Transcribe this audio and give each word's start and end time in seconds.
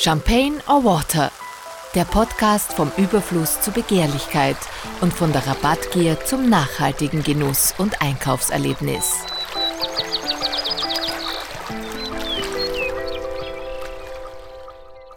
Champagne 0.00 0.60
or 0.68 0.84
Water? 0.84 1.32
Der 1.94 2.04
Podcast 2.04 2.72
vom 2.72 2.92
Überfluss 2.96 3.60
zur 3.60 3.74
Begehrlichkeit 3.74 4.56
und 5.00 5.12
von 5.12 5.32
der 5.32 5.44
Rabattgier 5.46 6.24
zum 6.24 6.48
nachhaltigen 6.48 7.22
Genuss 7.24 7.74
und 7.78 8.00
Einkaufserlebnis. 8.00 9.16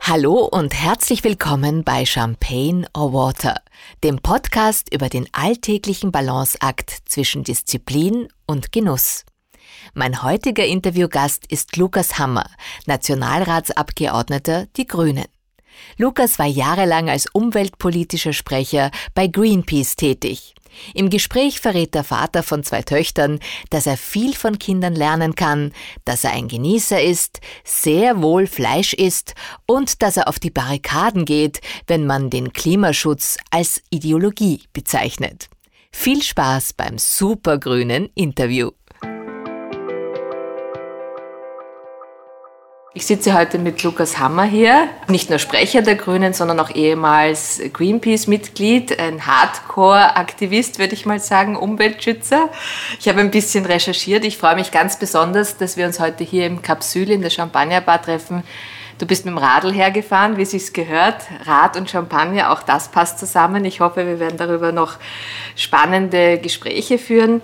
Hallo 0.02 0.50
und 0.52 0.74
herzlich 0.74 1.24
willkommen 1.24 1.84
bei 1.84 2.06
Champagne 2.06 2.88
or 2.94 3.14
Water, 3.14 3.62
dem 4.04 4.18
Podcast 4.18 4.94
über 4.94 5.10
den 5.10 5.28
alltäglichen 5.32 6.12
Balanceakt 6.12 6.98
zwischen 7.06 7.44
Disziplin 7.44 8.28
und 8.48 8.72
Genuss. 8.72 9.26
Mein 9.94 10.24
heutiger 10.24 10.66
Interviewgast 10.66 11.46
ist 11.48 11.78
Lukas 11.78 12.18
Hammer, 12.20 12.50
Nationalratsabgeordneter 12.86 14.68
Die 14.78 14.88
Grünen. 14.88 15.26
Lukas 15.98 16.40
war 16.40 16.46
jahrelang 16.46 17.10
als 17.10 17.28
umweltpolitischer 17.32 18.34
Sprecher 18.34 18.92
bei 19.14 19.28
Greenpeace 19.28 19.96
tätig. 19.96 20.56
Im 20.94 21.10
Gespräch 21.10 21.60
verrät 21.60 21.96
der 21.96 22.04
Vater 22.04 22.44
von 22.44 22.64
zwei 22.64 22.82
Töchtern, 22.82 23.40
dass 23.70 23.88
er 23.88 23.98
viel 23.98 24.34
von 24.34 24.58
Kindern 24.58 24.96
lernen 24.96 25.36
kann, 25.36 25.74
dass 26.06 26.24
er 26.24 26.32
ein 26.32 26.48
Genießer 26.48 27.02
ist, 27.02 27.42
sehr 27.64 28.22
wohl 28.22 28.48
Fleisch 28.48 28.94
isst 28.94 29.36
und 29.66 30.02
dass 30.02 30.18
er 30.18 30.28
auf 30.28 30.40
die 30.40 30.50
Barrikaden 30.50 31.26
geht, 31.26 31.60
wenn 31.88 32.06
man 32.06 32.30
den 32.30 32.54
Klimaschutz 32.54 33.38
als 33.50 33.82
Ideologie 33.90 34.64
bezeichnet. 34.72 35.50
Viel 35.92 36.24
Spaß 36.24 36.74
beim 36.74 36.98
supergrünen 36.98 38.10
Interview. 38.16 38.72
Ich 42.94 43.06
sitze 43.06 43.34
heute 43.34 43.58
mit 43.58 43.84
Lukas 43.84 44.20
Hammer 44.20 44.44
hier, 44.44 44.90
nicht 45.08 45.30
nur 45.30 45.40
Sprecher 45.40 45.82
der 45.82 45.96
Grünen, 45.96 46.34
sondern 46.34 46.60
auch 46.60 46.76
ehemals 46.76 47.62
Greenpeace-Mitglied, 47.72 49.00
ein 49.00 49.26
Hardcore-Aktivist, 49.26 50.78
würde 50.78 50.94
ich 50.94 51.06
mal 51.06 51.22
sagen, 51.22 51.56
Umweltschützer. 51.56 52.50
Ich 53.00 53.08
habe 53.08 53.22
ein 53.22 53.32
bisschen 53.32 53.66
recherchiert. 53.66 54.26
Ich 54.26 54.38
freue 54.38 54.56
mich 54.56 54.72
ganz 54.72 55.00
besonders, 55.00 55.56
dass 55.56 55.78
wir 55.78 55.86
uns 55.86 56.02
heute 56.02 56.26
hier 56.26 56.46
im 56.46 56.62
Kapsül 56.62 57.10
in 57.12 57.22
der 57.22 57.30
Champagnerbar 57.30 58.02
treffen. 58.02 58.44
Du 58.98 59.06
bist 59.06 59.24
mit 59.24 59.36
dem 59.36 59.38
Radl 59.38 59.72
hergefahren, 59.72 60.36
wie 60.36 60.42
es 60.42 60.52
sich 60.52 60.74
gehört. 60.74 61.24
Rad 61.46 61.78
und 61.78 61.90
Champagner, 61.90 62.52
auch 62.52 62.62
das 62.62 62.90
passt 62.90 63.20
zusammen. 63.20 63.64
Ich 63.64 63.80
hoffe, 63.80 64.06
wir 64.06 64.20
werden 64.20 64.38
darüber 64.38 64.74
noch 64.74 64.98
spannende 65.56 66.40
Gespräche 66.40 66.98
führen. 66.98 67.42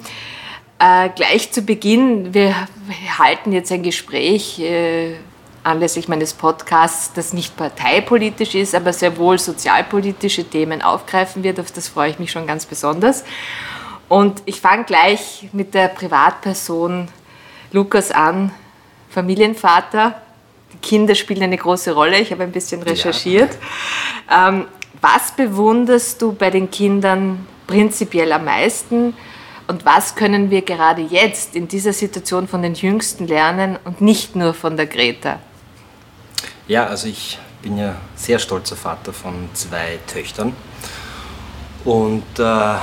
Äh, 0.78 1.08
gleich 1.16 1.54
zu 1.54 1.62
Beginn, 1.62 2.34
wir 2.34 2.54
halten 3.18 3.54
jetzt 3.54 3.72
ein 3.72 3.82
Gespräch. 3.82 4.60
Äh, 4.60 5.16
anlässlich 5.68 6.08
meines 6.08 6.34
Podcasts, 6.34 7.12
das 7.14 7.34
nicht 7.34 7.58
parteipolitisch 7.58 8.56
ist, 8.56 8.74
aber 8.74 8.94
sehr 8.94 9.18
wohl 9.18 9.38
sozialpolitische 9.38 10.46
Themen 10.46 10.82
aufgreifen 10.82 11.44
wird. 11.44 11.60
Auf 11.60 11.72
das 11.72 11.90
freue 11.90 12.10
ich 12.10 12.20
mich 12.20 12.32
schon 12.32 12.48
ganz 12.48 12.66
besonders. 12.66 13.24
Und 14.08 14.42
ich 14.46 14.62
fange 14.62 14.86
gleich 14.86 15.50
mit 15.52 15.74
der 15.74 15.90
Privatperson 15.90 17.10
Lukas 17.74 18.12
an, 18.12 18.52
Familienvater. 19.10 20.22
Die 20.74 20.78
Kinder 20.78 21.16
spielen 21.16 21.44
eine 21.44 21.58
große 21.58 21.92
Rolle. 21.94 22.20
Ich 22.20 22.32
habe 22.32 22.44
ein 22.44 22.52
bisschen 22.52 22.82
recherchiert. 22.82 23.58
Ja. 24.30 24.50
Ähm, 24.50 24.66
was 25.02 25.32
bewunderst 25.32 26.22
du 26.22 26.32
bei 26.32 26.50
den 26.50 26.72
Kindern 26.72 27.46
prinzipiell 27.68 28.32
am 28.32 28.46
meisten? 28.46 29.14
Und 29.68 29.86
was 29.86 30.16
können 30.16 30.50
wir 30.50 30.62
gerade 30.62 31.02
jetzt 31.02 31.56
in 31.56 31.68
dieser 31.68 31.92
Situation 31.92 32.48
von 32.48 32.62
den 32.62 32.74
Jüngsten 32.74 33.28
lernen 33.28 33.78
und 33.84 34.00
nicht 34.00 34.36
nur 34.36 34.54
von 34.54 34.78
der 34.78 34.88
Greta? 34.88 35.40
Ja, 36.68 36.88
also 36.88 37.08
ich 37.08 37.40
bin 37.62 37.78
ja 37.78 37.96
sehr 38.16 38.40
stolzer 38.40 38.76
Vater 38.76 39.14
von 39.14 39.50
zwei 39.54 40.00
Töchtern. 40.06 40.54
Und 41.86 42.40
äh, 42.40 42.76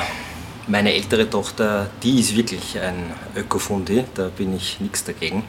meine 0.67 0.95
ältere 0.95 1.29
Tochter, 1.29 1.89
die 2.03 2.21
ist 2.21 2.35
wirklich 2.35 2.79
ein 2.79 3.13
Ökofundi, 3.37 4.05
da 4.15 4.29
bin 4.29 4.57
ich 4.57 4.81
nichts 4.81 5.05
dagegen. 5.05 5.45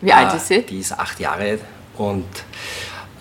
Wie 0.00 0.12
alt 0.12 0.34
ist 0.34 0.48
sie? 0.48 0.62
Die 0.62 0.78
ist 0.78 0.92
acht 0.92 1.20
Jahre 1.20 1.58
und 1.98 2.24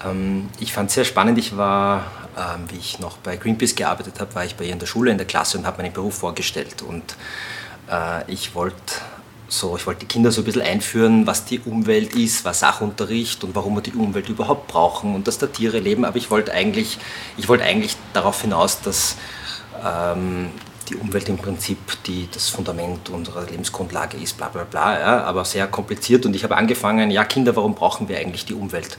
ähm, 0.06 0.50
ich 0.60 0.72
fand 0.72 0.90
es 0.90 0.96
sehr 0.96 1.06
spannend. 1.06 1.38
Ich 1.38 1.58
war, 1.58 2.06
ähm, 2.38 2.66
wie 2.70 2.78
ich 2.78 3.00
noch 3.00 3.18
bei 3.18 3.36
Greenpeace 3.36 3.76
gearbeitet 3.76 4.22
habe, 4.22 4.34
war 4.36 4.46
ich 4.46 4.56
bei 4.56 4.64
ihr 4.64 4.74
in 4.74 4.80
der 4.80 4.86
Schule, 4.86 5.12
in 5.12 5.18
der 5.18 5.28
Klasse 5.28 5.58
und 5.58 5.66
habe 5.66 5.82
meinen 5.82 5.92
Beruf 5.92 6.18
vorgestellt. 6.20 6.82
Und 6.82 7.18
äh, 7.90 8.32
ich 8.32 8.56
wollte 8.56 8.94
so, 9.48 9.78
ich 9.78 9.86
wollte 9.86 10.02
die 10.02 10.06
Kinder 10.08 10.32
so 10.32 10.42
ein 10.42 10.46
bisschen 10.46 10.64
einführen, 10.64 11.28
was 11.28 11.46
die 11.46 11.60
Umwelt 11.60 12.16
ist, 12.16 12.46
was 12.46 12.62
Sachunterricht 12.62 13.44
und 13.44 13.56
warum 13.56 13.76
wir 13.76 13.82
die 13.82 13.94
Umwelt 13.94 14.28
überhaupt 14.30 14.68
brauchen 14.68 15.14
und 15.14 15.28
dass 15.28 15.38
da 15.38 15.48
Tiere 15.48 15.80
leben. 15.80 16.04
Aber 16.04 16.18
ich 16.18 16.32
wollte 16.32 16.52
eigentlich, 16.52 16.98
ich 17.38 17.48
wollte 17.48 17.64
eigentlich 17.64 17.96
darauf 18.14 18.42
hinaus, 18.42 18.82
dass 18.82 19.18
ähm, 19.84 20.50
die 20.90 20.96
Umwelt 20.96 21.30
im 21.30 21.38
Prinzip 21.38 21.78
die, 22.06 22.28
das 22.32 22.50
Fundament 22.50 23.10
unserer 23.10 23.46
Lebensgrundlage 23.46 24.18
ist, 24.18 24.38
bla 24.38 24.50
bla 24.50 24.64
bla, 24.64 25.00
ja, 25.00 25.24
aber 25.24 25.46
sehr 25.46 25.68
kompliziert. 25.68 26.26
Und 26.26 26.36
ich 26.36 26.44
habe 26.44 26.58
angefangen, 26.58 27.12
ja 27.12 27.24
Kinder, 27.24 27.56
warum 27.56 27.76
brauchen 27.76 28.10
wir 28.10 28.18
eigentlich 28.18 28.46
die 28.46 28.54
Umwelt? 28.54 28.98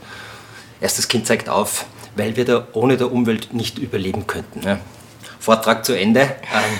Erstes 0.79 1.07
Kind 1.07 1.27
zeigt 1.27 1.49
auf, 1.49 1.85
weil 2.15 2.35
wir 2.35 2.45
da 2.45 2.67
ohne 2.73 2.97
der 2.97 3.11
Umwelt 3.11 3.53
nicht 3.53 3.79
überleben 3.79 4.27
könnten. 4.27 4.61
Ja. 4.63 4.79
Vortrag 5.39 5.85
zu 5.85 5.97
Ende. 5.97 6.21
Ähm, 6.21 6.79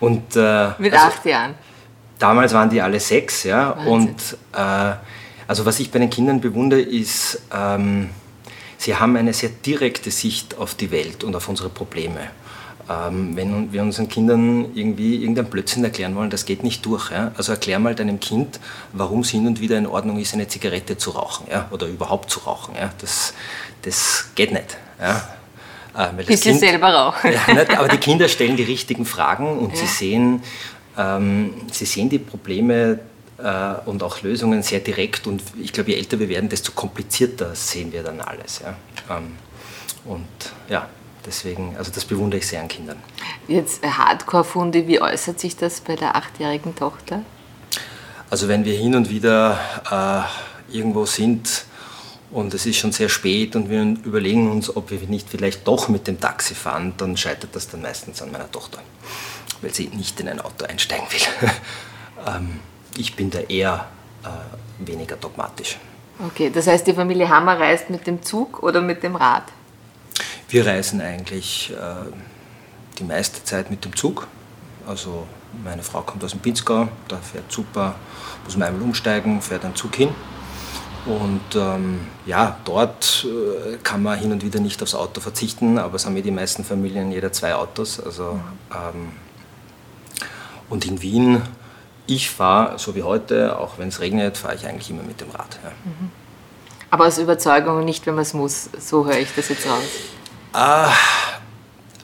und, 0.00 0.36
äh, 0.36 0.70
Mit 0.78 0.92
also, 0.92 1.06
acht 1.06 1.24
Jahren. 1.24 1.54
Damals 2.22 2.54
waren 2.54 2.70
die 2.70 2.80
alle 2.80 3.00
sechs, 3.00 3.42
ja. 3.42 3.76
Wahnsinn. 3.76 3.92
Und 3.92 4.36
äh, 4.52 4.94
also 5.48 5.66
was 5.66 5.80
ich 5.80 5.90
bei 5.90 5.98
den 5.98 6.08
Kindern 6.08 6.40
bewundere, 6.40 6.80
ist, 6.80 7.42
ähm, 7.52 8.10
sie 8.78 8.94
haben 8.94 9.16
eine 9.16 9.32
sehr 9.32 9.48
direkte 9.48 10.12
Sicht 10.12 10.56
auf 10.56 10.76
die 10.76 10.92
Welt 10.92 11.24
und 11.24 11.34
auf 11.34 11.48
unsere 11.48 11.68
Probleme. 11.68 12.20
Ähm, 12.88 13.34
wenn 13.34 13.72
wir 13.72 13.82
unseren 13.82 14.08
Kindern 14.08 14.66
irgendwie 14.72 15.16
irgendein 15.16 15.46
Blödsinn 15.46 15.82
erklären 15.82 16.14
wollen, 16.14 16.30
das 16.30 16.44
geht 16.44 16.62
nicht 16.62 16.86
durch. 16.86 17.10
Ja? 17.10 17.32
Also 17.36 17.50
erklär 17.50 17.80
mal 17.80 17.96
deinem 17.96 18.20
Kind, 18.20 18.60
warum 18.92 19.20
es 19.20 19.30
hin 19.30 19.48
und 19.48 19.60
wieder 19.60 19.76
in 19.76 19.88
Ordnung 19.88 20.18
ist, 20.20 20.32
eine 20.32 20.46
Zigarette 20.46 20.96
zu 20.96 21.10
rauchen 21.10 21.48
ja? 21.50 21.66
oder 21.72 21.88
überhaupt 21.88 22.30
zu 22.30 22.38
rauchen. 22.38 22.76
Ja? 22.76 22.92
Das, 23.00 23.34
das 23.82 24.26
geht 24.36 24.52
nicht. 24.52 24.76
Ja? 25.00 26.08
Äh, 26.08 26.22
Bis 26.24 26.42
sie 26.42 26.54
selber 26.54 26.94
rauchen. 26.94 27.32
Ja, 27.32 27.52
nicht, 27.52 27.76
aber 27.76 27.88
die 27.88 27.96
Kinder 27.98 28.28
stellen 28.28 28.56
die 28.56 28.62
richtigen 28.62 29.06
Fragen 29.06 29.58
und 29.58 29.76
sie 29.76 29.86
sehen, 29.86 30.42
ähm, 30.96 31.54
sie 31.70 31.86
sehen 31.86 32.08
die 32.08 32.18
Probleme 32.18 33.00
äh, 33.38 33.74
und 33.86 34.02
auch 34.02 34.22
Lösungen 34.22 34.62
sehr 34.62 34.80
direkt 34.80 35.26
und 35.26 35.42
ich 35.60 35.72
glaube, 35.72 35.90
je 35.90 35.96
älter 35.96 36.18
wir 36.18 36.28
werden, 36.28 36.48
desto 36.48 36.72
komplizierter 36.72 37.54
sehen 37.54 37.92
wir 37.92 38.02
dann 38.02 38.20
alles. 38.20 38.60
Ja? 38.60 38.76
Ähm, 39.16 39.36
und 40.04 40.26
ja, 40.68 40.88
deswegen, 41.24 41.76
also 41.76 41.90
das 41.92 42.04
bewundere 42.04 42.40
ich 42.40 42.46
sehr 42.46 42.60
an 42.60 42.68
Kindern. 42.68 42.96
Jetzt 43.48 43.82
Hardcore-Funde, 43.84 44.86
wie 44.86 45.00
äußert 45.00 45.40
sich 45.40 45.56
das 45.56 45.80
bei 45.80 45.96
der 45.96 46.16
achtjährigen 46.16 46.74
Tochter? 46.74 47.22
Also 48.30 48.48
wenn 48.48 48.64
wir 48.64 48.74
hin 48.74 48.94
und 48.94 49.10
wieder 49.10 49.58
äh, 49.90 50.76
irgendwo 50.76 51.06
sind 51.06 51.66
und 52.30 52.54
es 52.54 52.64
ist 52.64 52.76
schon 52.76 52.92
sehr 52.92 53.08
spät 53.08 53.56
und 53.56 53.68
wir 53.68 53.82
überlegen 53.82 54.50
uns, 54.50 54.74
ob 54.74 54.90
wir 54.90 54.98
nicht 55.00 55.28
vielleicht 55.28 55.66
doch 55.68 55.88
mit 55.88 56.06
dem 56.06 56.18
Taxi 56.18 56.54
fahren, 56.54 56.94
dann 56.96 57.16
scheitert 57.16 57.54
das 57.54 57.68
dann 57.68 57.82
meistens 57.82 58.22
an 58.22 58.32
meiner 58.32 58.50
Tochter 58.50 58.80
weil 59.62 59.72
sie 59.72 59.88
nicht 59.88 60.18
in 60.20 60.28
ein 60.28 60.40
Auto 60.40 60.66
einsteigen 60.66 61.06
will. 61.10 61.50
ähm, 62.26 62.60
ich 62.96 63.16
bin 63.16 63.30
da 63.30 63.40
eher 63.40 63.88
äh, 64.24 64.86
weniger 64.86 65.16
dogmatisch. 65.16 65.78
Okay, 66.26 66.50
das 66.50 66.66
heißt, 66.66 66.86
die 66.86 66.92
Familie 66.92 67.28
Hammer 67.28 67.58
reist 67.58 67.90
mit 67.90 68.06
dem 68.06 68.22
Zug 68.22 68.62
oder 68.62 68.80
mit 68.80 69.02
dem 69.02 69.16
Rad? 69.16 69.44
Wir 70.48 70.66
reisen 70.66 71.00
eigentlich 71.00 71.72
äh, 71.72 72.12
die 72.98 73.04
meiste 73.04 73.42
Zeit 73.44 73.70
mit 73.70 73.84
dem 73.84 73.96
Zug. 73.96 74.26
Also 74.86 75.26
meine 75.64 75.82
Frau 75.82 76.02
kommt 76.02 76.22
aus 76.24 76.32
dem 76.32 76.40
Pinzgau, 76.40 76.88
da 77.08 77.16
fährt 77.16 77.50
super, 77.50 77.94
muss 78.44 78.56
man 78.56 78.68
einmal 78.68 78.82
umsteigen, 78.82 79.40
fährt 79.40 79.64
ein 79.64 79.74
Zug 79.74 79.94
hin. 79.96 80.10
Und 81.04 81.40
ähm, 81.56 82.06
ja, 82.26 82.58
dort 82.64 83.26
äh, 83.26 83.76
kann 83.82 84.02
man 84.02 84.18
hin 84.18 84.30
und 84.30 84.44
wieder 84.44 84.60
nicht 84.60 84.82
aufs 84.82 84.94
Auto 84.94 85.20
verzichten, 85.20 85.78
aber 85.78 85.96
es 85.96 86.06
haben 86.06 86.16
ja 86.16 86.22
die 86.22 86.30
meisten 86.30 86.64
Familien 86.64 87.10
jeder 87.10 87.32
zwei 87.32 87.54
Autos. 87.54 87.98
Also 87.98 88.38
ähm, 88.70 89.12
und 90.72 90.86
in 90.86 91.02
Wien, 91.02 91.42
ich 92.06 92.30
fahre, 92.30 92.78
so 92.78 92.94
wie 92.94 93.02
heute, 93.02 93.58
auch 93.58 93.78
wenn 93.78 93.88
es 93.88 94.00
regnet, 94.00 94.38
fahre 94.38 94.54
ich 94.54 94.66
eigentlich 94.66 94.88
immer 94.88 95.02
mit 95.02 95.20
dem 95.20 95.30
Rad. 95.30 95.58
Ja. 95.62 95.70
Mhm. 95.84 96.10
Aber 96.90 97.06
aus 97.06 97.18
Überzeugung 97.18 97.84
nicht, 97.84 98.06
wenn 98.06 98.14
man 98.14 98.22
es 98.22 98.32
muss. 98.32 98.70
So 98.78 99.04
höre 99.04 99.18
ich 99.18 99.28
das 99.36 99.50
jetzt 99.50 99.66
raus. 99.66 99.82
Ah, 100.54 100.90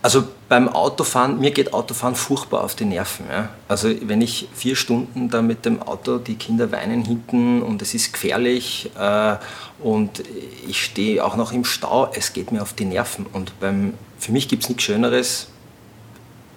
also 0.03 0.25
beim 0.51 0.69
Autofahren, 0.69 1.41
mir 1.41 1.51
geht 1.51 1.73
Autofahren 1.73 2.15
furchtbar 2.15 2.63
auf 2.63 2.75
die 2.75 2.85
Nerven. 2.85 3.27
Ja. 3.31 3.49
Also 3.69 3.91
wenn 4.03 4.21
ich 4.21 4.49
vier 4.55 4.77
Stunden 4.77 5.31
da 5.31 5.41
mit 5.41 5.65
dem 5.65 5.83
Auto, 5.83 6.19
die 6.19 6.35
Kinder 6.35 6.71
weinen 6.71 7.05
hinten 7.05 7.63
und 7.63 7.81
es 7.81 7.95
ist 7.95 8.13
gefährlich 8.13 8.91
äh, 8.99 9.37
und 9.81 10.23
ich 10.67 10.85
stehe 10.85 11.25
auch 11.25 11.37
noch 11.37 11.53
im 11.53 11.65
Stau, 11.65 12.11
es 12.15 12.35
geht 12.35 12.53
mir 12.53 12.61
auf 12.61 12.75
die 12.75 12.85
Nerven. 12.85 13.25
Und 13.33 13.59
beim, 13.61 13.95
für 14.19 14.33
mich 14.33 14.47
gibt 14.49 14.65
es 14.65 14.69
nichts 14.69 14.85
Schöneres, 14.85 15.49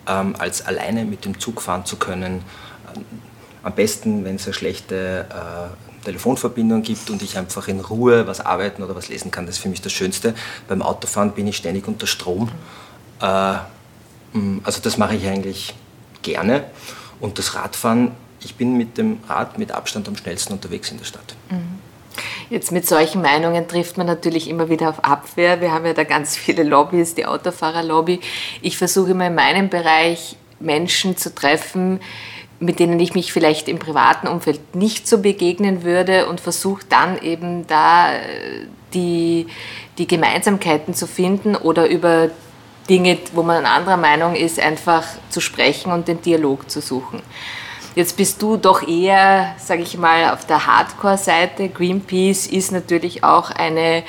ähm, 0.07 0.35
als 0.37 0.65
alleine 0.65 1.05
mit 1.05 1.25
dem 1.25 1.39
Zug 1.39 1.61
fahren 1.61 1.85
zu 1.85 1.97
können. 1.97 2.43
Ähm, 2.95 3.05
am 3.63 3.73
besten, 3.73 4.25
wenn 4.25 4.35
es 4.35 4.45
eine 4.45 4.53
schlechte 4.53 5.27
äh, 5.29 6.03
Telefonverbindung 6.05 6.81
gibt 6.81 7.09
und 7.09 7.21
ich 7.21 7.37
einfach 7.37 7.67
in 7.67 7.79
Ruhe 7.79 8.25
was 8.27 8.39
arbeiten 8.41 8.81
oder 8.81 8.95
was 8.95 9.09
lesen 9.09 9.29
kann. 9.29 9.45
Das 9.45 9.57
ist 9.57 9.61
für 9.61 9.69
mich 9.69 9.81
das 9.81 9.91
Schönste. 9.91 10.33
Beim 10.67 10.81
Autofahren 10.81 11.31
bin 11.33 11.47
ich 11.47 11.57
ständig 11.57 11.87
unter 11.87 12.07
Strom. 12.07 12.49
Äh, 13.21 13.53
mm, 14.33 14.61
also 14.63 14.81
das 14.81 14.97
mache 14.97 15.15
ich 15.15 15.27
eigentlich 15.27 15.75
gerne. 16.21 16.65
Und 17.19 17.37
das 17.37 17.53
Radfahren, 17.53 18.11
ich 18.39 18.55
bin 18.55 18.77
mit 18.77 18.97
dem 18.97 19.19
Rad 19.27 19.59
mit 19.59 19.71
Abstand 19.71 20.07
am 20.07 20.15
schnellsten 20.15 20.53
unterwegs 20.53 20.89
in 20.89 20.97
der 20.97 21.05
Stadt. 21.05 21.35
Mhm. 21.49 21.80
Jetzt 22.51 22.73
mit 22.73 22.85
solchen 22.85 23.21
Meinungen 23.21 23.65
trifft 23.69 23.97
man 23.97 24.07
natürlich 24.07 24.49
immer 24.49 24.67
wieder 24.67 24.89
auf 24.89 25.05
Abwehr. 25.05 25.61
Wir 25.61 25.71
haben 25.71 25.85
ja 25.85 25.93
da 25.93 26.03
ganz 26.03 26.35
viele 26.35 26.63
Lobbys, 26.63 27.15
die 27.15 27.25
Autofahrerlobby. 27.25 28.19
Ich 28.61 28.77
versuche 28.77 29.11
immer 29.11 29.27
in 29.27 29.35
meinem 29.35 29.69
Bereich 29.69 30.35
Menschen 30.59 31.15
zu 31.15 31.33
treffen, 31.33 32.01
mit 32.59 32.79
denen 32.79 32.99
ich 32.99 33.13
mich 33.13 33.31
vielleicht 33.31 33.69
im 33.69 33.79
privaten 33.79 34.27
Umfeld 34.27 34.75
nicht 34.75 35.07
so 35.07 35.19
begegnen 35.19 35.83
würde 35.83 36.27
und 36.27 36.41
versuche 36.41 36.83
dann 36.89 37.21
eben 37.21 37.67
da 37.67 38.15
äh, 38.15 38.19
die, 38.93 39.47
die 39.97 40.07
Gemeinsamkeiten 40.07 40.93
zu 40.93 41.07
finden 41.07 41.55
oder 41.55 41.87
über 41.87 42.31
Dinge, 42.89 43.17
wo 43.31 43.43
man 43.43 43.65
anderer 43.65 43.95
Meinung 43.95 44.35
ist, 44.35 44.59
einfach 44.59 45.05
zu 45.29 45.39
sprechen 45.39 45.93
und 45.93 46.09
den 46.09 46.21
Dialog 46.21 46.69
zu 46.69 46.81
suchen. 46.81 47.21
Jetzt 47.93 48.15
bist 48.15 48.41
du 48.41 48.55
doch 48.55 48.87
eher, 48.87 49.53
sage 49.57 49.81
ich 49.81 49.97
mal, 49.97 50.31
auf 50.31 50.45
der 50.45 50.65
Hardcore-Seite. 50.65 51.67
Greenpeace 51.67 52.47
ist 52.47 52.71
natürlich 52.71 53.25
auch 53.25 53.51
eine, 53.51 54.03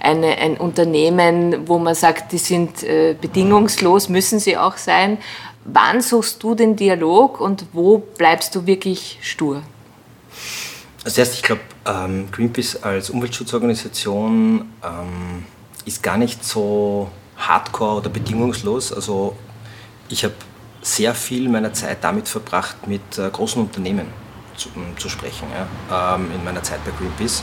eine, 0.00 0.38
ein 0.38 0.56
Unternehmen, 0.56 1.68
wo 1.68 1.78
man 1.78 1.94
sagt, 1.94 2.32
die 2.32 2.38
sind 2.38 2.82
äh, 2.82 3.14
bedingungslos, 3.20 4.08
müssen 4.08 4.40
sie 4.40 4.56
auch 4.56 4.76
sein. 4.76 5.18
Wann 5.64 6.00
suchst 6.00 6.42
du 6.42 6.56
den 6.56 6.74
Dialog 6.74 7.40
und 7.40 7.66
wo 7.72 7.98
bleibst 7.98 8.56
du 8.56 8.66
wirklich 8.66 9.18
stur? 9.22 9.62
Als 11.04 11.16
erstes, 11.16 11.38
ich 11.38 11.42
glaube, 11.44 11.60
ähm, 11.86 12.28
Greenpeace 12.32 12.82
als 12.82 13.08
Umweltschutzorganisation 13.10 14.62
ähm, 14.82 15.44
ist 15.84 16.02
gar 16.02 16.16
nicht 16.16 16.44
so 16.44 17.08
hardcore 17.36 17.98
oder 17.98 18.10
bedingungslos. 18.10 18.92
Also 18.92 19.36
ich 20.08 20.24
habe 20.24 20.34
sehr 20.82 21.14
viel 21.14 21.48
meiner 21.48 21.72
Zeit 21.72 21.98
damit 22.02 22.28
verbracht, 22.28 22.86
mit 22.86 23.18
äh, 23.18 23.28
großen 23.30 23.60
Unternehmen 23.60 24.06
zu, 24.56 24.68
um, 24.74 24.96
zu 24.98 25.08
sprechen, 25.08 25.48
ja, 25.52 26.14
ähm, 26.14 26.30
in 26.34 26.44
meiner 26.44 26.62
Zeit 26.62 26.84
bei 26.84 26.90
Greenpeace. 26.90 27.42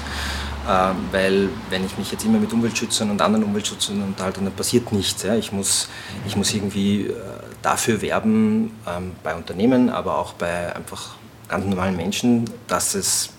Ähm, 0.68 0.96
weil 1.12 1.50
wenn 1.70 1.86
ich 1.86 1.98
mich 1.98 2.12
jetzt 2.12 2.26
immer 2.26 2.40
mit 2.40 2.52
Umweltschützern 2.52 3.12
und 3.12 3.22
anderen 3.22 3.46
Umweltschützern 3.46 4.02
unterhalte, 4.02 4.42
dann 4.42 4.52
passiert 4.52 4.92
nichts. 4.92 5.22
Ja. 5.22 5.36
Ich, 5.36 5.52
muss, 5.52 5.90
ich 6.26 6.36
muss 6.36 6.54
irgendwie 6.54 7.04
äh, 7.04 7.14
dafür 7.62 8.02
werben, 8.02 8.72
ähm, 8.88 9.12
bei 9.24 9.36
Unternehmen, 9.36 9.90
aber 9.90 10.18
auch 10.18 10.34
bei 10.34 10.76
einfach 10.76 11.16
ganz 11.48 11.66
normalen 11.66 11.96
Menschen, 11.96 12.50
dass 12.68 12.96
es 12.96 13.30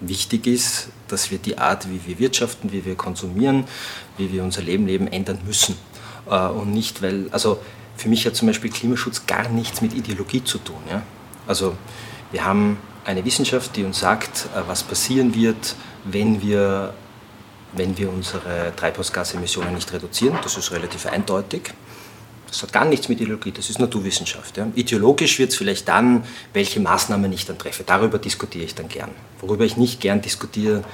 wichtig 0.00 0.48
ist, 0.48 0.88
dass 1.06 1.30
wir 1.30 1.38
die 1.38 1.58
Art, 1.58 1.88
wie 1.88 2.00
wir 2.06 2.18
wirtschaften, 2.18 2.72
wie 2.72 2.84
wir 2.84 2.96
konsumieren, 2.96 3.64
wie 4.16 4.32
wir 4.32 4.42
unser 4.42 4.62
Leben 4.62 4.86
leben, 4.86 5.06
ändern 5.06 5.38
müssen. 5.46 5.76
Äh, 6.28 6.48
und 6.48 6.72
nicht, 6.72 7.02
weil, 7.02 7.28
also 7.30 7.60
für 7.96 8.08
mich 8.08 8.26
hat 8.26 8.36
zum 8.36 8.48
Beispiel 8.48 8.70
Klimaschutz 8.70 9.26
gar 9.26 9.48
nichts 9.48 9.80
mit 9.80 9.94
Ideologie 9.94 10.42
zu 10.44 10.58
tun. 10.58 10.78
Ja? 10.90 11.02
Also 11.46 11.76
wir 12.32 12.44
haben 12.44 12.78
eine 13.04 13.24
Wissenschaft, 13.24 13.76
die 13.76 13.84
uns 13.84 14.00
sagt, 14.00 14.48
äh, 14.54 14.60
was 14.66 14.82
passieren 14.82 15.34
wird, 15.34 15.76
wenn 16.04 16.42
wir, 16.42 16.94
wenn 17.72 17.96
wir 17.96 18.10
unsere 18.10 18.72
Treibhausgasemissionen 18.76 19.74
nicht 19.74 19.92
reduzieren. 19.92 20.38
Das 20.42 20.56
ist 20.56 20.72
relativ 20.72 21.06
eindeutig. 21.06 21.72
Das 22.48 22.62
hat 22.62 22.72
gar 22.72 22.84
nichts 22.84 23.08
mit 23.08 23.20
Ideologie, 23.20 23.50
das 23.50 23.68
ist 23.68 23.80
Naturwissenschaft. 23.80 24.56
Ja. 24.56 24.68
Ideologisch 24.76 25.40
wird 25.40 25.50
es 25.50 25.56
vielleicht 25.56 25.88
dann, 25.88 26.24
welche 26.52 26.78
Maßnahmen 26.78 27.32
ich 27.32 27.46
dann 27.46 27.58
treffe. 27.58 27.82
Darüber 27.84 28.18
diskutiere 28.18 28.64
ich 28.64 28.76
dann 28.76 28.88
gern. 28.88 29.10
Worüber 29.40 29.64
ich 29.64 29.76
nicht 29.76 30.00
gern 30.00 30.20
diskutiere 30.20 30.84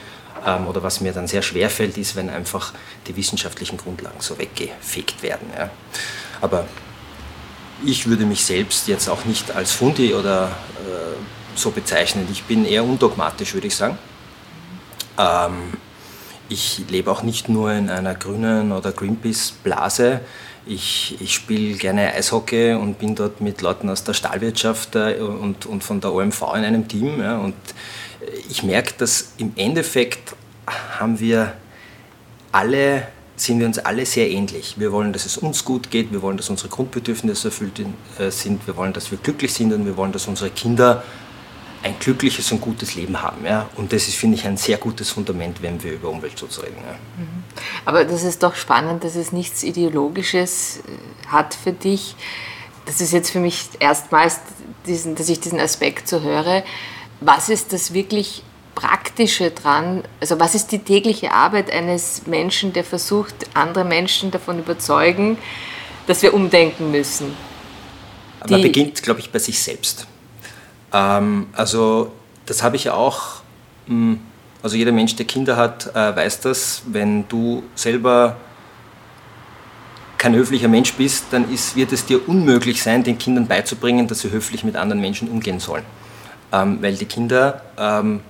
ähm, 0.47 0.67
oder 0.67 0.83
was 0.83 1.03
mir 1.03 1.13
dann 1.13 1.27
sehr 1.27 1.43
schwer 1.43 1.69
fällt, 1.69 1.99
ist, 1.99 2.17
wenn 2.17 2.31
einfach 2.31 2.73
die 3.07 3.17
wissenschaftlichen 3.17 3.77
Grundlagen 3.77 4.21
so 4.21 4.39
weggefegt 4.39 5.23
werden. 5.23 5.49
Ja. 5.55 5.71
Aber 6.41 6.67
ich 7.85 8.07
würde 8.09 8.25
mich 8.25 8.45
selbst 8.45 8.89
jetzt 8.89 9.09
auch 9.09 9.25
nicht 9.25 9.55
als 9.55 9.73
Fundi 9.73 10.15
oder 10.15 10.49
äh, 10.49 11.17
so 11.55 11.71
bezeichnen. 11.71 12.27
Ich 12.31 12.45
bin 12.45 12.65
eher 12.65 12.85
undogmatisch, 12.85 13.55
würde 13.55 13.67
ich 13.67 13.77
sagen. 13.77 13.99
Ähm, 15.19 15.73
ich 16.49 16.83
lebe 16.89 17.11
auch 17.11 17.23
nicht 17.23 17.49
nur 17.49 17.73
in 17.73 17.91
einer 17.91 18.15
grünen 18.15 18.73
oder 18.73 18.93
Greenpeace-Blase. 18.93 20.21
Ich, 20.67 21.17
ich 21.21 21.35
spiele 21.35 21.77
gerne 21.77 22.13
Eishockey 22.13 22.75
und 22.75 22.99
bin 22.99 23.15
dort 23.15 23.41
mit 23.41 23.63
Leuten 23.63 23.89
aus 23.89 24.05
der 24.05 24.15
Stahlwirtschaft 24.15 24.97
äh, 24.97 25.19
und, 25.21 25.67
und 25.67 25.85
von 25.85 26.01
der 26.01 26.13
OMV 26.13 26.43
in 26.57 26.65
einem 26.65 26.89
Team. 26.89 27.21
Ja, 27.21 27.39
und 27.39 27.55
ich 28.49 28.63
merke, 28.63 28.95
dass 28.99 29.33
im 29.39 29.53
Endeffekt 29.57 30.35
haben 30.99 31.19
wir 31.21 31.53
alle, 32.53 33.07
sind 33.41 33.59
wir 33.59 33.67
uns 33.67 33.79
alle 33.79 34.05
sehr 34.05 34.31
ähnlich. 34.31 34.75
Wir 34.79 34.93
wollen, 34.93 35.13
dass 35.13 35.25
es 35.25 35.39
uns 35.39 35.65
gut 35.65 35.91
geht, 35.91 36.13
wir 36.13 36.23
wollen, 36.23 36.37
dass 36.37 36.51
unsere 36.51 36.69
Grundbedürfnisse 36.69 37.49
erfüllt 37.49 37.81
äh, 38.19 38.31
sind, 38.31 38.67
wir 38.67 38.77
wollen, 38.77 38.93
dass 38.93 39.11
wir 39.11 39.19
glücklich 39.19 39.55
sind 39.55 39.73
und 39.73 39.87
wir 39.87 39.97
wollen, 39.97 40.13
dass 40.13 40.27
unsere 40.27 40.51
Kinder 40.51 41.03
ein 41.83 41.95
glückliches 41.99 42.53
und 42.53 42.61
gutes 42.61 42.95
Leben 42.95 43.23
haben. 43.23 43.45
Ja? 43.45 43.69
Und 43.77 43.93
das 43.93 44.07
ist, 44.09 44.17
finde 44.17 44.37
ich, 44.37 44.47
ein 44.47 44.57
sehr 44.57 44.77
gutes 44.77 45.11
Fundament, 45.11 45.63
wenn 45.63 45.83
wir 45.83 45.95
über 45.95 46.11
Umweltschutz 46.11 46.63
reden. 46.63 46.77
Ja? 46.85 46.93
Mhm. 46.93 47.45
Aber 47.87 48.05
das 48.05 48.23
ist 48.23 48.43
doch 48.43 48.55
spannend, 48.55 49.05
dass 49.05 49.17
es 49.17 49.33
nichts 49.33 49.63
Ideologisches 49.63 50.79
äh, 50.79 51.29
hat 51.29 51.55
für 51.55 51.73
dich. 51.73 52.17
Das 52.85 53.01
ist 53.01 53.13
jetzt 53.13 53.31
für 53.31 53.41
mich 53.41 53.69
erstmals, 53.79 54.41
diesen, 54.87 55.15
dass 55.15 55.29
ich 55.29 55.41
diesen 55.41 55.61
Aspekt 55.61 56.09
so 56.09 56.21
höre. 56.21 56.63
Was 57.21 57.49
ist 57.49 57.73
das 57.73 57.95
wirklich 57.95 58.43
Praktische 58.75 59.51
dran? 59.51 60.03
Also 60.21 60.41
was 60.41 60.55
ist 60.55 60.73
die 60.73 60.79
tägliche 60.79 61.33
Arbeit 61.33 61.71
eines 61.71 62.27
Menschen, 62.27 62.73
der 62.73 62.85
versucht, 62.85 63.35
andere 63.55 63.85
Menschen 63.85 64.31
davon 64.31 64.59
überzeugen, 64.59 65.39
dass 66.07 66.23
wir 66.23 66.35
umdenken 66.35 66.91
müssen? 66.91 67.35
Man 68.49 68.63
beginnt, 68.63 69.03
glaube 69.03 69.21
ich, 69.21 69.31
bei 69.31 69.39
sich 69.39 69.63
selbst. 69.63 70.07
Ähm, 70.93 71.49
also 71.53 72.13
das 72.47 72.63
habe 72.63 72.77
ich 72.77 72.85
ja 72.85 72.95
auch, 72.95 73.43
hm, 73.87 74.21
also 74.63 74.77
jeder 74.77 74.93
Mensch, 74.93 75.15
der 75.17 75.27
Kinder 75.27 75.57
hat, 75.57 75.95
äh, 75.95 76.17
weiß 76.17 76.41
das, 76.41 76.83
wenn 76.87 77.29
du 77.29 77.63
selber 77.75 78.37
kein 80.19 80.35
höflicher 80.35 80.69
Mensch 80.69 80.93
bist, 80.95 81.27
dann 81.31 81.51
ist, 81.51 81.77
wird 81.77 81.93
es 81.93 82.05
dir 82.05 82.29
unmöglich 82.29 82.83
sein, 82.83 83.03
den 83.03 83.17
Kindern 83.17 83.47
beizubringen, 83.47 84.07
dass 84.07 84.21
sie 84.21 84.31
höflich 84.31 84.65
mit 84.65 84.77
anderen 84.77 85.01
Menschen 85.01 85.29
umgehen 85.29 85.61
sollen. 85.61 85.85
Ähm, 86.53 86.79
weil 86.83 86.95
die 86.95 87.07
Kinder 87.07 87.63
ähm, 87.79 88.21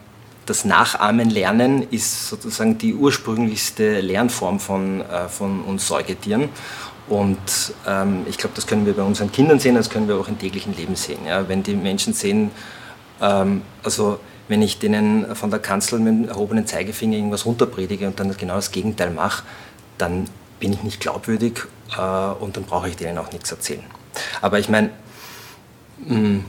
das 0.50 0.64
Nachahmen 0.64 1.30
lernen 1.30 1.86
ist 1.92 2.28
sozusagen 2.28 2.76
die 2.76 2.94
ursprünglichste 2.94 4.00
Lernform 4.00 4.58
von, 4.58 5.00
äh, 5.00 5.28
von 5.28 5.62
uns 5.62 5.86
Säugetieren. 5.86 6.48
Und 7.08 7.38
ähm, 7.86 8.26
ich 8.28 8.36
glaube, 8.36 8.56
das 8.56 8.66
können 8.66 8.84
wir 8.84 8.94
bei 8.94 9.02
unseren 9.02 9.30
Kindern 9.30 9.60
sehen, 9.60 9.76
das 9.76 9.88
können 9.88 10.08
wir 10.08 10.16
auch 10.16 10.26
im 10.26 10.38
täglichen 10.38 10.76
Leben 10.76 10.96
sehen. 10.96 11.20
Ja? 11.24 11.48
Wenn 11.48 11.62
die 11.62 11.74
Menschen 11.74 12.14
sehen, 12.14 12.50
ähm, 13.20 13.62
also 13.84 14.18
wenn 14.48 14.60
ich 14.60 14.80
denen 14.80 15.36
von 15.36 15.50
der 15.50 15.60
Kanzel 15.60 16.00
mit 16.00 16.08
dem 16.12 16.28
erhobenen 16.28 16.66
Zeigefinger 16.66 17.16
irgendwas 17.16 17.46
runterpredige 17.46 18.08
und 18.08 18.18
dann 18.18 18.36
genau 18.36 18.56
das 18.56 18.72
Gegenteil 18.72 19.10
mache, 19.10 19.44
dann 19.98 20.28
bin 20.58 20.72
ich 20.72 20.82
nicht 20.82 21.00
glaubwürdig 21.00 21.60
äh, 21.96 22.00
und 22.00 22.56
dann 22.56 22.64
brauche 22.64 22.88
ich 22.88 22.96
denen 22.96 23.18
auch 23.18 23.30
nichts 23.30 23.52
erzählen. 23.52 23.84
Aber 24.40 24.58
ich 24.58 24.68
meine, 24.68 24.90
hm, 26.04 26.44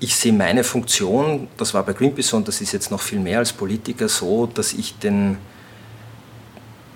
ich 0.00 0.16
sehe 0.16 0.32
meine 0.32 0.64
Funktion, 0.64 1.48
das 1.58 1.74
war 1.74 1.82
bei 1.82 1.92
Greenpeace 1.92 2.32
und 2.32 2.48
das 2.48 2.62
ist 2.62 2.72
jetzt 2.72 2.90
noch 2.90 3.00
viel 3.00 3.20
mehr 3.20 3.38
als 3.38 3.52
Politiker 3.52 4.08
so, 4.08 4.46
dass 4.46 4.72
ich 4.72 4.98
den 4.98 5.36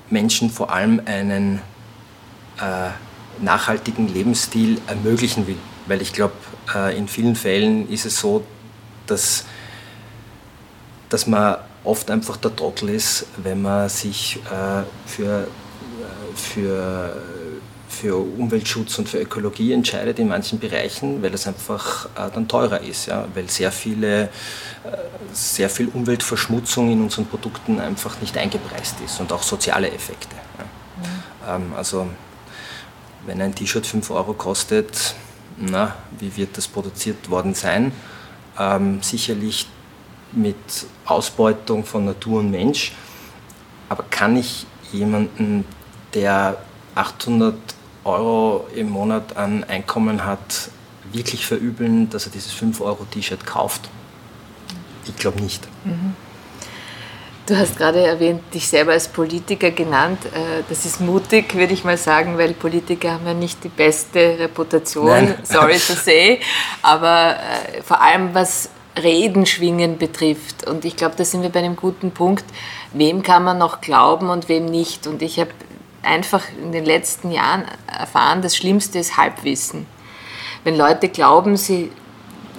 Menschen 0.09 0.51
vor 0.51 0.73
allem 0.73 1.03
einen 1.05 1.61
äh, 2.59 3.43
nachhaltigen 3.43 4.09
Lebensstil 4.09 4.81
ermöglichen 4.87 5.47
will. 5.47 5.59
Weil 5.87 6.01
ich 6.01 6.15
glaube, 6.15 6.33
äh, 6.75 6.97
in 6.97 7.07
vielen 7.07 7.37
Fällen 7.37 7.89
ist 7.91 8.07
es 8.07 8.19
so, 8.19 8.43
dass, 9.07 9.45
dass 11.11 11.27
man 11.27 11.59
oft 11.85 12.11
einfach 12.11 12.39
der 12.39 12.57
Trottel 12.57 12.89
ist, 12.89 13.27
wenn 13.37 13.61
man 13.61 13.91
sich 13.91 14.37
äh, 14.47 14.85
für, 15.07 15.47
für, 16.35 17.23
für 17.95 18.17
Umweltschutz 18.17 18.99
und 18.99 19.09
für 19.09 19.21
Ökologie 19.21 19.73
entscheidet 19.73 20.19
in 20.19 20.29
manchen 20.29 20.59
Bereichen, 20.59 21.23
weil 21.23 21.33
es 21.33 21.47
einfach 21.47 22.09
dann 22.35 22.49
teurer 22.49 22.81
ist, 22.81 23.07
ja? 23.07 23.27
weil 23.35 23.49
sehr, 23.49 23.73
viele, 23.73 24.29
sehr 25.33 25.71
viel 25.71 25.89
Umweltverschmutzung 25.89 26.91
in 26.91 27.01
unseren 27.03 27.27
Produkten 27.27 27.81
einfach 27.81 28.21
nicht 28.21 28.37
eingepreist 28.37 28.97
ist 29.05 29.21
und 29.21 29.33
auch 29.33 29.43
soziale 29.43 29.91
Effekte. 29.91 30.35
Ja? 30.59 31.59
Mhm. 31.59 31.75
also 31.75 32.09
wenn 33.27 33.41
ein 33.41 33.55
T-Shirt 33.55 33.87
5 33.87 34.11
Euro 34.11 34.35
kostet, 34.35 35.15
na, 35.57 35.97
wie 36.19 36.37
wird 36.37 36.57
das 36.57 36.69
produziert 36.69 37.31
worden 37.31 37.55
sein? 37.55 37.93
Ähm, 38.59 39.03
sicherlich 39.03 39.67
mit 40.33 40.57
Ausbeutung 41.07 41.85
von 41.85 42.05
Natur 42.05 42.41
und 42.41 42.51
Mensch. 42.51 42.93
Aber 43.89 44.05
kann 44.11 44.37
ich 44.37 44.67
jemanden, 44.93 45.65
der 46.13 46.59
800 46.95 47.55
Euro 48.05 48.67
im 48.75 48.91
Monat 48.91 49.37
an 49.37 49.65
Einkommen 49.65 50.25
hat, 50.25 50.71
wirklich 51.13 51.47
verübeln, 51.47 52.11
dass 52.11 52.27
er 52.27 52.33
dieses 52.33 52.53
5 52.53 52.81
Euro 52.81 53.05
T-Shirt 53.05 53.47
kauft? 53.47 53.89
ich 55.09 55.17
glaube 55.17 55.41
nicht. 55.41 55.67
Mhm. 55.85 56.15
Du 57.47 57.59
hast 57.59 57.77
gerade 57.77 58.01
erwähnt, 58.01 58.43
dich 58.55 58.67
selber 58.67 58.93
als 58.93 59.07
Politiker 59.07 59.71
genannt. 59.71 60.25
Äh, 60.27 60.63
das 60.67 60.87
ist 60.87 61.01
mutig, 61.01 61.55
würde 61.55 61.75
ich 61.75 61.85
mal 61.85 61.99
sagen, 61.99 62.39
weil 62.39 62.55
Politiker 62.55 63.13
haben 63.13 63.27
ja 63.27 63.35
nicht 63.35 63.63
die 63.63 63.69
beste 63.69 64.39
Reputation, 64.39 65.07
Nein. 65.07 65.35
sorry 65.43 65.75
to 65.75 65.93
say. 65.93 66.41
Aber 66.81 67.37
äh, 67.37 67.83
vor 67.83 68.01
allem 68.01 68.35
was 68.35 68.71
Redenschwingen 68.97 69.99
betrifft. 69.99 70.67
Und 70.67 70.87
ich 70.87 70.97
glaube, 70.97 71.17
da 71.17 71.25
sind 71.25 71.43
wir 71.43 71.51
bei 71.51 71.59
einem 71.59 71.77
guten 71.77 72.13
Punkt. 72.13 72.45
Wem 72.95 73.23
kann 73.23 73.45
man 73.45 73.59
noch 73.59 73.83
glauben 73.83 74.31
und 74.31 74.49
wem 74.49 74.65
nicht? 74.65 75.07
Und 75.07 75.21
ich 75.21 75.39
habe 75.39 75.51
einfach 76.05 76.43
in 76.63 76.73
den 76.73 76.85
letzten 76.85 77.31
Jahren 77.31 77.65
erfahren, 77.87 78.43
das 78.43 78.57
Schlimmste 78.57 78.99
ist 78.99 79.17
Halbwissen. 79.17 79.87
Wenn 80.63 80.77
Leute 80.77 81.09
glauben, 81.09 81.57
sie 81.57 81.91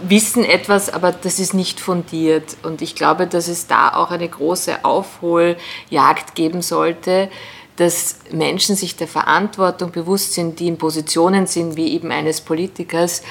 wissen 0.04 0.44
etwas, 0.44 0.90
aber 0.90 1.12
das 1.12 1.40
ist 1.40 1.54
nicht 1.54 1.80
fundiert. 1.80 2.58
Und 2.64 2.82
ich 2.82 2.96
glaube, 2.96 3.28
dass 3.28 3.48
es 3.48 3.68
da 3.68 3.94
auch 3.94 4.12
eine 4.12 4.28
große 4.28 4.84
Aufholjagd 4.84 6.36
geben 6.36 6.62
sollte, 6.62 7.30
dass 7.78 8.20
Menschen 8.32 8.76
sich 8.76 8.96
der 8.96 9.08
Verantwortung 9.08 9.92
bewusst 9.92 10.34
sind, 10.34 10.60
die 10.60 10.68
in 10.68 10.78
Positionen 10.78 11.48
sind, 11.48 11.76
wie 11.76 11.94
eben 11.94 12.12
eines 12.12 12.42
Politikers, 12.42 13.22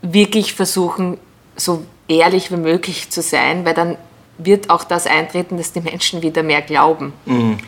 wirklich 0.00 0.54
versuchen, 0.54 1.18
so 1.56 1.84
ehrlich 2.06 2.52
wie 2.52 2.56
möglich 2.56 3.10
zu 3.10 3.20
sein, 3.20 3.64
weil 3.64 3.74
dann 3.74 3.96
wird 4.38 4.70
auch 4.70 4.84
das 4.84 5.06
eintreten, 5.06 5.56
dass 5.56 5.72
die 5.72 5.80
Menschen 5.80 6.22
wieder 6.22 6.44
mehr 6.44 6.62
glauben. 6.62 7.12
Mhm. 7.26 7.58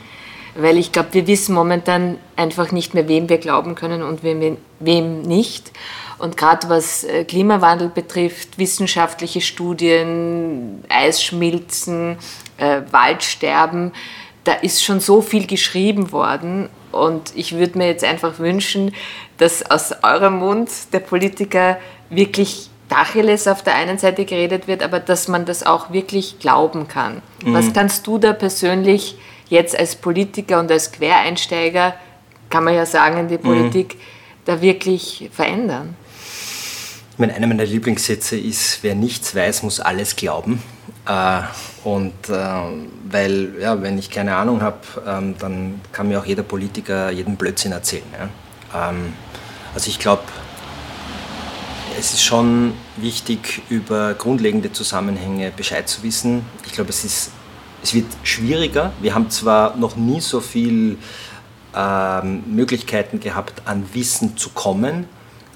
Weil 0.54 0.78
ich 0.78 0.92
glaube, 0.92 1.11
wir 1.12 1.26
wissen 1.26 1.54
momentan 1.54 2.19
einfach 2.37 2.73
nicht 2.73 2.95
mehr, 2.95 3.09
wem 3.09 3.28
wir 3.28 3.38
glauben 3.38 3.75
können 3.75 4.02
und 4.02 4.23
wem, 4.23 4.57
wem 4.80 5.23
nicht. 5.23 5.71
Und 6.19 6.37
gerade 6.37 6.69
was 6.69 7.04
äh, 7.04 7.25
Klimawandel 7.25 7.88
betrifft, 7.88 8.59
wissenschaftliche 8.59 9.40
Studien, 9.40 10.85
Eisschmilzen, 10.88 12.19
äh, 12.59 12.83
Waldsterben, 12.90 13.92
da 14.45 14.52
ist 14.52 14.85
schon 14.85 15.00
so 15.00 15.23
viel 15.23 15.47
geschrieben 15.47 16.12
worden. 16.12 16.69
Und 16.92 17.33
ich 17.35 17.57
würde 17.57 17.78
mir 17.78 17.87
jetzt 17.87 18.04
einfach 18.04 18.38
wünschen, 18.38 18.95
dass 19.38 19.71
aus 19.71 19.95
eurem 20.02 20.38
Mund 20.38 20.71
der 20.92 21.00
Politiker 21.00 21.78
wirklich 22.11 22.69
Tacheles 22.90 23.47
auf 23.47 23.62
der 23.62 23.76
einen 23.76 23.99
Seite 23.99 24.25
geredet 24.25 24.66
wird, 24.66 24.83
aber 24.83 25.00
dass 25.00 25.28
man 25.28 25.47
das 25.47 25.64
auch 25.64 25.92
wirklich 25.92 26.40
glauben 26.40 26.88
kann. 26.88 27.23
Mhm. 27.45 27.54
Was 27.54 27.73
kannst 27.73 28.07
du 28.07 28.19
da 28.19 28.33
persönlich 28.33 29.16
jetzt 29.50 29.78
als 29.78 29.95
Politiker 29.95 30.59
und 30.59 30.71
als 30.71 30.90
Quereinsteiger, 30.90 31.95
kann 32.49 32.64
man 32.64 32.75
ja 32.75 32.87
sagen, 32.87 33.19
in 33.19 33.28
die 33.28 33.37
mhm. 33.37 33.42
Politik, 33.42 33.95
mhm. 33.95 34.00
da 34.47 34.61
wirklich 34.62 35.28
verändern? 35.33 35.95
meine, 37.21 37.35
einer 37.35 37.47
meiner 37.47 37.64
Lieblingssätze 37.64 38.37
ist, 38.37 38.83
wer 38.83 38.97
nichts 38.97 39.35
weiß, 39.35 39.62
muss 39.62 39.78
alles 39.78 40.16
glauben. 40.16 40.61
Äh, 41.07 41.42
und 41.85 42.28
äh, 42.28 42.35
weil, 43.09 43.54
ja, 43.61 43.80
wenn 43.80 43.99
ich 43.99 44.11
keine 44.11 44.35
Ahnung 44.35 44.62
habe, 44.62 44.78
ähm, 45.07 45.35
dann 45.38 45.80
kann 45.92 46.09
mir 46.09 46.19
auch 46.19 46.26
jeder 46.26 46.42
Politiker 46.42 47.11
jeden 47.11 47.37
Blödsinn 47.37 47.73
erzählen. 47.73 48.02
Ähm, 48.75 49.12
also 49.75 49.88
ich 49.88 49.99
glaube, 49.99 50.23
es 51.99 52.14
ist 52.14 52.23
schon 52.23 52.73
wichtig, 52.97 53.62
über 53.69 54.14
grundlegende 54.14 54.73
Zusammenhänge 54.73 55.52
Bescheid 55.54 55.88
zu 55.88 56.02
wissen. 56.02 56.45
Ich 56.66 56.73
glaube, 56.73 56.90
es, 56.90 57.04
ist, 57.04 57.30
es 57.82 57.94
wird 57.94 58.06
schwieriger. 58.22 58.92
Wir 59.00 59.14
haben 59.14 59.30
zwar 59.30 59.76
noch 59.76 59.96
nie 59.96 60.20
so 60.20 60.40
viele 60.40 60.96
ähm, 61.75 62.42
Möglichkeiten 62.46 63.20
gehabt, 63.20 63.62
an 63.64 63.84
Wissen 63.92 64.37
zu 64.37 64.50
kommen, 64.50 65.06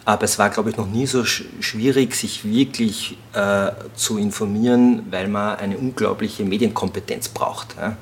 aber 0.06 0.24
es 0.24 0.38
war, 0.38 0.50
glaube 0.50 0.68
ich, 0.68 0.76
noch 0.76 0.86
nie 0.86 1.06
so 1.06 1.24
schwierig, 1.24 2.14
sich 2.14 2.44
wirklich 2.44 3.16
äh, 3.32 3.70
zu 3.94 4.18
informieren, 4.18 5.06
weil 5.10 5.28
man 5.28 5.56
eine 5.56 5.78
unglaubliche 5.78 6.44
Medienkompetenz 6.44 7.28
braucht. 7.30 7.74
Ja. 7.78 7.96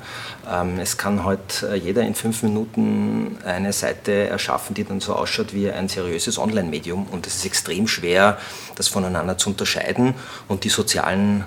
Ähm, 0.51 0.81
es 0.81 0.97
kann 0.97 1.25
heute 1.25 1.69
äh, 1.71 1.77
jeder 1.77 2.03
in 2.03 2.17
fünf 2.17 2.43
Minuten 2.43 3.39
eine 3.45 3.73
Seite 3.73 4.27
erschaffen, 4.27 4.75
die 4.75 4.83
dann 4.83 5.01
so 5.01 5.15
ausschaut 5.15 5.55
wie 5.55 5.71
ein 5.71 5.89
seriöses 5.89 6.39
Online-Medium. 6.39 7.07
Und 7.07 7.29
es 7.29 7.37
ist 7.37 7.47
extrem 7.47 7.87
schwer, 7.87 8.37
das 8.75 8.89
voneinander 8.89 9.39
zu 9.39 9.51
unterscheiden. 9.51 10.15
Und 10.49 10.65
die 10.65 10.71
sozialen 10.71 11.45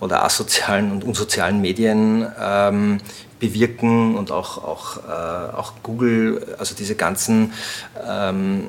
oder 0.00 0.24
asozialen 0.24 0.92
und 0.92 1.04
unsozialen 1.04 1.60
Medien 1.60 2.26
ähm, 2.40 2.98
bewirken 3.38 4.16
und 4.16 4.30
auch, 4.30 4.58
auch, 4.62 4.98
äh, 4.98 5.56
auch 5.56 5.72
Google, 5.82 6.56
also 6.58 6.74
diese 6.74 6.94
ganzen 6.94 7.52
ähm, 8.06 8.68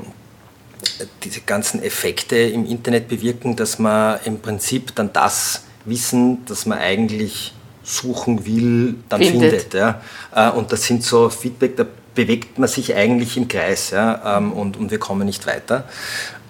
diese 1.24 1.42
ganzen 1.42 1.82
Effekte 1.82 2.36
im 2.38 2.66
Internet 2.66 3.08
bewirken, 3.08 3.56
dass 3.56 3.80
man 3.80 4.20
im 4.26 4.40
Prinzip 4.40 4.94
dann 4.96 5.12
das 5.12 5.64
Wissen, 5.86 6.46
das 6.46 6.66
man 6.66 6.78
eigentlich 6.78 7.54
suchen 7.84 8.46
will, 8.46 8.96
dann 9.10 9.22
findet. 9.22 9.62
findet 9.62 9.74
ja. 9.74 10.02
Äh, 10.36 10.52
und 10.52 10.72
das 10.72 10.84
sind 10.84 11.04
so 11.04 11.30
Feedback, 11.30 11.78
da 11.78 11.86
bewegt 12.14 12.58
man 12.60 12.68
sich 12.68 12.94
eigentlich 12.96 13.38
im 13.38 13.48
Kreis 13.48 13.92
ja, 13.92 14.38
ähm, 14.38 14.52
und, 14.52 14.76
und 14.78 14.92
wir 14.92 15.00
kommen 15.00 15.26
nicht 15.26 15.48
weiter. 15.48 15.86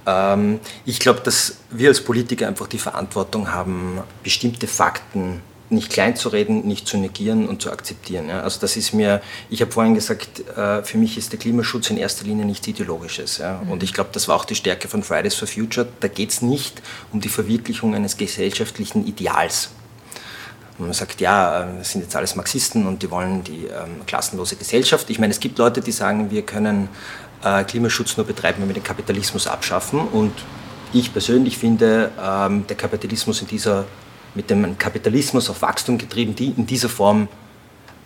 Ähm, 0.08 0.60
ich 0.86 1.00
glaube, 1.00 1.20
dass 1.20 1.58
wir 1.70 1.90
als 1.90 2.02
Politiker 2.02 2.48
einfach 2.48 2.68
die 2.68 2.80
Verantwortung 2.80 3.52
haben, 3.52 4.00
bestimmte 4.24 4.66
Fakten 4.66 5.42
nicht 5.70 5.90
klein 5.90 6.16
zu 6.16 6.30
reden, 6.30 6.66
nicht 6.66 6.88
zu 6.88 6.98
negieren 6.98 7.48
und 7.48 7.62
zu 7.62 7.70
akzeptieren. 7.72 8.30
Ja. 8.30 8.40
Also 8.40 8.62
das 8.62 8.78
ist 8.78 8.94
mir, 8.94 9.22
ich 9.50 9.62
habe 9.62 9.70
vorhin 9.70 9.96
gesagt, 9.96 10.48
äh, 10.56 10.82
für 10.82 10.98
mich 10.98 11.18
ist 11.18 11.34
der 11.34 11.40
Klimaschutz 11.40 11.90
in 11.90 11.98
erster 11.98 12.26
Linie 12.26 12.46
nichts 12.46 12.66
Ideologisches. 12.68 13.40
Ja. 13.40 13.62
Mhm. 13.64 13.72
Und 13.72 13.84
ich 13.84 13.94
glaube, 13.94 14.12
das 14.14 14.30
war 14.30 14.38
auch 14.38 14.46
die 14.46 14.56
Stärke 14.56 14.88
von 14.88 15.04
Fridays 15.04 15.36
for 15.36 15.48
Future. 15.48 15.88
Da 16.00 16.08
geht 16.08 16.30
es 16.30 16.42
nicht 16.42 16.82
um 17.12 17.20
die 17.20 17.30
Verwirklichung 17.30 17.96
eines 17.96 18.16
gesellschaftlichen 18.16 19.06
Ideals. 19.06 19.70
Man 20.78 20.94
sagt, 20.94 21.22
ja, 21.22 21.64
äh, 21.64 21.78
das 21.80 21.92
sind 21.92 22.02
jetzt 22.02 22.16
alles 22.16 22.36
Marxisten 22.36 22.88
und 22.88 23.04
die 23.04 23.12
wollen 23.12 23.44
die 23.44 23.66
ähm, 23.66 24.06
klassenlose 24.06 24.56
Gesellschaft. 24.56 25.10
Ich 25.10 25.20
meine, 25.20 25.32
es 25.32 25.40
gibt 25.40 25.58
Leute, 25.58 25.82
die 25.82 25.92
sagen, 25.92 26.32
wir 26.32 26.44
können 26.44 26.88
äh, 27.44 27.64
Klimaschutz 27.64 28.18
nur 28.18 28.26
betreiben, 28.26 28.62
wenn 28.62 28.70
wir 28.70 28.74
den 28.74 28.84
Kapitalismus 28.84 29.48
abschaffen. 29.48 30.00
Und 30.00 30.34
ich 30.94 31.12
persönlich 31.12 31.58
finde, 31.58 32.12
ähm, 32.22 32.66
der 32.68 32.78
Kapitalismus 32.78 33.42
in 33.42 33.48
dieser 33.48 33.86
mit 34.38 34.50
dem 34.52 34.78
Kapitalismus 34.78 35.50
auf 35.50 35.64
Wachstum 35.64 35.98
getrieben, 35.98 36.36
die 36.36 36.50
in 36.50 36.68
dieser 36.68 36.90
Form 36.90 37.28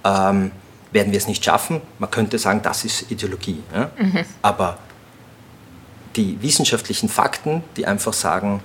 ähm, 0.05 0.51
werden 0.91 1.11
wir 1.11 1.17
es 1.17 1.27
nicht 1.27 1.43
schaffen. 1.43 1.81
Man 1.99 2.09
könnte 2.09 2.39
sagen, 2.39 2.61
das 2.63 2.85
ist 2.85 3.11
Ideologie. 3.11 3.61
Ja? 3.73 3.91
Mhm. 3.97 4.25
Aber 4.41 4.77
die 6.15 6.41
wissenschaftlichen 6.41 7.09
Fakten, 7.09 7.63
die 7.75 7.85
einfach 7.85 8.13
sagen, 8.13 8.61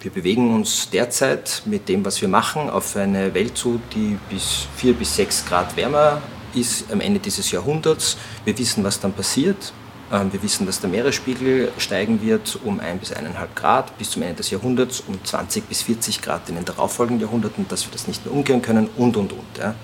wir 0.00 0.10
bewegen 0.10 0.54
uns 0.54 0.88
derzeit 0.90 1.62
mit 1.66 1.88
dem, 1.88 2.04
was 2.04 2.20
wir 2.20 2.28
machen, 2.28 2.70
auf 2.70 2.96
eine 2.96 3.34
Welt 3.34 3.56
zu, 3.56 3.80
die 3.94 4.18
bis 4.28 4.66
4 4.76 4.94
bis 4.94 5.16
6 5.16 5.46
Grad 5.46 5.76
wärmer 5.76 6.22
ist 6.54 6.90
am 6.90 7.00
Ende 7.00 7.20
dieses 7.20 7.50
Jahrhunderts. 7.50 8.16
Wir 8.44 8.58
wissen, 8.58 8.82
was 8.82 8.98
dann 8.98 9.12
passiert. 9.12 9.72
Ähm, 10.12 10.32
wir 10.32 10.42
wissen, 10.42 10.66
dass 10.66 10.80
der 10.80 10.90
Meeresspiegel 10.90 11.72
steigen 11.78 12.22
wird 12.22 12.58
um 12.64 12.80
1 12.80 13.00
bis 13.00 13.12
1,5 13.12 13.28
Grad 13.54 13.96
bis 13.98 14.10
zum 14.10 14.22
Ende 14.22 14.36
des 14.36 14.50
Jahrhunderts, 14.50 15.02
um 15.06 15.22
20 15.22 15.64
bis 15.68 15.82
40 15.82 16.20
Grad 16.20 16.48
in 16.48 16.56
den 16.56 16.64
darauffolgenden 16.64 17.26
Jahrhunderten, 17.26 17.66
dass 17.68 17.86
wir 17.86 17.92
das 17.92 18.08
nicht 18.08 18.24
mehr 18.24 18.34
umgehen 18.34 18.60
können 18.62 18.88
und, 18.96 19.16
und, 19.16 19.32
und. 19.32 19.58
Ja. 19.58 19.74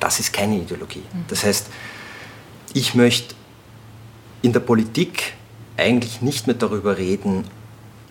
Das 0.00 0.18
ist 0.18 0.32
keine 0.32 0.56
Ideologie. 0.56 1.02
Mhm. 1.12 1.24
Das 1.28 1.44
heißt, 1.44 1.68
ich 2.74 2.94
möchte 2.94 3.34
in 4.42 4.52
der 4.52 4.60
Politik 4.60 5.34
eigentlich 5.76 6.22
nicht 6.22 6.46
mehr 6.46 6.56
darüber 6.56 6.98
reden, 6.98 7.44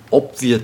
ob 0.10 0.42
wir 0.42 0.62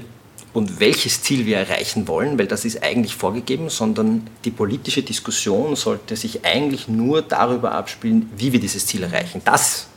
und 0.54 0.80
welches 0.80 1.22
Ziel 1.22 1.46
wir 1.46 1.58
erreichen 1.58 2.08
wollen, 2.08 2.40
weil 2.40 2.48
das 2.48 2.66
ist 2.66 2.82
eigentlich 2.82 3.16
vorgegeben, 3.16 3.70
sondern 3.70 4.28
die 4.44 4.50
politische 4.50 5.04
Diskussion 5.04 5.76
sollte 5.76 6.16
sich 6.16 6.46
eigentlich 6.46 6.88
nur 6.88 7.22
darüber 7.22 7.74
abspielen, 7.74 8.32
wie 8.36 8.54
wir 8.54 8.60
dieses 8.60 8.88
Ziel 8.88 9.04
erreichen. 9.04 9.42
Das 9.46 9.88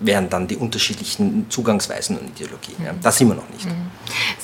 wären 0.00 0.28
dann 0.28 0.46
die 0.46 0.56
unterschiedlichen 0.56 1.46
Zugangsweisen 1.50 2.18
und 2.18 2.28
Ideologien. 2.30 2.84
Ja. 2.84 2.92
Da 3.00 3.12
sind 3.12 3.28
wir 3.28 3.34
noch 3.34 3.48
nicht. 3.50 3.66
Mhm. 3.66 3.90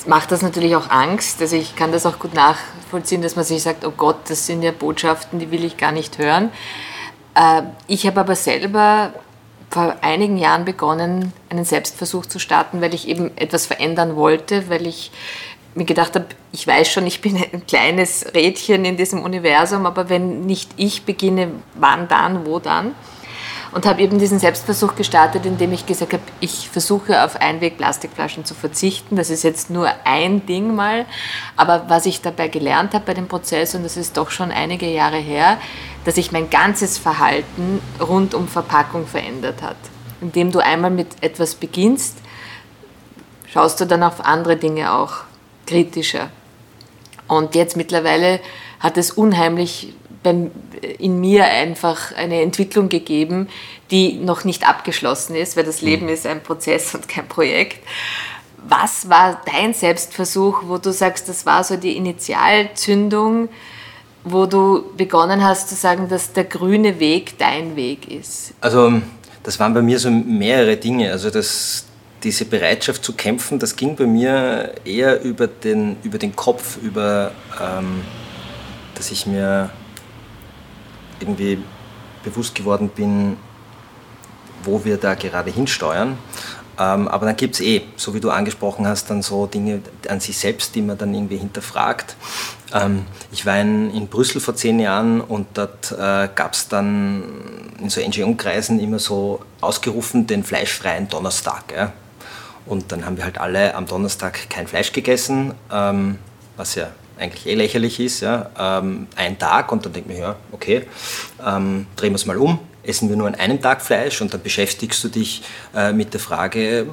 Macht 0.07 0.31
das 0.31 0.41
natürlich 0.41 0.75
auch 0.75 0.89
Angst. 0.89 1.41
Also 1.41 1.55
ich 1.55 1.75
kann 1.75 1.91
das 1.91 2.05
auch 2.05 2.19
gut 2.19 2.33
nachvollziehen, 2.33 3.21
dass 3.21 3.35
man 3.35 3.45
sich 3.45 3.61
sagt, 3.61 3.85
oh 3.85 3.91
Gott, 3.91 4.17
das 4.29 4.45
sind 4.45 4.63
ja 4.63 4.71
Botschaften, 4.71 5.39
die 5.39 5.51
will 5.51 5.63
ich 5.63 5.77
gar 5.77 5.91
nicht 5.91 6.17
hören. 6.17 6.49
Äh, 7.35 7.63
ich 7.87 8.07
habe 8.07 8.19
aber 8.19 8.35
selber 8.35 9.13
vor 9.69 9.95
einigen 10.01 10.37
Jahren 10.37 10.65
begonnen, 10.65 11.31
einen 11.49 11.63
Selbstversuch 11.63 12.25
zu 12.25 12.39
starten, 12.39 12.81
weil 12.81 12.93
ich 12.93 13.07
eben 13.07 13.35
etwas 13.37 13.65
verändern 13.65 14.15
wollte, 14.15 14.69
weil 14.69 14.85
ich 14.85 15.11
mir 15.75 15.85
gedacht 15.85 16.15
habe, 16.15 16.25
ich 16.51 16.67
weiß 16.67 16.91
schon, 16.91 17.07
ich 17.07 17.21
bin 17.21 17.37
ein 17.37 17.65
kleines 17.65 18.33
Rädchen 18.33 18.83
in 18.83 18.97
diesem 18.97 19.23
Universum, 19.23 19.85
aber 19.85 20.09
wenn 20.09 20.45
nicht 20.45 20.71
ich 20.75 21.03
beginne, 21.03 21.51
wann 21.75 22.09
dann, 22.09 22.45
wo 22.45 22.59
dann? 22.59 22.93
Und 23.71 23.85
habe 23.85 24.01
eben 24.01 24.19
diesen 24.19 24.39
Selbstversuch 24.39 24.95
gestartet, 24.95 25.45
indem 25.45 25.71
ich 25.71 25.85
gesagt 25.85 26.13
habe, 26.13 26.23
ich 26.39 26.69
versuche 26.69 27.23
auf 27.23 27.37
Einweg-Plastikflaschen 27.37 28.43
zu 28.43 28.53
verzichten. 28.53 29.15
Das 29.15 29.29
ist 29.29 29.43
jetzt 29.43 29.69
nur 29.69 29.89
ein 30.03 30.45
Ding 30.45 30.75
mal, 30.75 31.05
aber 31.55 31.85
was 31.87 32.05
ich 32.05 32.21
dabei 32.21 32.49
gelernt 32.49 32.93
habe 32.93 33.05
bei 33.05 33.13
dem 33.13 33.27
Prozess, 33.27 33.73
und 33.73 33.83
das 33.83 33.95
ist 33.95 34.17
doch 34.17 34.29
schon 34.29 34.51
einige 34.51 34.87
Jahre 34.91 35.17
her, 35.17 35.57
dass 36.03 36.15
sich 36.15 36.31
mein 36.31 36.49
ganzes 36.49 36.97
Verhalten 36.97 37.81
rund 37.99 38.33
um 38.33 38.47
Verpackung 38.47 39.07
verändert 39.07 39.61
hat. 39.61 39.77
Indem 40.19 40.51
du 40.51 40.59
einmal 40.59 40.91
mit 40.91 41.07
etwas 41.21 41.55
beginnst, 41.55 42.17
schaust 43.51 43.79
du 43.79 43.85
dann 43.85 44.03
auf 44.03 44.25
andere 44.25 44.57
Dinge 44.57 44.93
auch 44.93 45.23
kritischer. 45.65 46.29
Und 47.27 47.55
jetzt 47.55 47.77
mittlerweile 47.77 48.41
hat 48.79 48.97
es 48.97 49.11
unheimlich 49.11 49.93
in 50.23 51.19
mir 51.19 51.45
einfach 51.45 52.13
eine 52.15 52.41
Entwicklung 52.41 52.89
gegeben, 52.89 53.47
die 53.89 54.13
noch 54.13 54.43
nicht 54.43 54.67
abgeschlossen 54.67 55.35
ist, 55.35 55.57
weil 55.57 55.63
das 55.63 55.81
mhm. 55.81 55.87
Leben 55.87 56.09
ist 56.09 56.27
ein 56.27 56.43
Prozess 56.43 56.93
und 56.93 57.07
kein 57.07 57.27
Projekt. 57.27 57.79
Was 58.67 59.09
war 59.09 59.41
dein 59.51 59.73
Selbstversuch, 59.73 60.63
wo 60.67 60.77
du 60.77 60.93
sagst, 60.93 61.27
das 61.27 61.45
war 61.45 61.63
so 61.63 61.77
die 61.77 61.97
Initialzündung, 61.97 63.49
wo 64.23 64.45
du 64.45 64.83
begonnen 64.95 65.43
hast 65.43 65.69
zu 65.69 65.75
sagen, 65.75 66.07
dass 66.07 66.33
der 66.33 66.43
grüne 66.43 66.99
Weg 66.99 67.39
dein 67.39 67.75
Weg 67.75 68.11
ist? 68.11 68.53
Also 68.61 69.01
das 69.41 69.59
waren 69.59 69.73
bei 69.73 69.81
mir 69.81 69.97
so 69.97 70.11
mehrere 70.11 70.77
Dinge. 70.77 71.11
Also 71.11 71.31
das, 71.31 71.85
diese 72.23 72.45
Bereitschaft 72.45 73.03
zu 73.03 73.13
kämpfen, 73.13 73.57
das 73.57 73.75
ging 73.75 73.95
bei 73.95 74.05
mir 74.05 74.75
eher 74.85 75.23
über 75.23 75.47
den, 75.47 75.97
über 76.03 76.19
den 76.19 76.35
Kopf, 76.35 76.77
über 76.77 77.31
ähm, 77.59 78.03
dass 78.93 79.09
ich 79.09 79.25
mir 79.25 79.71
irgendwie 81.21 81.63
bewusst 82.23 82.55
geworden 82.55 82.89
bin, 82.89 83.37
wo 84.63 84.83
wir 84.85 84.97
da 84.97 85.15
gerade 85.15 85.51
hinsteuern. 85.51 86.17
Ähm, 86.79 87.07
aber 87.07 87.25
dann 87.25 87.35
gibt 87.35 87.55
es 87.55 87.61
eh, 87.61 87.81
so 87.95 88.13
wie 88.13 88.19
du 88.19 88.29
angesprochen 88.29 88.87
hast, 88.87 89.09
dann 89.09 89.21
so 89.21 89.45
Dinge 89.45 89.81
an 90.07 90.19
sich 90.19 90.37
selbst, 90.37 90.73
die 90.73 90.81
man 90.81 90.97
dann 90.97 91.13
irgendwie 91.13 91.37
hinterfragt. 91.37 92.15
Ähm, 92.73 93.05
ich 93.31 93.45
war 93.45 93.59
in, 93.59 93.93
in, 93.93 94.07
Brüssel 94.07 94.39
vor 94.39 94.55
zehn 94.55 94.79
Jahren 94.79 95.21
und 95.21 95.47
dort 95.55 95.91
äh, 95.91 96.29
gab 96.33 96.53
es 96.53 96.69
dann 96.69 97.23
in 97.79 97.89
so 97.89 98.01
NGO-Kreisen 98.01 98.79
immer 98.79 98.99
so 98.99 99.41
ausgerufen 99.59 100.27
den 100.27 100.43
fleischfreien 100.43 101.07
Donnerstag. 101.09 101.73
Ja? 101.75 101.91
Und 102.65 102.91
dann 102.91 103.05
haben 103.05 103.17
wir 103.17 103.25
halt 103.25 103.37
alle 103.37 103.75
am 103.75 103.85
Donnerstag 103.85 104.49
kein 104.49 104.65
Fleisch 104.67 104.93
gegessen, 104.93 105.53
ähm, 105.71 106.17
was 106.55 106.75
ja 106.75 106.87
eigentlich 107.17 107.45
eh 107.45 107.55
lächerlich 107.55 107.99
ist. 107.99 108.21
Ja? 108.21 108.49
Ähm, 108.57 109.07
ein 109.15 109.37
Tag 109.37 109.71
und 109.71 109.85
dann 109.85 109.93
denkt 109.93 110.09
man, 110.09 110.17
ja, 110.17 110.35
okay, 110.51 110.83
ähm, 111.45 111.87
drehen 111.95 112.11
wir 112.11 112.15
es 112.15 112.25
mal 112.25 112.37
um 112.37 112.59
essen 112.83 113.09
wir 113.09 113.15
nur 113.15 113.27
an 113.27 113.35
einem 113.35 113.61
Tag 113.61 113.81
Fleisch 113.81 114.21
und 114.21 114.33
dann 114.33 114.41
beschäftigst 114.41 115.03
du 115.03 115.09
dich 115.09 115.43
äh, 115.75 115.93
mit 115.93 116.13
der 116.13 116.19
Frage, 116.19 116.87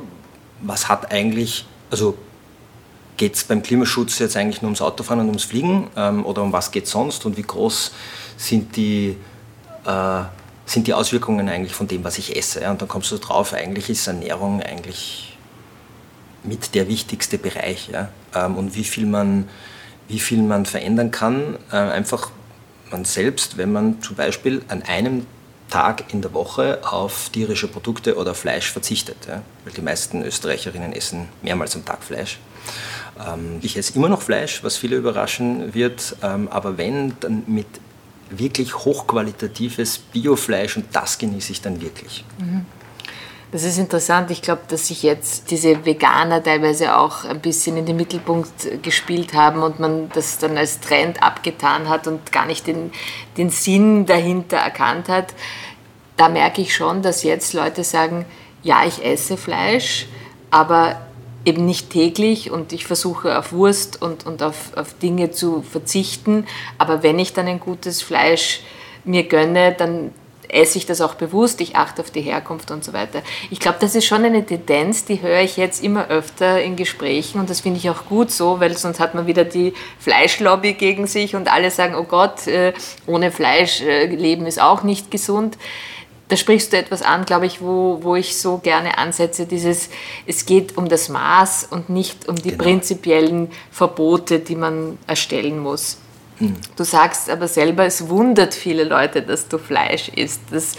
was 0.61 0.89
hat 0.89 1.11
eigentlich, 1.13 1.67
also 1.91 2.17
geht 3.17 3.35
es 3.35 3.45
beim 3.45 3.63
Klimaschutz 3.63 4.19
jetzt 4.19 4.37
eigentlich 4.37 4.63
nur 4.63 4.69
ums 4.69 4.81
Autofahren 4.81 5.21
und 5.21 5.29
ums 5.29 5.45
Fliegen 5.45 5.89
ähm, 5.97 6.25
oder 6.25 6.43
um 6.43 6.53
was 6.53 6.71
geht 6.71 6.85
es 6.85 6.91
sonst 6.91 7.25
und 7.27 7.37
wie 7.37 7.43
groß 7.43 7.93
sind 8.37 8.77
die, 8.77 9.17
äh, 9.85 10.23
sind 10.67 10.87
die 10.87 10.95
Auswirkungen 10.95 11.49
eigentlich 11.49 11.75
von 11.75 11.89
dem, 11.89 12.05
was 12.05 12.19
ich 12.19 12.37
esse. 12.37 12.61
Ja? 12.61 12.71
Und 12.71 12.81
dann 12.81 12.89
kommst 12.89 13.11
du 13.11 13.19
drauf, 13.19 13.55
eigentlich 13.55 13.89
ist 13.91 14.07
Ernährung 14.07 14.63
eigentlich 14.63 15.37
mit 16.45 16.75
der 16.75 16.87
wichtigste 16.89 17.39
Bereich 17.39 17.89
ja? 17.89 18.11
Ähm, 18.35 18.57
und 18.57 18.75
wie 18.75 18.85
viel, 18.85 19.07
man, 19.07 19.49
wie 20.09 20.19
viel 20.19 20.43
man 20.43 20.67
verändern 20.67 21.11
kann, 21.11 21.59
äh, 21.71 21.77
einfach 21.77 22.31
man 22.91 23.05
selbst, 23.05 23.59
wenn 23.59 23.73
man 23.73 24.01
zum 24.03 24.17
Beispiel 24.17 24.63
an 24.69 24.83
einem 24.83 25.27
Tag 25.69 26.13
in 26.13 26.23
der 26.23 26.33
Woche 26.33 26.81
auf 26.83 27.29
tierische 27.31 27.69
Produkte 27.69 28.17
oder 28.17 28.35
Fleisch 28.35 28.73
verzichtet. 28.73 29.19
Ja? 29.29 29.43
Weil 29.65 29.75
die 29.75 29.83
meisten 29.83 30.23
Österreicherinnen 30.23 30.93
essen 30.93 31.29
mehrmals 31.43 31.77
am 31.77 31.85
Tag 31.85 32.03
Fleisch. 32.03 32.39
Ähm, 33.19 33.59
ich 33.61 33.77
esse 33.77 33.95
immer 33.95 34.09
noch 34.09 34.23
Fleisch, 34.23 34.65
was 34.65 34.77
viele 34.77 34.97
überraschen 34.97 35.75
wird, 35.75 36.17
ähm, 36.23 36.49
aber 36.49 36.79
wenn, 36.79 37.15
dann 37.21 37.43
mit 37.47 37.67
wirklich 38.31 38.75
hochqualitatives 38.75 39.99
Biofleisch 39.99 40.77
und 40.77 40.87
das 40.93 41.19
genieße 41.19 41.53
ich 41.53 41.61
dann 41.61 41.81
wirklich. 41.81 42.25
Mhm. 42.39 42.67
Das 43.51 43.65
ist 43.65 43.79
interessant. 43.79 44.31
Ich 44.31 44.43
glaube, 44.43 44.63
dass 44.69 44.89
sich 44.89 45.03
jetzt 45.03 45.51
diese 45.51 45.87
Veganer 45.87 46.43
teilweise 46.43 46.99
auch 46.99 47.25
ein 47.25 47.41
bisschen 47.41 47.79
in 47.79 47.87
den 47.87 47.97
Mittelpunkt 47.97 48.83
gespielt 48.83 49.33
haben 49.33 49.63
und 49.63 49.81
man 49.81 50.11
das 50.13 50.37
dann 50.37 50.59
als 50.59 50.81
Trend 50.81 51.23
abgetan 51.23 51.89
hat 51.89 52.07
und 52.07 52.31
gar 52.31 52.45
nicht 52.45 52.67
den, 52.67 52.93
den 53.39 53.49
Sinn 53.49 54.05
dahinter 54.05 54.59
erkannt 54.59 55.09
hat. 55.09 55.33
Da 56.19 56.29
merke 56.29 56.61
ich 56.61 56.75
schon, 56.75 57.01
dass 57.01 57.23
jetzt 57.23 57.55
Leute 57.55 57.85
sagen, 57.85 58.27
ja, 58.63 58.85
ich 58.85 59.03
esse 59.03 59.39
Fleisch, 59.39 60.09
aber 60.51 61.01
eben 61.47 61.65
nicht 61.65 61.89
täglich 61.89 62.51
und 62.51 62.75
ich 62.75 62.85
versuche 62.85 63.39
auf 63.39 63.53
Wurst 63.53 64.03
und, 64.03 64.27
und 64.27 64.43
auf, 64.43 64.77
auf 64.77 64.93
Dinge 64.99 65.31
zu 65.31 65.63
verzichten. 65.63 66.47
Aber 66.77 67.03
wenn 67.03 67.19
ich 67.19 67.33
dann 67.33 67.47
ein 67.47 67.61
gutes 67.61 68.03
Fleisch 68.03 68.61
mir 69.05 69.23
gönne, 69.23 69.73
dann 69.73 70.13
esse 70.49 70.79
ich 70.79 70.87
das 70.87 71.01
auch 71.01 71.15
bewusst, 71.15 71.61
ich 71.61 71.77
achte 71.77 72.03
auf 72.03 72.11
die 72.11 72.23
Herkunft 72.23 72.71
und 72.71 72.85
so 72.85 72.93
weiter. 72.93 73.23
Ich 73.51 73.61
glaube, 73.61 73.79
das 73.81 73.95
ist 73.95 74.07
schon 74.07 74.25
eine 74.25 74.45
Tendenz, 74.45 75.05
die 75.05 75.21
höre 75.21 75.41
ich 75.41 75.57
jetzt 75.57 75.83
immer 75.83 76.09
öfter 76.09 76.63
in 76.63 76.77
Gesprächen 76.77 77.39
und 77.39 77.51
das 77.51 77.61
finde 77.61 77.79
ich 77.79 77.91
auch 77.91 78.07
gut 78.07 78.31
so, 78.31 78.61
weil 78.61 78.77
sonst 78.77 79.01
hat 79.01 79.15
man 79.15 79.27
wieder 79.27 79.45
die 79.45 79.75
Fleischlobby 79.99 80.75
gegen 80.75 81.07
sich 81.07 81.37
und 81.37 81.53
alle 81.53 81.71
sagen, 81.71 81.95
oh 81.95 82.05
Gott, 82.05 82.47
äh, 82.47 82.73
ohne 83.07 83.31
Fleisch 83.31 83.83
äh, 83.83 84.07
leben 84.07 84.47
ist 84.47 84.61
auch 84.61 84.83
nicht 84.83 85.11
gesund. 85.11 85.59
Da 86.29 86.37
sprichst 86.37 86.73
du 86.73 86.77
etwas 86.77 87.01
an, 87.01 87.25
glaube 87.25 87.47
ich, 87.47 87.63
wo, 87.63 88.01
wo 88.03 88.15
ich 88.15 88.39
so 88.39 88.59
gerne 88.59 88.99
ansetze, 88.99 89.47
dieses, 89.47 89.89
es 90.27 90.45
geht 90.45 90.77
um 90.77 90.89
das 90.89 91.09
Maß 91.09 91.69
und 91.71 91.89
nicht 91.89 92.29
um 92.29 92.37
die 92.37 92.51
genau. 92.51 92.65
prinzipiellen 92.65 93.51
Verbote, 93.71 94.39
die 94.39 94.57
man 94.57 94.99
erstellen 95.07 95.59
muss. 95.59 95.99
Du 96.77 96.85
sagst 96.85 97.31
aber 97.31 97.49
selber, 97.49 97.85
es 97.85 98.09
wundert 98.09 98.55
viele 98.55 98.85
Leute, 98.85 99.23
dass 99.23 99.49
du 99.49 99.59
Fleisch 99.59 100.09
isst. 100.09 100.41
Das 100.51 100.75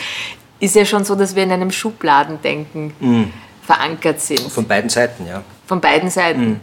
ist 0.59 0.75
ja 0.75 0.85
schon 0.85 1.03
so, 1.05 1.15
dass 1.15 1.35
wir 1.35 1.43
in 1.43 1.51
einem 1.51 1.71
Schubladendenken 1.71 2.93
mhm. 2.99 3.33
verankert 3.61 4.21
sind. 4.21 4.41
Von 4.51 4.67
beiden 4.67 4.89
Seiten, 4.89 5.27
ja. 5.27 5.43
Von 5.65 5.81
beiden 5.81 6.09
Seiten. 6.09 6.41
Mhm. 6.41 6.59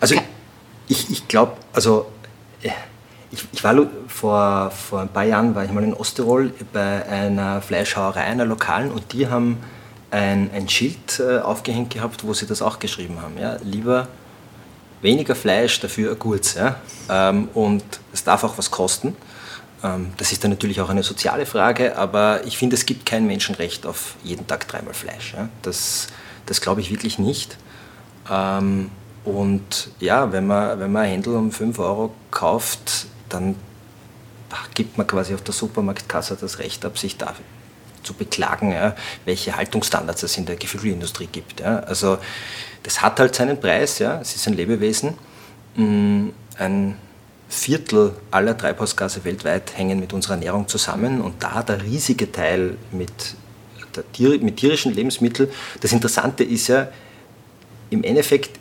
Also 0.00 0.14
ich, 0.88 1.10
ich 1.10 1.28
glaube, 1.28 1.56
also 1.72 2.06
äh, 2.62 2.70
ich, 3.30 3.44
ich, 3.52 3.64
war 3.64 3.74
vor, 4.08 4.70
vor 4.70 5.00
ein 5.00 5.08
paar 5.08 5.24
Jahren 5.24 5.54
war 5.54 5.64
ich 5.64 5.70
mal 5.70 5.84
in 5.84 5.92
Osttirol 5.92 6.52
bei 6.72 7.06
einer 7.06 7.60
Fleischhauerei, 7.60 8.22
einer 8.22 8.46
lokalen, 8.46 8.90
und 8.90 9.12
die 9.12 9.28
haben 9.28 9.58
ein, 10.10 10.50
ein 10.54 10.68
Schild 10.68 11.20
äh, 11.20 11.38
aufgehängt 11.38 11.90
gehabt, 11.90 12.24
wo 12.24 12.32
sie 12.32 12.46
das 12.46 12.62
auch 12.62 12.78
geschrieben 12.78 13.20
haben. 13.20 13.36
Ja? 13.38 13.56
Lieber 13.62 14.08
weniger 15.02 15.34
Fleisch, 15.34 15.80
dafür 15.80 16.12
ein 16.12 16.18
Gurz. 16.18 16.54
Ja? 16.54 16.76
Ähm, 17.08 17.48
und 17.54 17.84
es 18.12 18.24
darf 18.24 18.44
auch 18.44 18.58
was 18.58 18.70
kosten. 18.70 19.16
Ähm, 19.82 20.12
das 20.16 20.32
ist 20.32 20.44
dann 20.44 20.50
natürlich 20.50 20.80
auch 20.80 20.88
eine 20.88 21.02
soziale 21.02 21.46
Frage, 21.46 21.96
aber 21.96 22.44
ich 22.46 22.58
finde, 22.58 22.76
es 22.76 22.86
gibt 22.86 23.06
kein 23.06 23.26
Menschenrecht 23.26 23.86
auf 23.86 24.14
jeden 24.22 24.46
Tag 24.46 24.66
dreimal 24.68 24.94
Fleisch. 24.94 25.34
Ja? 25.34 25.48
Das, 25.62 26.08
das 26.46 26.60
glaube 26.60 26.80
ich 26.80 26.90
wirklich 26.90 27.18
nicht. 27.18 27.56
Ähm, 28.30 28.90
und 29.24 29.90
ja, 30.00 30.32
wenn 30.32 30.46
man, 30.46 30.80
wenn 30.80 30.92
man 30.92 31.02
ein 31.02 31.10
Händel 31.10 31.34
um 31.34 31.52
5 31.52 31.78
Euro 31.78 32.14
kauft, 32.30 33.06
dann 33.28 33.56
gibt 34.74 34.96
man 34.96 35.06
quasi 35.06 35.34
auf 35.34 35.42
der 35.42 35.52
Supermarktkasse 35.52 36.36
das 36.40 36.58
Recht 36.58 36.84
ab, 36.84 36.98
sich 36.98 37.16
dafür 37.18 37.44
zu 38.02 38.14
beklagen, 38.14 38.72
ja, 38.72 38.94
welche 39.26 39.56
Haltungsstandards 39.56 40.22
es 40.22 40.38
in 40.38 40.46
der 40.46 40.56
Geflügelindustrie 40.56 41.28
gibt. 41.30 41.60
Ja. 41.60 41.80
Also 41.80 42.18
das 42.82 43.02
hat 43.02 43.20
halt 43.20 43.34
seinen 43.34 43.60
Preis, 43.60 43.98
ja. 43.98 44.20
es 44.20 44.34
ist 44.34 44.46
ein 44.46 44.54
Lebewesen. 44.54 45.14
Mm, 45.76 46.28
ein 46.58 46.96
Viertel 47.48 48.14
aller 48.30 48.56
Treibhausgase 48.56 49.24
weltweit 49.24 49.76
hängen 49.76 50.00
mit 50.00 50.12
unserer 50.12 50.34
Ernährung 50.34 50.68
zusammen 50.68 51.20
und 51.20 51.42
da 51.42 51.62
der 51.62 51.82
riesige 51.82 52.30
Teil 52.30 52.76
mit, 52.92 53.10
Tier, 54.12 54.38
mit 54.40 54.58
tierischen 54.58 54.92
Lebensmitteln. 54.92 55.48
Das 55.80 55.92
Interessante 55.92 56.44
ist 56.44 56.68
ja, 56.68 56.88
im 57.90 58.04
Endeffekt, 58.04 58.58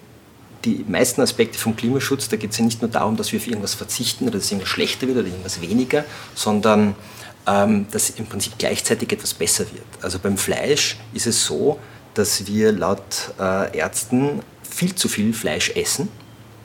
die 0.63 0.85
meisten 0.87 1.21
Aspekte 1.21 1.59
vom 1.59 1.75
Klimaschutz, 1.75 2.29
da 2.29 2.37
geht 2.37 2.51
es 2.51 2.57
ja 2.57 2.65
nicht 2.65 2.81
nur 2.81 2.89
darum, 2.89 3.17
dass 3.17 3.31
wir 3.31 3.39
auf 3.39 3.47
irgendwas 3.47 3.73
verzichten 3.73 4.27
oder 4.27 4.37
dass 4.37 4.49
irgendwas 4.51 4.69
schlechter 4.69 5.05
wird 5.07 5.17
oder 5.17 5.27
irgendwas 5.27 5.61
weniger, 5.61 6.05
sondern 6.33 6.95
ähm, 7.45 7.87
dass 7.91 8.09
im 8.11 8.25
Prinzip 8.25 8.53
gleichzeitig 8.57 9.11
etwas 9.11 9.33
besser 9.33 9.65
wird. 9.71 9.85
Also 10.01 10.19
beim 10.19 10.37
Fleisch 10.37 10.97
ist 11.13 11.27
es 11.27 11.45
so, 11.45 11.79
dass 12.17 12.47
wir 12.47 12.71
laut 12.71 13.33
äh, 13.39 13.77
Ärzten 13.77 14.41
viel 14.69 14.95
zu 14.95 15.07
viel 15.07 15.33
Fleisch 15.33 15.71
essen. 15.71 16.09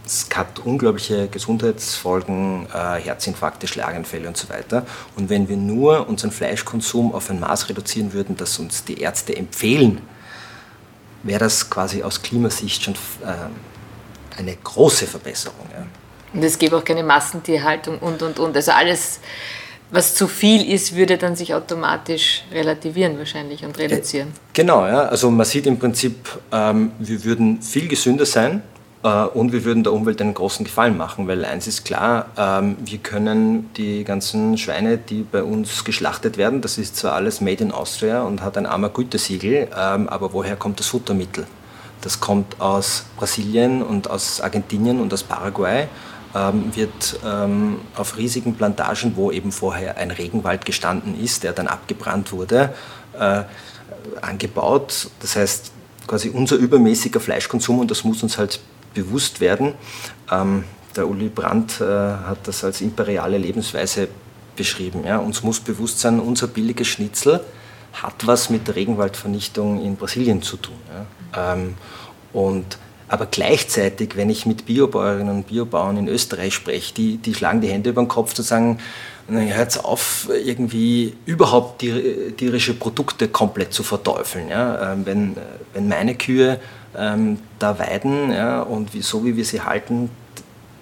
Es 0.05 0.27
hat 0.35 0.59
unglaubliche 0.59 1.29
Gesundheitsfolgen, 1.29 2.67
äh, 2.73 3.01
Herzinfarkte, 3.01 3.69
Schlaganfälle 3.69 4.27
und 4.29 4.37
so 4.37 4.49
weiter. 4.49 4.85
Und 5.17 5.31
wenn 5.31 5.49
wir 5.49 5.57
nur 5.57 6.09
unseren 6.09 6.33
Fleischkonsum 6.33 7.15
auf 7.15 7.31
ein 7.31 7.39
Maß 7.41 7.69
reduzieren 7.69 8.13
würden, 8.13 8.37
das 8.37 8.59
uns 8.59 8.85
die 8.85 9.01
Ärzte 9.01 9.37
empfehlen, 9.37 10.01
wäre 11.23 11.41
das 11.41 11.71
quasi 11.71 12.03
aus 12.03 12.23
Klimasicht 12.23 12.83
schon 12.83 12.95
äh, 12.95 14.39
eine 14.39 14.57
große 14.57 15.07
Verbesserung. 15.07 15.67
Und 16.33 16.43
es 16.43 16.59
gäbe 16.59 16.77
auch 16.79 16.85
keine 16.85 17.03
Massentierhaltung 17.03 17.99
und, 17.99 18.23
und, 18.23 18.39
und. 18.39 18.57
Also 18.57 18.73
alles 18.73 19.21
was 19.93 20.15
zu 20.15 20.27
viel 20.27 20.69
ist, 20.69 20.97
würde 20.97 21.19
dann 21.19 21.37
sich 21.37 21.55
automatisch 21.55 22.45
relativieren 22.51 23.19
wahrscheinlich 23.19 23.65
und 23.65 23.79
reduzieren. 23.79 24.29
Äh, 24.29 24.55
genau, 24.55 24.87
ja. 24.87 25.03
Also 25.03 25.31
man 25.31 25.45
sieht 25.45 25.67
im 25.67 25.79
Prinzip, 25.79 26.17
ähm, 26.51 26.93
wir 26.99 27.23
würden 27.25 27.61
viel 27.61 27.89
gesünder 27.89 28.25
sein 28.25 28.63
äh, 29.05 29.09
und 29.09 29.53
wir 29.53 29.65
würden 29.65 29.85
der 29.85 29.93
Umwelt 29.93 30.21
einen 30.23 30.33
großen 30.33 30.65
Gefallen 30.65 30.97
machen, 30.97 31.29
weil 31.29 31.45
eins 31.45 31.67
ist 31.67 31.85
klar, 31.85 32.27
ähm, 32.39 32.77
wir 32.83 32.99
können 32.99 33.71
die 33.77 34.03
ganzen 34.03 34.57
Schweine, 34.57 34.97
die 34.97 35.27
bei 35.31 35.43
uns 35.43 35.85
geschlachtet 35.85 36.39
werden, 36.39 36.63
das 36.63 36.79
ist 36.79 36.97
zwar 36.97 37.13
alles 37.13 37.43
made 37.43 37.63
in 37.63 37.71
Austria 37.71 38.23
und 38.23 38.43
hat 38.43 38.57
ein 38.57 38.65
armer 38.65 38.89
Gütesiegel, 38.89 39.69
ähm, 39.79 40.09
aber 40.09 40.33
woher 40.33 40.57
kommt 40.57 40.81
das 40.81 40.87
Futtermittel? 40.87 41.47
Das 42.01 42.19
kommt 42.19 42.61
aus 42.61 43.05
Brasilien 43.17 43.83
und 43.83 44.11
aus 44.11 44.41
Argentinien 44.41 45.01
und 45.01 45.13
aus 45.13 45.23
Paraguay 45.23 45.87
ähm, 46.35 46.75
wird 46.75 47.21
ähm, 47.25 47.81
auf 47.97 48.17
riesigen 48.17 48.55
Plantagen, 48.55 49.17
wo 49.17 49.31
eben 49.31 49.53
vorher 49.53 49.97
ein 49.97 50.11
Regenwald 50.11 50.65
gestanden 50.65 51.19
ist, 51.23 51.43
der 51.43 51.53
dann 51.53 51.69
abgebrannt 51.69 52.33
wurde, 52.33 52.75
äh, 53.19 53.43
angebaut. 54.21 55.11
Das 55.21 55.37
heißt, 55.37 55.73
quasi 56.07 56.31
unser 56.31 56.57
übermäßiger 56.57 57.21
Fleischkonsum, 57.21 57.81
und 57.81 57.91
das 57.91 58.05
muss 58.05 58.23
uns 58.23 58.39
halt 58.39 58.61
bewusst 58.95 59.41
werden. 59.41 59.75
Ähm, 60.31 60.65
der 60.97 61.09
Uli 61.09 61.29
Brandt 61.29 61.81
äh, 61.81 61.85
hat 61.85 62.47
das 62.47 62.65
als 62.65 62.81
imperiale 62.81 63.39
Lebensweise 63.39 64.09
beschrieben. 64.57 65.05
Ja. 65.07 65.19
Uns 65.19 65.43
muss 65.43 65.61
bewusst 65.61 66.01
sein, 66.01 66.21
unser 66.21 66.47
billiges 66.47 66.89
Schnitzel 66.89 67.41
hat 67.93 68.27
was 68.27 68.51
mit 68.51 68.69
der 68.69 68.77
Regenwaldvernichtung 68.77 69.83
in 69.83 69.97
Brasilien 69.97 70.43
zu 70.43 70.57
tun. 70.57 70.77
Ja. 71.35 71.53
Ähm, 71.55 71.75
und 72.33 72.79
aber 73.13 73.27
gleichzeitig, 73.27 74.17
wenn 74.17 74.31
ich 74.31 74.47
mit 74.47 74.65
Biobäuerinnen 74.65 75.37
und 75.37 75.47
Biobauern 75.49 75.99
in 75.99 76.09
Österreich 76.09 76.55
spreche, 76.55 76.95
die, 76.95 77.19
die 77.19 77.35
schlagen 77.35 77.61
die 77.61 77.69
Hände 77.69 77.91
über 77.91 78.03
den 78.03 78.09
Kopf 78.09 78.33
zu 78.33 78.41
sagen, 78.41 78.79
hört 79.29 79.85
auf, 79.85 80.31
irgendwie 80.31 81.15
überhaupt 81.27 81.81
tierische 81.81 82.73
Produkte 82.73 83.29
komplett 83.29 83.75
zu 83.75 83.83
verteufeln. 83.83 84.49
Ja? 84.49 84.95
Ähm, 84.95 85.05
wenn, 85.05 85.37
wenn 85.75 85.89
meine 85.89 86.15
Kühe 86.15 86.59
ähm, 86.97 87.39
da 87.59 87.79
weiden 87.79 88.33
ja, 88.33 88.63
und 88.63 88.95
wie, 88.95 89.03
so 89.03 89.27
wie 89.27 89.37
wir 89.37 89.45
sie 89.45 89.61
halten, 89.61 90.09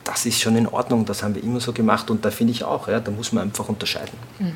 das 0.04 0.24
ist 0.24 0.40
schon 0.40 0.54
in 0.54 0.68
Ordnung, 0.68 1.04
das 1.04 1.24
haben 1.24 1.34
wir 1.34 1.42
immer 1.42 1.60
so 1.60 1.72
gemacht 1.72 2.12
und 2.12 2.24
da 2.24 2.30
finde 2.30 2.52
ich 2.52 2.62
auch, 2.62 2.86
ja, 2.86 3.00
da 3.00 3.10
muss 3.10 3.32
man 3.32 3.44
einfach 3.44 3.68
unterscheiden. 3.68 4.16
Mhm. 4.38 4.52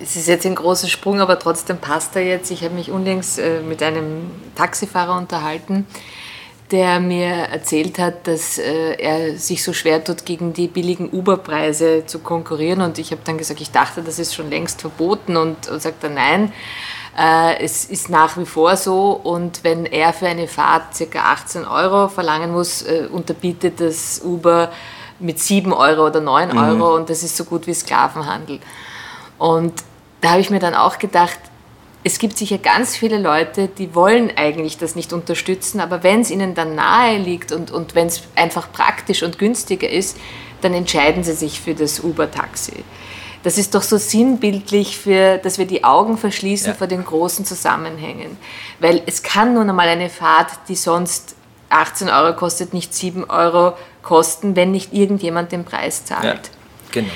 Es 0.00 0.16
ist 0.16 0.28
jetzt 0.28 0.44
ein 0.44 0.54
großer 0.54 0.88
Sprung, 0.88 1.20
aber 1.20 1.38
trotzdem 1.38 1.78
passt 1.78 2.14
er 2.14 2.22
jetzt. 2.22 2.50
Ich 2.50 2.62
habe 2.62 2.74
mich 2.74 2.90
unlängst 2.90 3.38
äh, 3.38 3.62
mit 3.62 3.82
einem 3.82 4.30
Taxifahrer 4.54 5.16
unterhalten, 5.16 5.86
der 6.72 7.00
mir 7.00 7.28
erzählt 7.28 7.98
hat, 7.98 8.26
dass 8.26 8.58
äh, 8.58 8.94
er 8.94 9.38
sich 9.38 9.62
so 9.62 9.74
schwer 9.74 10.02
tut, 10.02 10.24
gegen 10.24 10.54
die 10.54 10.66
billigen 10.66 11.10
Uber-Preise 11.10 12.04
zu 12.06 12.20
konkurrieren. 12.20 12.80
Und 12.80 12.98
ich 12.98 13.12
habe 13.12 13.20
dann 13.24 13.36
gesagt, 13.36 13.60
ich 13.60 13.70
dachte, 13.70 14.02
das 14.02 14.18
ist 14.18 14.34
schon 14.34 14.48
längst 14.48 14.80
verboten. 14.80 15.36
Und, 15.36 15.68
und 15.68 15.82
sagt 15.82 16.02
er, 16.02 16.10
nein, 16.10 16.52
äh, 17.16 17.62
es 17.62 17.84
ist 17.84 18.08
nach 18.08 18.38
wie 18.38 18.46
vor 18.46 18.76
so. 18.76 19.12
Und 19.12 19.62
wenn 19.64 19.84
er 19.84 20.14
für 20.14 20.26
eine 20.26 20.48
Fahrt 20.48 20.98
ca. 20.98 21.18
18 21.32 21.66
Euro 21.66 22.08
verlangen 22.08 22.50
muss, 22.50 22.82
äh, 22.82 23.06
unterbietet 23.12 23.78
das 23.78 24.22
Uber 24.24 24.72
mit 25.20 25.38
7 25.38 25.72
Euro 25.74 26.06
oder 26.06 26.22
9 26.22 26.48
mhm. 26.48 26.58
Euro. 26.58 26.96
Und 26.96 27.10
das 27.10 27.22
ist 27.22 27.36
so 27.36 27.44
gut 27.44 27.66
wie 27.66 27.74
Sklavenhandel. 27.74 28.60
Und 29.36 29.74
da 30.22 30.30
habe 30.30 30.40
ich 30.40 30.50
mir 30.50 30.60
dann 30.60 30.74
auch 30.74 30.98
gedacht, 30.98 31.38
es 32.04 32.18
gibt 32.18 32.36
sicher 32.36 32.58
ganz 32.58 32.96
viele 32.96 33.18
Leute, 33.18 33.68
die 33.68 33.94
wollen 33.94 34.32
eigentlich 34.36 34.76
das 34.76 34.96
nicht 34.96 35.12
unterstützen, 35.12 35.80
aber 35.80 36.02
wenn 36.02 36.20
es 36.20 36.30
ihnen 36.30 36.54
dann 36.54 36.74
nahe 36.74 37.16
liegt 37.18 37.52
und, 37.52 37.70
und 37.70 37.94
wenn 37.94 38.08
es 38.08 38.22
einfach 38.34 38.72
praktisch 38.72 39.22
und 39.22 39.38
günstiger 39.38 39.88
ist, 39.88 40.16
dann 40.62 40.74
entscheiden 40.74 41.22
sie 41.22 41.34
sich 41.34 41.60
für 41.60 41.74
das 41.74 42.00
Uber-Taxi. 42.00 42.84
Das 43.42 43.58
ist 43.58 43.74
doch 43.74 43.82
so 43.82 43.98
sinnbildlich, 43.98 44.98
für, 44.98 45.38
dass 45.38 45.58
wir 45.58 45.66
die 45.66 45.82
Augen 45.82 46.16
verschließen 46.16 46.68
ja. 46.68 46.74
vor 46.74 46.86
den 46.86 47.04
großen 47.04 47.44
Zusammenhängen. 47.44 48.36
Weil 48.78 49.02
es 49.06 49.22
kann 49.22 49.54
nun 49.54 49.68
einmal 49.68 49.88
eine 49.88 50.10
Fahrt, 50.10 50.50
die 50.68 50.76
sonst 50.76 51.34
18 51.68 52.08
Euro 52.08 52.36
kostet, 52.36 52.72
nicht 52.72 52.94
7 52.94 53.24
Euro 53.24 53.74
kosten, 54.02 54.54
wenn 54.54 54.70
nicht 54.70 54.92
irgendjemand 54.92 55.50
den 55.50 55.64
Preis 55.64 56.04
zahlt. 56.04 56.24
Ja, 56.24 56.40
genau. 56.92 57.12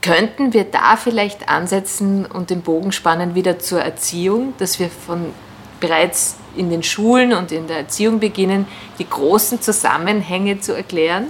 Könnten 0.00 0.52
wir 0.52 0.64
da 0.64 0.96
vielleicht 0.96 1.48
ansetzen 1.48 2.24
und 2.24 2.50
den 2.50 2.62
Bogen 2.62 2.92
spannen 2.92 3.34
wieder 3.34 3.58
zur 3.58 3.80
Erziehung, 3.80 4.54
dass 4.58 4.78
wir 4.78 4.90
von 4.90 5.32
bereits 5.80 6.36
in 6.56 6.70
den 6.70 6.82
Schulen 6.82 7.32
und 7.32 7.52
in 7.52 7.66
der 7.66 7.78
Erziehung 7.78 8.20
beginnen, 8.20 8.66
die 8.98 9.08
großen 9.08 9.60
Zusammenhänge 9.60 10.60
zu 10.60 10.72
erklären? 10.74 11.26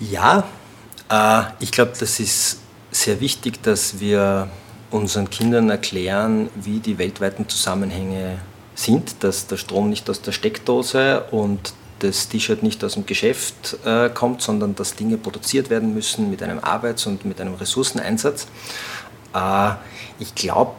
Ja, 0.00 0.44
äh, 1.10 1.42
ich 1.60 1.72
glaube, 1.72 1.92
das 1.98 2.20
ist 2.20 2.60
sehr 2.90 3.20
wichtig, 3.20 3.62
dass 3.62 4.00
wir 4.00 4.48
unseren 4.90 5.30
Kindern 5.30 5.70
erklären, 5.70 6.48
wie 6.54 6.78
die 6.78 6.98
weltweiten 6.98 7.48
Zusammenhänge 7.48 8.38
sind, 8.74 9.22
dass 9.24 9.46
der 9.46 9.56
Strom 9.56 9.90
nicht 9.90 10.08
aus 10.08 10.22
der 10.22 10.32
Steckdose 10.32 11.24
und 11.30 11.72
das 11.98 12.28
T-Shirt 12.28 12.62
nicht 12.62 12.82
aus 12.84 12.94
dem 12.94 13.06
Geschäft 13.06 13.76
äh, 13.84 14.08
kommt, 14.10 14.42
sondern 14.42 14.74
dass 14.74 14.94
Dinge 14.94 15.18
produziert 15.18 15.70
werden 15.70 15.94
müssen 15.94 16.30
mit 16.30 16.42
einem 16.42 16.58
Arbeits- 16.60 17.06
und 17.06 17.24
mit 17.24 17.40
einem 17.40 17.54
Ressourceneinsatz. 17.54 18.46
Äh, 19.34 19.70
ich 20.18 20.34
glaube, 20.34 20.72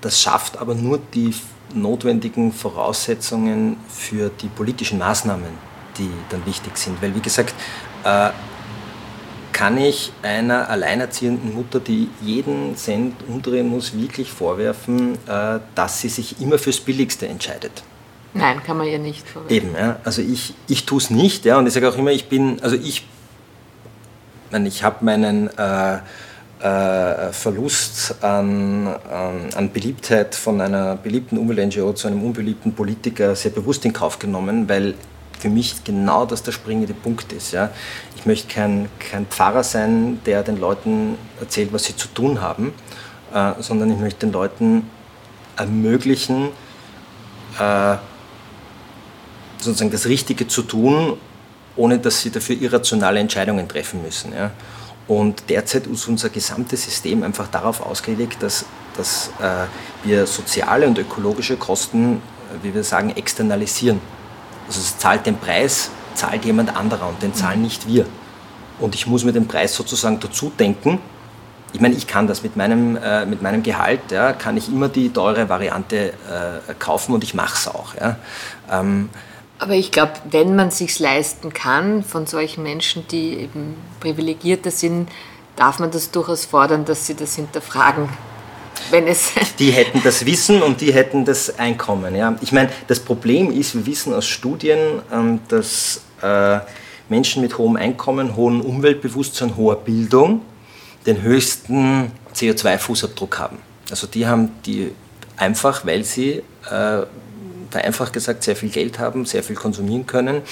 das 0.00 0.20
schafft 0.20 0.58
aber 0.58 0.74
nur 0.74 0.98
die 1.14 1.34
notwendigen 1.74 2.52
Voraussetzungen 2.52 3.76
für 3.88 4.30
die 4.40 4.48
politischen 4.48 4.98
Maßnahmen, 4.98 5.50
die 5.98 6.10
dann 6.30 6.44
wichtig 6.46 6.76
sind. 6.76 7.00
Weil, 7.02 7.14
wie 7.14 7.20
gesagt, 7.20 7.54
äh, 8.04 8.30
kann 9.52 9.76
ich 9.76 10.12
einer 10.22 10.68
alleinerziehenden 10.70 11.54
Mutter, 11.54 11.80
die 11.80 12.08
jeden 12.22 12.76
Cent 12.76 13.16
umdrehen 13.28 13.68
muss, 13.68 13.96
wirklich 13.96 14.32
vorwerfen, 14.32 15.14
äh, 15.26 15.60
dass 15.74 16.00
sie 16.00 16.08
sich 16.08 16.40
immer 16.40 16.58
fürs 16.58 16.80
Billigste 16.80 17.28
entscheidet. 17.28 17.82
Nein, 18.32 18.62
kann 18.62 18.76
man 18.76 18.86
ja 18.86 18.98
nicht 18.98 19.26
verwenden. 19.26 19.52
Eben, 19.52 19.74
ja. 19.74 19.98
Also 20.04 20.22
ich, 20.22 20.54
ich 20.68 20.86
tue 20.86 20.98
es 20.98 21.10
nicht, 21.10 21.44
ja, 21.44 21.58
und 21.58 21.66
ich 21.66 21.74
sage 21.74 21.88
auch 21.88 21.96
immer, 21.96 22.12
ich 22.12 22.28
bin, 22.28 22.60
also 22.62 22.76
ich, 22.76 23.06
ich 24.52 24.84
habe 24.84 25.04
meinen 25.04 25.48
äh, 25.58 25.98
äh, 26.60 27.32
Verlust 27.32 28.22
an, 28.22 28.86
an, 28.86 29.48
an, 29.54 29.72
Beliebtheit 29.72 30.34
von 30.34 30.60
einer 30.60 30.96
beliebten 30.96 31.38
Umwelt-NGO 31.38 31.92
zu 31.94 32.08
einem 32.08 32.22
unbeliebten 32.22 32.72
Politiker 32.74 33.34
sehr 33.34 33.50
bewusst 33.50 33.84
in 33.84 33.92
Kauf 33.92 34.18
genommen, 34.18 34.68
weil 34.68 34.94
für 35.38 35.48
mich 35.48 35.82
genau 35.84 36.26
das 36.26 36.42
der 36.42 36.52
springende 36.52 36.92
Punkt 36.92 37.32
ist. 37.32 37.52
Ja. 37.52 37.70
Ich 38.16 38.26
möchte 38.26 38.52
kein, 38.52 38.88
kein 38.98 39.26
Pfarrer 39.26 39.64
sein, 39.64 40.20
der 40.26 40.42
den 40.42 40.60
Leuten 40.60 41.16
erzählt, 41.40 41.72
was 41.72 41.84
sie 41.84 41.96
zu 41.96 42.08
tun 42.08 42.42
haben, 42.42 42.74
äh, 43.32 43.52
sondern 43.60 43.90
ich 43.90 43.98
möchte 43.98 44.26
den 44.26 44.32
Leuten 44.32 44.90
ermöglichen, 45.56 46.48
äh, 47.58 47.96
sozusagen 49.62 49.90
das 49.90 50.06
Richtige 50.06 50.46
zu 50.48 50.62
tun, 50.62 51.16
ohne 51.76 51.98
dass 51.98 52.20
sie 52.20 52.30
dafür 52.30 52.56
irrationale 52.56 53.20
Entscheidungen 53.20 53.68
treffen 53.68 54.02
müssen. 54.02 54.32
Ja. 54.32 54.50
Und 55.08 55.42
derzeit 55.48 55.86
ist 55.86 56.06
unser 56.06 56.28
gesamtes 56.28 56.84
System 56.84 57.22
einfach 57.22 57.48
darauf 57.48 57.80
ausgelegt, 57.80 58.42
dass, 58.42 58.64
dass 58.96 59.30
äh, 59.40 59.66
wir 60.06 60.26
soziale 60.26 60.86
und 60.86 60.98
ökologische 60.98 61.56
Kosten, 61.56 62.16
äh, 62.16 62.64
wie 62.64 62.74
wir 62.74 62.84
sagen, 62.84 63.10
externalisieren. 63.16 64.00
Also 64.68 64.80
es 64.80 64.98
zahlt 64.98 65.26
den 65.26 65.36
Preis, 65.36 65.90
zahlt 66.14 66.44
jemand 66.44 66.76
anderer 66.76 67.08
und 67.08 67.20
den 67.22 67.34
zahlen 67.34 67.62
nicht 67.62 67.88
wir. 67.88 68.06
Und 68.78 68.94
ich 68.94 69.06
muss 69.06 69.24
mir 69.24 69.32
den 69.32 69.48
Preis 69.48 69.74
sozusagen 69.74 70.20
dazu 70.20 70.52
denken. 70.56 71.00
Ich 71.72 71.80
meine, 71.80 71.94
ich 71.94 72.06
kann 72.06 72.26
das 72.26 72.42
mit 72.42 72.56
meinem, 72.56 72.96
äh, 72.96 73.26
mit 73.26 73.42
meinem 73.42 73.62
Gehalt, 73.62 74.12
ja, 74.12 74.32
kann 74.32 74.56
ich 74.56 74.68
immer 74.68 74.88
die 74.88 75.12
teure 75.12 75.48
Variante 75.48 76.10
äh, 76.10 76.74
kaufen 76.78 77.14
und 77.14 77.24
ich 77.24 77.34
mache 77.34 77.54
es 77.54 77.68
auch. 77.68 77.94
Ja. 77.94 78.16
Ähm, 78.70 79.08
aber 79.60 79.74
ich 79.74 79.92
glaube, 79.92 80.12
wenn 80.30 80.56
man 80.56 80.70
sich 80.70 80.98
leisten 80.98 81.52
kann 81.52 82.02
von 82.02 82.26
solchen 82.26 82.62
Menschen, 82.62 83.06
die 83.08 83.34
eben 83.34 83.76
privilegierter 84.00 84.70
sind, 84.70 85.10
darf 85.54 85.78
man 85.78 85.90
das 85.90 86.10
durchaus 86.10 86.46
fordern, 86.46 86.86
dass 86.86 87.06
sie 87.06 87.14
das 87.14 87.36
hinterfragen. 87.36 88.08
Wenn 88.90 89.06
es 89.06 89.32
die 89.58 89.70
hätten 89.70 90.00
das 90.02 90.24
Wissen 90.24 90.62
und 90.62 90.80
die 90.80 90.94
hätten 90.94 91.26
das 91.26 91.58
Einkommen. 91.58 92.16
Ja. 92.16 92.36
Ich 92.40 92.52
meine, 92.52 92.70
das 92.86 93.00
Problem 93.00 93.52
ist, 93.52 93.74
wir 93.74 93.84
wissen 93.84 94.14
aus 94.14 94.26
Studien, 94.26 95.02
ähm, 95.12 95.40
dass 95.48 96.00
äh, 96.22 96.60
Menschen 97.10 97.42
mit 97.42 97.58
hohem 97.58 97.76
Einkommen, 97.76 98.36
hohem 98.36 98.62
Umweltbewusstsein, 98.62 99.56
hoher 99.58 99.76
Bildung 99.76 100.40
den 101.04 101.20
höchsten 101.20 102.12
CO2-Fußabdruck 102.34 103.38
haben. 103.38 103.58
Also 103.90 104.06
die 104.06 104.26
haben 104.26 104.52
die 104.64 104.92
einfach, 105.36 105.84
weil 105.84 106.04
sie 106.04 106.42
äh, 106.70 107.02
vereinfacht 107.70 108.12
gesagt 108.12 108.42
sehr 108.42 108.56
viel 108.56 108.70
Geld 108.70 108.98
haben, 108.98 109.24
sehr 109.24 109.42
viel 109.42 109.56
konsumieren 109.56 110.06
können 110.06 110.42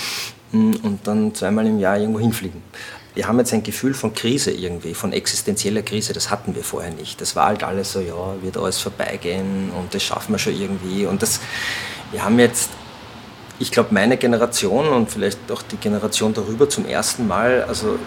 mm, 0.52 0.74
und 0.82 1.00
dann 1.04 1.34
zweimal 1.34 1.66
im 1.66 1.78
Jahr 1.78 1.98
irgendwo 1.98 2.20
hinfliegen. 2.20 2.62
Wir 3.14 3.26
haben 3.26 3.38
jetzt 3.38 3.52
ein 3.52 3.62
Gefühl 3.62 3.94
von 3.94 4.14
Krise 4.14 4.52
irgendwie, 4.52 4.94
von 4.94 5.12
existenzieller 5.12 5.82
Krise, 5.82 6.12
das 6.12 6.30
hatten 6.30 6.54
wir 6.54 6.62
vorher 6.62 6.92
nicht. 6.92 7.20
Das 7.20 7.34
war 7.34 7.46
halt 7.46 7.64
alles 7.64 7.92
so, 7.92 8.00
ja, 8.00 8.36
wird 8.42 8.56
alles 8.56 8.78
vorbeigehen 8.78 9.70
und 9.76 9.92
das 9.92 10.04
schaffen 10.04 10.32
wir 10.32 10.38
schon 10.38 10.54
irgendwie. 10.54 11.04
Und 11.04 11.20
das, 11.22 11.40
wir 12.12 12.24
haben 12.24 12.38
jetzt, 12.38 12.70
ich 13.58 13.72
glaube, 13.72 13.92
meine 13.92 14.16
Generation 14.18 14.88
und 14.88 15.10
vielleicht 15.10 15.50
auch 15.50 15.62
die 15.62 15.78
Generation 15.78 16.32
darüber 16.32 16.68
zum 16.68 16.86
ersten 16.86 17.26
Mal, 17.26 17.64
also 17.64 17.98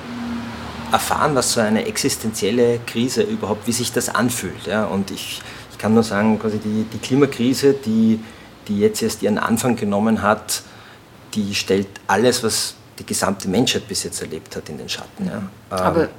erfahren, 0.91 1.35
was 1.35 1.53
so 1.53 1.61
eine 1.61 1.85
existenzielle 1.85 2.79
Krise 2.85 3.23
überhaupt, 3.23 3.67
wie 3.67 3.71
sich 3.71 3.91
das 3.91 4.09
anfühlt. 4.09 4.67
Ja. 4.67 4.85
Und 4.85 5.11
ich, 5.11 5.41
ich 5.71 5.77
kann 5.77 5.93
nur 5.93 6.03
sagen, 6.03 6.39
quasi 6.39 6.59
die, 6.59 6.85
die 6.91 6.97
Klimakrise, 6.99 7.73
die 7.73 8.19
die 8.67 8.79
jetzt 8.79 9.01
erst 9.01 9.21
ihren 9.21 9.37
Anfang 9.37 9.75
genommen 9.75 10.21
hat, 10.21 10.63
die 11.33 11.55
stellt 11.55 11.87
alles, 12.07 12.43
was 12.43 12.75
die 12.99 13.05
gesamte 13.05 13.47
Menschheit 13.47 13.87
bis 13.87 14.03
jetzt 14.03 14.21
erlebt 14.21 14.55
hat, 14.55 14.69
in 14.69 14.77
den 14.77 14.89
Schatten. 14.89 15.27
Ja. 15.27 15.41
Aber 15.69 16.09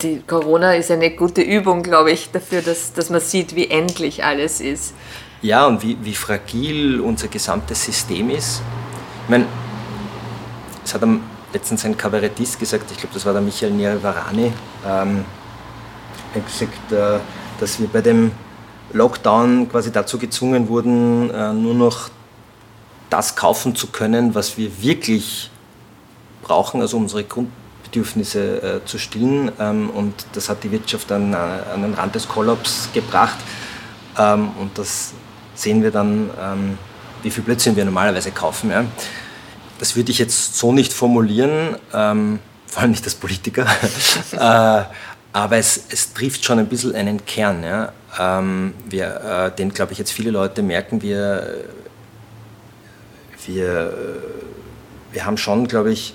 die 0.00 0.22
Corona 0.26 0.74
ist 0.74 0.90
eine 0.90 1.10
gute 1.10 1.42
Übung, 1.42 1.82
glaube 1.82 2.12
ich, 2.12 2.30
dafür, 2.30 2.62
dass, 2.62 2.92
dass 2.92 3.10
man 3.10 3.20
sieht, 3.20 3.54
wie 3.54 3.68
endlich 3.68 4.24
alles 4.24 4.60
ist. 4.60 4.94
Ja, 5.42 5.66
und 5.66 5.82
wie, 5.82 5.96
wie 6.02 6.14
fragil 6.14 7.00
unser 7.00 7.28
gesamtes 7.28 7.84
System 7.84 8.30
ist. 8.30 8.62
Ich 9.24 9.30
meine, 9.30 9.46
es 10.84 10.94
hat 10.94 11.02
am 11.02 11.22
letztens 11.52 11.84
ein 11.84 11.96
Kabarettist 11.96 12.58
gesagt, 12.58 12.90
ich 12.90 12.96
glaube, 12.96 13.14
das 13.14 13.26
war 13.26 13.32
der 13.32 13.42
Michael 13.42 13.72
Nerivarani, 13.72 14.52
ähm, 14.86 15.24
hat 16.34 16.46
gesagt, 16.46 16.92
äh, 16.92 17.18
dass 17.60 17.78
wir 17.78 17.88
bei 17.88 18.00
dem 18.00 18.32
Lockdown 18.92 19.68
quasi 19.70 19.90
dazu 19.90 20.18
gezwungen 20.18 20.68
wurden, 20.68 21.30
äh, 21.30 21.52
nur 21.52 21.74
noch 21.74 22.10
das 23.10 23.36
kaufen 23.36 23.76
zu 23.76 23.88
können, 23.88 24.34
was 24.34 24.56
wir 24.56 24.82
wirklich 24.82 25.50
brauchen, 26.42 26.80
also 26.80 26.96
unsere 26.96 27.24
Grundbedürfnisse 27.24 28.62
äh, 28.62 28.84
zu 28.86 28.98
stillen. 28.98 29.52
Ähm, 29.58 29.90
und 29.90 30.26
das 30.32 30.48
hat 30.48 30.64
die 30.64 30.70
Wirtschaft 30.70 31.12
an, 31.12 31.34
an 31.34 31.82
den 31.82 31.94
Rand 31.94 32.14
des 32.14 32.26
Kollaps 32.26 32.88
gebracht. 32.92 33.38
Ähm, 34.18 34.50
und 34.58 34.76
das 34.78 35.12
sehen 35.54 35.82
wir 35.82 35.90
dann, 35.90 36.30
ähm, 36.40 36.78
wie 37.22 37.30
viel 37.30 37.44
Blödsinn 37.44 37.76
wir 37.76 37.84
normalerweise 37.84 38.30
kaufen. 38.30 38.72
Das 39.78 39.96
würde 39.96 40.10
ich 40.10 40.18
jetzt 40.18 40.56
so 40.56 40.72
nicht 40.72 40.92
formulieren, 40.92 41.76
vor 42.72 42.82
allem 42.82 42.90
nicht 42.90 43.04
als 43.04 43.14
Politiker, 43.14 43.66
äh, 44.32 44.84
aber 45.32 45.56
es, 45.56 45.84
es, 45.90 46.12
trifft 46.12 46.44
schon 46.44 46.58
ein 46.58 46.66
bisschen 46.66 46.94
einen 46.94 47.24
Kern, 47.24 47.62
ja. 47.62 47.92
Ähm, 48.18 48.74
wir, 48.88 49.52
äh, 49.52 49.56
den, 49.56 49.72
glaube 49.72 49.92
ich, 49.92 49.98
jetzt 49.98 50.12
viele 50.12 50.30
Leute 50.30 50.62
merken. 50.62 51.02
Wir, 51.02 51.64
wir, 53.46 53.94
wir 55.12 55.24
haben 55.24 55.36
schon, 55.36 55.66
glaube 55.68 55.92
ich, 55.92 56.14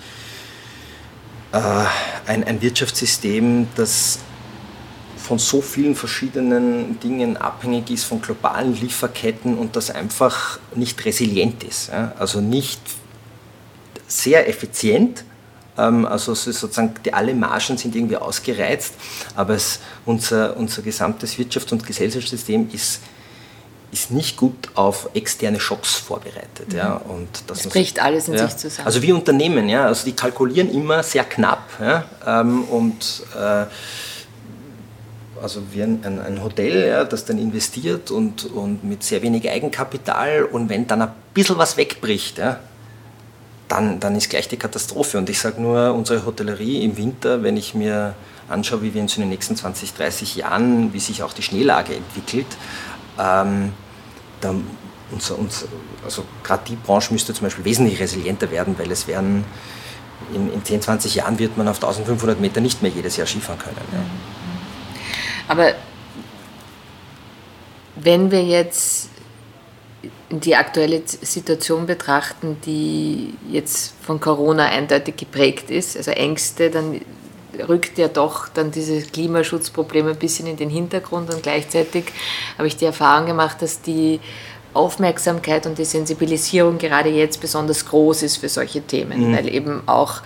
äh, 1.52 1.86
ein, 2.28 2.44
ein 2.44 2.62
Wirtschaftssystem, 2.62 3.68
das 3.76 4.20
von 5.18 5.40
so 5.40 5.62
vielen 5.62 5.96
verschiedenen 5.96 7.00
Dingen 7.00 7.36
abhängig 7.36 7.90
ist, 7.90 8.06
von 8.06 8.22
globalen 8.22 8.74
Lieferketten 8.80 9.58
und 9.58 9.76
das 9.76 9.92
einfach 9.92 10.60
nicht 10.76 11.04
resilient 11.04 11.64
ist. 11.64 11.90
Ja? 11.90 12.14
Also 12.18 12.40
nicht 12.40 12.80
sehr 14.08 14.48
effizient, 14.48 15.26
also 15.78 16.34
sozusagen 16.34 16.94
die, 17.06 17.14
alle 17.14 17.34
Margen 17.34 17.78
sind 17.78 17.96
irgendwie 17.96 18.18
ausgereizt, 18.18 18.96
aber 19.36 19.54
es, 19.54 19.80
unser, 20.06 20.58
unser 20.58 20.82
gesamtes 20.82 21.36
Wirtschafts- 21.38 21.72
und 21.72 21.86
Gesellschaftssystem 21.86 22.70
ist 22.74 23.02
ist 23.92 24.12
nicht 24.12 24.36
gut 24.38 24.70
auf 24.76 25.10
externe 25.14 25.60
Schocks 25.60 25.96
vorbereitet. 25.96 26.70
Mhm. 26.70 26.78
Ja, 26.78 26.96
und 26.96 27.30
das 27.48 27.62
es 27.62 27.68
bricht 27.68 28.02
alles 28.02 28.28
in 28.28 28.34
ja, 28.34 28.48
sich 28.48 28.58
zusammen. 28.58 28.86
Also 28.86 29.02
wie 29.02 29.12
Unternehmen, 29.12 29.70
ja, 29.70 29.86
also 29.86 30.06
die 30.06 30.14
kalkulieren 30.14 30.70
immer 30.72 31.04
sehr 31.04 31.24
knapp 31.24 31.64
ja, 31.80 32.04
ähm, 32.26 32.64
und 32.66 33.24
äh, 33.36 33.66
also 35.42 35.62
wie 35.72 35.84
ein, 35.84 36.04
ein, 36.04 36.20
ein 36.20 36.44
Hotel, 36.44 36.88
ja, 36.88 37.04
das 37.04 37.26
dann 37.26 37.38
investiert 37.38 38.12
und, 38.12 38.46
und 38.46 38.84
mit 38.84 39.04
sehr 39.04 39.22
wenig 39.22 39.50
Eigenkapital 39.50 40.44
und 40.44 40.70
wenn 40.70 40.88
dann 40.88 41.04
ein 41.04 41.12
bisschen 41.34 41.58
was 41.58 41.78
wegbricht, 41.78 42.40
ja, 42.40 42.60
dann, 43.68 44.00
dann 44.00 44.16
ist 44.16 44.30
gleich 44.30 44.48
die 44.48 44.58
Katastrophe. 44.58 45.18
Und 45.18 45.30
ich 45.30 45.40
sage 45.40 45.62
nur, 45.62 45.94
unsere 45.94 46.26
Hotellerie 46.26 46.84
im 46.84 46.98
Winter, 46.98 47.44
wenn 47.44 47.58
ich 47.58 47.74
mir 47.74 48.16
anschaue, 48.50 48.82
wie 48.82 48.94
wir 48.94 49.02
uns 49.02 49.16
in 49.18 49.22
den 49.22 49.30
nächsten 49.30 49.56
20, 49.56 49.94
30 49.94 50.36
Jahren, 50.38 50.94
wie 50.94 51.00
sich 51.00 51.24
auch 51.24 51.34
die 51.34 51.42
Schneelage 51.42 51.96
entwickelt, 51.96 52.48
ähm, 53.20 53.74
dann 54.42 54.64
unser, 55.12 55.38
unser, 55.38 55.68
also 56.04 56.24
gerade 56.44 56.64
die 56.68 56.76
Branche 56.76 57.14
müsste 57.14 57.34
zum 57.34 57.46
Beispiel 57.46 57.66
wesentlich 57.66 58.00
resilienter 58.00 58.52
werden, 58.52 58.76
weil 58.78 58.92
es 58.92 59.08
werden 59.08 59.46
in, 60.34 60.52
in 60.52 60.64
10, 60.64 60.82
20 60.82 61.16
Jahren 61.16 61.40
wird 61.40 61.58
man 61.58 61.68
auf 61.68 61.78
1500 61.78 62.40
Meter 62.40 62.62
nicht 62.62 62.82
mehr 62.82 62.92
jedes 62.92 63.18
Jahr 63.18 63.28
Skifahren 63.28 63.60
können. 63.60 63.76
Ja. 63.92 64.00
Aber 65.48 65.74
wenn 67.96 68.32
wir 68.32 68.44
jetzt 68.44 69.10
die 70.30 70.56
aktuelle 70.56 71.02
Situation 71.06 71.86
betrachten, 71.86 72.58
die 72.66 73.34
jetzt 73.50 73.94
von 74.02 74.20
Corona 74.20 74.66
eindeutig 74.66 75.18
geprägt 75.18 75.70
ist, 75.70 75.98
also 75.98 76.12
Ängste, 76.12 76.70
dann 76.70 77.02
rückt 77.68 77.98
ja 77.98 78.08
doch 78.08 78.50
dann 78.50 78.72
dieses 78.72 79.12
Klimaschutzproblem 79.12 80.08
ein 80.08 80.18
bisschen 80.18 80.48
in 80.48 80.58
den 80.58 80.70
Hintergrund 80.70 81.34
und 81.34 81.44
gleichzeitig 81.44 82.06
habe 82.58 82.68
ich 82.68 82.78
die 82.78 82.86
Erfahrung 82.86 83.26
gemacht, 83.26 83.62
dass 83.62 83.82
die 83.82 84.20
Aufmerksamkeit 84.74 85.66
und 85.66 85.78
die 85.78 85.86
Sensibilisierung 85.86 86.78
gerade 86.78 87.10
jetzt 87.10 87.42
besonders 87.42 87.86
groß 87.86 88.24
ist 88.24 88.38
für 88.38 88.50
solche 88.50 88.82
Themen, 88.82 89.30
mhm. 89.30 89.36
weil 89.36 89.54
eben 89.54 89.82
auch 89.88 90.22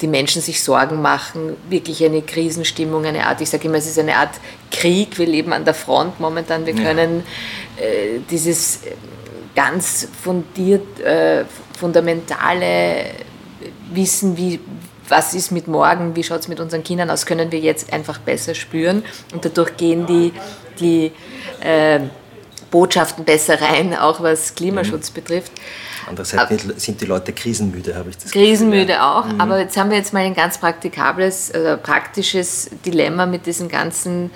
die 0.00 0.06
Menschen 0.06 0.42
sich 0.42 0.62
Sorgen 0.62 1.00
machen, 1.00 1.56
wirklich 1.70 2.04
eine 2.04 2.22
Krisenstimmung, 2.22 3.06
eine 3.06 3.26
Art, 3.26 3.40
ich 3.40 3.48
sage 3.48 3.68
immer, 3.68 3.78
es 3.78 3.86
ist 3.86 3.98
eine 3.98 4.16
Art 4.16 4.34
Krieg, 4.70 5.18
wir 5.18 5.26
leben 5.26 5.52
an 5.52 5.64
der 5.64 5.74
Front 5.74 6.20
momentan, 6.20 6.66
wir 6.66 6.74
können 6.74 7.22
äh, 7.76 8.20
dieses 8.30 8.84
äh, 8.84 8.92
ganz 9.54 10.08
fundiert, 10.22 11.00
äh, 11.00 11.44
fundamentale 11.78 13.06
Wissen, 13.92 14.36
wie, 14.36 14.60
was 15.08 15.34
ist 15.34 15.50
mit 15.50 15.66
morgen, 15.66 16.14
wie 16.14 16.22
schaut 16.22 16.40
es 16.40 16.48
mit 16.48 16.60
unseren 16.60 16.84
Kindern 16.84 17.08
aus, 17.10 17.24
können 17.24 17.50
wir 17.50 17.60
jetzt 17.60 17.92
einfach 17.92 18.18
besser 18.18 18.54
spüren 18.54 19.02
und 19.32 19.44
dadurch 19.44 19.76
gehen 19.76 20.06
die, 20.06 20.32
die 20.78 21.12
äh, 21.60 22.00
Botschaften 22.70 23.24
besser 23.24 23.60
rein, 23.62 23.96
auch 23.96 24.20
was 24.20 24.54
Klimaschutz 24.54 25.10
mhm. 25.10 25.14
betrifft. 25.14 25.52
Andererseits 26.06 26.84
sind 26.84 27.00
die 27.00 27.06
Leute 27.06 27.32
krisenmüde, 27.32 27.94
habe 27.94 28.10
ich 28.10 28.18
das 28.18 28.30
Krisenmüde 28.30 28.86
Gefühl, 28.86 29.00
auch, 29.00 29.26
mhm. 29.26 29.40
aber 29.40 29.60
jetzt 29.60 29.76
haben 29.76 29.90
wir 29.90 29.96
jetzt 29.96 30.12
mal 30.12 30.20
ein 30.20 30.34
ganz 30.34 30.58
praktikables, 30.58 31.50
äh, 31.50 31.76
praktisches 31.76 32.70
Dilemma 32.84 33.26
mit 33.26 33.46
diesen 33.46 33.68
ganzen 33.68 34.30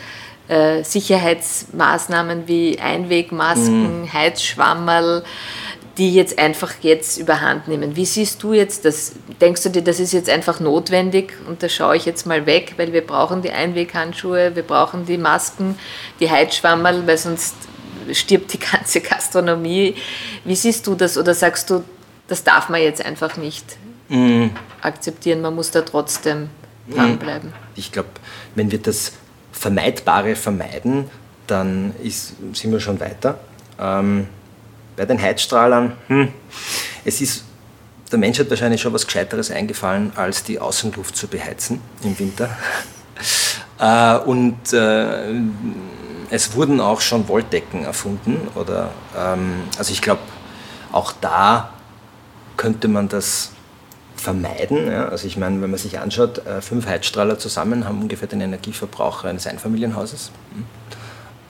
äh, 0.48 0.82
Sicherheitsmaßnahmen 0.82 2.48
wie 2.48 2.78
Einwegmasken, 2.78 4.02
mhm. 4.02 4.12
Heizschwammerl, 4.12 5.22
die 5.96 6.14
jetzt 6.14 6.38
einfach 6.38 6.72
jetzt 6.80 7.18
überhand 7.18 7.68
nehmen. 7.68 7.94
Wie 7.94 8.06
siehst 8.06 8.42
du 8.42 8.52
jetzt 8.52 8.84
das? 8.84 9.12
Denkst 9.40 9.62
du 9.62 9.68
dir, 9.68 9.82
das 9.82 10.00
ist 10.00 10.12
jetzt 10.12 10.30
einfach 10.30 10.58
notwendig 10.58 11.34
und 11.46 11.62
da 11.62 11.68
schaue 11.68 11.96
ich 11.96 12.04
jetzt 12.04 12.26
mal 12.26 12.46
weg, 12.46 12.74
weil 12.78 12.92
wir 12.92 13.06
brauchen 13.06 13.42
die 13.42 13.50
Einweghandschuhe, 13.50 14.56
wir 14.56 14.62
brauchen 14.62 15.04
die 15.06 15.18
Masken, 15.18 15.78
die 16.18 16.30
Heizschwammerl, 16.30 17.06
weil 17.06 17.18
sonst 17.18 17.54
stirbt 18.12 18.52
die 18.52 18.58
ganze 18.58 19.00
Gastronomie. 19.00 19.94
Wie 20.44 20.56
siehst 20.56 20.86
du 20.86 20.94
das 20.94 21.16
oder 21.16 21.34
sagst 21.34 21.70
du, 21.70 21.84
das 22.28 22.44
darf 22.44 22.68
man 22.68 22.80
jetzt 22.80 23.04
einfach 23.04 23.36
nicht 23.36 23.64
mm. 24.08 24.46
akzeptieren, 24.82 25.40
man 25.40 25.54
muss 25.54 25.70
da 25.70 25.82
trotzdem 25.82 26.48
dranbleiben? 26.88 27.52
Ich 27.76 27.92
glaube, 27.92 28.08
wenn 28.54 28.70
wir 28.70 28.78
das 28.78 29.12
Vermeidbare 29.52 30.36
vermeiden, 30.36 31.10
dann 31.46 31.94
ist, 32.02 32.34
sind 32.52 32.72
wir 32.72 32.80
schon 32.80 33.00
weiter. 33.00 33.38
Ähm, 33.78 34.28
bei 34.96 35.06
den 35.06 35.20
Heizstrahlern, 35.20 35.96
hm, 36.08 36.28
es 37.04 37.20
ist, 37.20 37.44
der 38.12 38.18
Mensch 38.18 38.38
hat 38.38 38.50
wahrscheinlich 38.50 38.80
schon 38.80 38.92
was 38.92 39.06
Gescheiteres 39.06 39.50
eingefallen, 39.50 40.12
als 40.16 40.44
die 40.44 40.58
Außenluft 40.58 41.16
zu 41.16 41.26
beheizen 41.28 41.80
im 42.02 42.18
Winter. 42.18 42.50
äh, 43.78 44.16
und 44.18 44.72
äh, 44.72 45.34
es 46.30 46.54
wurden 46.54 46.80
auch 46.80 47.00
schon 47.00 47.28
Wolldecken 47.28 47.84
erfunden. 47.84 48.48
Oder, 48.54 48.90
ähm, 49.16 49.64
also 49.76 49.92
ich 49.92 50.00
glaube, 50.00 50.20
auch 50.92 51.12
da 51.20 51.70
könnte 52.56 52.88
man 52.88 53.08
das 53.08 53.52
vermeiden. 54.16 54.90
Ja? 54.90 55.08
Also 55.08 55.26
ich 55.26 55.36
meine, 55.36 55.60
wenn 55.60 55.70
man 55.70 55.78
sich 55.78 55.98
anschaut, 55.98 56.46
äh, 56.46 56.60
fünf 56.60 56.86
Heizstrahler 56.86 57.38
zusammen 57.38 57.86
haben 57.86 58.00
ungefähr 58.00 58.28
den 58.28 58.40
Energieverbrauch 58.40 59.24
eines 59.24 59.46
Einfamilienhauses. 59.46 60.30
Hm. 60.54 60.64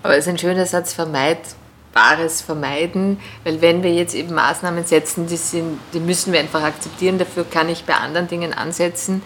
Aber 0.03 0.17
es 0.17 0.27
ist 0.27 0.31
ein 0.31 0.39
schöner 0.39 0.65
Satz, 0.65 0.95
vermeidbares 0.95 2.41
vermeiden, 2.41 3.21
weil 3.45 3.61
wenn 3.61 3.83
wir 3.83 3.93
jetzt 3.93 4.15
eben 4.15 4.35
Maßnahmen 4.35 4.85
setzen, 4.85 5.27
die, 5.27 5.37
sind, 5.37 5.79
die 5.93 6.01
müssen 6.01 6.33
wir 6.33 6.41
einfach 6.41 6.63
akzeptieren, 6.63 7.19
dafür 7.19 7.45
kann 7.45 7.69
ich 7.69 7.85
bei 7.85 7.95
anderen 7.95 8.29
Dingen 8.29 8.55
ansetzen 8.55 9.23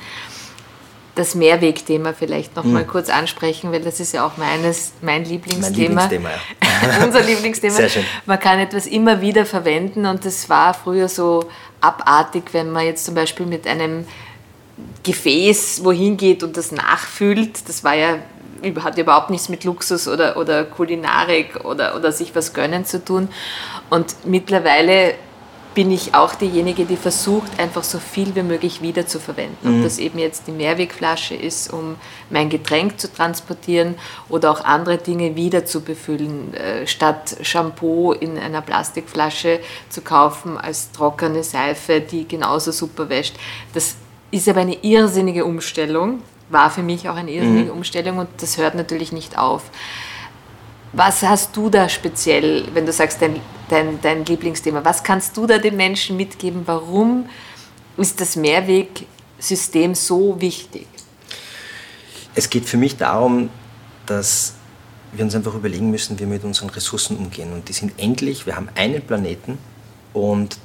das 1.14 1.34
Mehrwegthema 1.34 2.12
vielleicht 2.12 2.56
noch 2.56 2.64
mhm. 2.64 2.72
mal 2.72 2.84
kurz 2.84 3.08
ansprechen, 3.08 3.72
weil 3.72 3.82
das 3.82 4.00
ist 4.00 4.12
ja 4.12 4.26
auch 4.26 4.36
meines, 4.36 4.92
mein 5.00 5.24
Lieblingsthema. 5.24 6.02
Mein 6.02 6.10
Lieblingsthema 6.10 6.30
ja. 6.30 7.04
Unser 7.04 7.22
Lieblingsthema. 7.22 7.74
Sehr 7.74 7.88
schön. 7.88 8.04
Man 8.26 8.40
kann 8.40 8.58
etwas 8.58 8.86
immer 8.86 9.20
wieder 9.20 9.46
verwenden 9.46 10.06
und 10.06 10.24
das 10.24 10.48
war 10.48 10.74
früher 10.74 11.08
so 11.08 11.48
abartig, 11.80 12.44
wenn 12.52 12.70
man 12.70 12.84
jetzt 12.84 13.04
zum 13.04 13.14
Beispiel 13.14 13.46
mit 13.46 13.66
einem 13.66 14.06
Gefäß 15.04 15.84
wohin 15.84 16.16
geht 16.16 16.42
und 16.42 16.56
das 16.56 16.72
nachfüllt. 16.72 17.68
Das 17.68 17.84
war 17.84 17.94
ja 17.94 18.18
hat 18.82 18.96
überhaupt 18.96 19.28
nichts 19.28 19.50
mit 19.50 19.64
Luxus 19.64 20.08
oder, 20.08 20.38
oder 20.38 20.64
Kulinarik 20.64 21.64
oder, 21.64 21.96
oder 21.96 22.12
sich 22.12 22.34
was 22.34 22.54
gönnen 22.54 22.86
zu 22.86 23.04
tun. 23.04 23.28
Und 23.90 24.14
mittlerweile 24.24 25.14
bin 25.74 25.90
ich 25.90 26.14
auch 26.14 26.34
diejenige, 26.34 26.84
die 26.84 26.96
versucht, 26.96 27.58
einfach 27.58 27.82
so 27.82 27.98
viel 27.98 28.34
wie 28.36 28.42
möglich 28.42 28.80
wieder 28.80 29.06
zu 29.06 29.18
verwenden. 29.18 29.56
Mhm. 29.62 29.76
Ob 29.76 29.82
das 29.84 29.98
eben 29.98 30.18
jetzt 30.18 30.46
die 30.46 30.52
Mehrwegflasche 30.52 31.34
ist, 31.34 31.72
um 31.72 31.96
mein 32.30 32.48
Getränk 32.48 33.00
zu 33.00 33.12
transportieren 33.12 33.96
oder 34.28 34.52
auch 34.52 34.64
andere 34.64 34.98
Dinge 34.98 35.36
wieder 35.36 35.64
zu 35.66 35.80
befüllen, 35.80 36.54
äh, 36.54 36.86
statt 36.86 37.36
Shampoo 37.42 38.12
in 38.12 38.38
einer 38.38 38.60
Plastikflasche 38.60 39.60
zu 39.88 40.02
kaufen 40.02 40.56
als 40.56 40.92
trockene 40.92 41.42
Seife, 41.42 42.00
die 42.00 42.26
genauso 42.26 42.70
super 42.70 43.08
wäscht. 43.08 43.34
Das 43.72 43.96
ist 44.30 44.48
aber 44.48 44.60
eine 44.60 44.76
irrsinnige 44.82 45.44
Umstellung, 45.44 46.20
war 46.50 46.70
für 46.70 46.82
mich 46.82 47.08
auch 47.08 47.16
eine 47.16 47.32
irrsinnige 47.32 47.72
mhm. 47.72 47.78
Umstellung 47.78 48.18
und 48.18 48.28
das 48.38 48.58
hört 48.58 48.74
natürlich 48.74 49.12
nicht 49.12 49.38
auf. 49.38 49.64
Was 50.96 51.22
hast 51.22 51.56
du 51.56 51.70
da 51.70 51.88
speziell, 51.88 52.68
wenn 52.72 52.86
du 52.86 52.92
sagst, 52.92 53.20
dein, 53.20 53.40
dein, 53.68 54.00
dein 54.00 54.24
Lieblingsthema, 54.24 54.84
was 54.84 55.02
kannst 55.02 55.36
du 55.36 55.44
da 55.44 55.58
den 55.58 55.76
Menschen 55.76 56.16
mitgeben? 56.16 56.62
Warum 56.66 57.28
ist 57.96 58.20
das 58.20 58.36
Mehrweg 58.36 59.06
System 59.40 59.96
so 59.96 60.40
wichtig? 60.40 60.86
Es 62.36 62.48
geht 62.48 62.66
für 62.66 62.76
mich 62.76 62.96
darum, 62.96 63.50
dass 64.06 64.54
wir 65.12 65.24
uns 65.24 65.34
einfach 65.34 65.54
überlegen 65.54 65.90
müssen, 65.90 66.16
wie 66.16 66.20
wir 66.20 66.28
mit 66.28 66.44
unseren 66.44 66.70
Ressourcen 66.70 67.16
umgehen. 67.16 67.52
Und 67.52 67.68
die 67.68 67.72
sind 67.72 67.92
endlich. 67.98 68.46
Wir 68.46 68.54
haben 68.54 68.68
einen 68.76 69.02
Planeten 69.02 69.58
und 70.12 70.58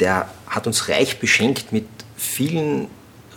der 0.00 0.28
hat 0.46 0.66
uns 0.66 0.90
reich 0.90 1.18
beschenkt 1.18 1.72
mit 1.72 1.86
vielen 2.16 2.88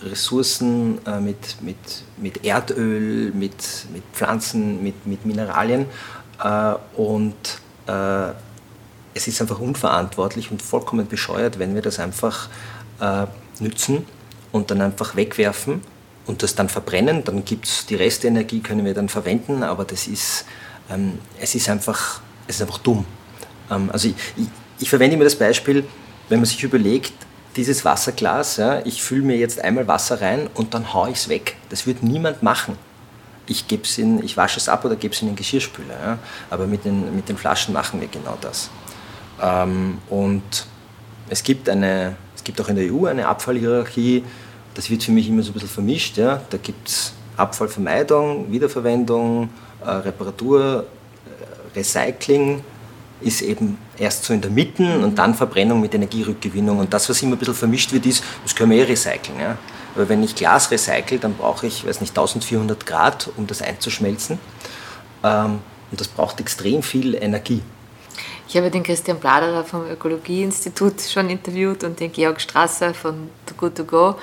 Ressourcen, 0.01 0.99
äh, 1.05 1.19
mit, 1.19 1.61
mit, 1.61 1.77
mit 2.17 2.45
Erdöl, 2.45 3.31
mit, 3.33 3.87
mit 3.93 4.03
Pflanzen, 4.13 4.83
mit, 4.83 5.05
mit 5.07 5.25
Mineralien. 5.25 5.85
Äh, 6.43 6.75
und 6.95 7.35
äh, 7.87 8.31
es 9.13 9.27
ist 9.27 9.41
einfach 9.41 9.59
unverantwortlich 9.59 10.51
und 10.51 10.61
vollkommen 10.61 11.07
bescheuert, 11.07 11.57
wenn 11.57 11.73
wir 11.73 11.81
das 11.81 11.99
einfach 11.99 12.49
äh, 12.99 13.25
nützen 13.59 14.05
und 14.51 14.71
dann 14.71 14.81
einfach 14.81 15.15
wegwerfen 15.15 15.81
und 16.25 16.43
das 16.43 16.55
dann 16.55 16.69
verbrennen. 16.69 17.23
Dann 17.23 17.45
gibt 17.45 17.65
es 17.65 17.85
die 17.85 17.95
Restenergie, 17.95 18.59
können 18.59 18.85
wir 18.85 18.93
dann 18.93 19.09
verwenden, 19.09 19.63
aber 19.63 19.85
das 19.85 20.07
ist, 20.07 20.45
ähm, 20.89 21.19
es 21.39 21.55
ist 21.55 21.69
einfach, 21.69 22.21
es 22.47 22.55
ist 22.55 22.61
einfach 22.61 22.79
dumm. 22.79 23.05
Ähm, 23.71 23.89
also 23.91 24.09
ich, 24.09 24.15
ich, 24.35 24.47
ich 24.79 24.89
verwende 24.89 25.15
immer 25.15 25.23
das 25.23 25.35
Beispiel, 25.35 25.85
wenn 26.29 26.39
man 26.39 26.45
sich 26.45 26.61
überlegt, 26.63 27.13
dieses 27.55 27.85
Wasserglas, 27.85 28.57
ja, 28.57 28.85
ich 28.85 29.01
fülle 29.01 29.21
mir 29.21 29.37
jetzt 29.37 29.59
einmal 29.59 29.87
Wasser 29.87 30.19
rein 30.21 30.49
und 30.55 30.73
dann 30.73 30.93
haue 30.93 31.09
ich 31.09 31.17
es 31.17 31.29
weg. 31.29 31.55
Das 31.69 31.87
wird 31.87 32.03
niemand 32.03 32.43
machen. 32.43 32.77
Ich, 33.47 33.65
in, 33.97 34.23
ich 34.23 34.35
wasche 34.37 34.57
es 34.57 34.67
ab 34.67 34.85
oder 34.85 34.95
gebe 34.95 35.13
es 35.13 35.21
in 35.21 35.27
den 35.27 35.35
Geschirrspüler. 35.35 35.93
Ja. 35.93 36.17
Aber 36.49 36.67
mit 36.67 36.85
den, 36.85 37.15
mit 37.15 37.29
den 37.29 37.37
Flaschen 37.37 37.73
machen 37.73 38.01
wir 38.01 38.07
genau 38.07 38.37
das. 38.41 38.69
Ähm, 39.41 39.99
und 40.09 40.67
es 41.29 41.43
gibt, 41.43 41.69
eine, 41.69 42.15
es 42.35 42.43
gibt 42.43 42.59
auch 42.61 42.69
in 42.69 42.75
der 42.75 42.91
EU 42.91 43.05
eine 43.05 43.27
Abfallhierarchie. 43.27 44.23
Das 44.73 44.89
wird 44.89 45.03
für 45.03 45.11
mich 45.11 45.27
immer 45.29 45.43
so 45.43 45.51
ein 45.51 45.53
bisschen 45.53 45.69
vermischt. 45.69 46.17
Ja. 46.17 46.41
Da 46.49 46.57
gibt 46.57 46.87
es 46.87 47.13
Abfallvermeidung, 47.37 48.51
Wiederverwendung, 48.51 49.49
äh, 49.85 49.89
Reparatur, 49.89 50.85
äh, 51.25 51.77
Recycling 51.77 52.63
ist 53.21 53.41
eben 53.41 53.77
erst 53.97 54.25
so 54.25 54.33
in 54.33 54.41
der 54.41 54.51
Mitte 54.51 54.99
und 54.99 55.17
dann 55.17 55.33
Verbrennung 55.33 55.81
mit 55.81 55.93
Energierückgewinnung. 55.93 56.79
Und 56.79 56.93
das, 56.93 57.09
was 57.09 57.21
immer 57.21 57.35
ein 57.35 57.39
bisschen 57.39 57.53
vermischt 57.53 57.91
wird, 57.93 58.05
ist, 58.05 58.23
das 58.43 58.53
können 58.53 58.71
wir 58.71 58.79
eh 58.79 58.83
recyceln. 58.83 59.39
Ja? 59.39 59.57
Aber 59.95 60.09
wenn 60.09 60.23
ich 60.23 60.35
Glas 60.35 60.71
recycle, 60.71 61.19
dann 61.19 61.35
brauche 61.35 61.67
ich, 61.67 61.85
weiß 61.85 62.01
nicht, 62.01 62.11
1400 62.11 62.85
Grad, 62.85 63.29
um 63.37 63.47
das 63.47 63.61
einzuschmelzen. 63.61 64.39
Ähm, 65.23 65.59
und 65.91 66.01
das 66.01 66.07
braucht 66.07 66.39
extrem 66.39 66.83
viel 66.83 67.15
Energie. 67.15 67.61
Ich 68.47 68.55
habe 68.55 68.69
den 68.69 68.83
Christian 68.83 69.19
Bladerer 69.19 69.63
vom 69.63 69.89
Ökologieinstitut 69.89 71.01
schon 71.01 71.29
interviewt 71.29 71.83
und 71.83 71.99
den 71.99 72.11
Georg 72.11 72.39
Strasser 72.39 72.93
von 72.93 73.29
Too 73.45 73.55
Good 73.57 73.75
To 73.75 73.83
Go. 73.85 74.15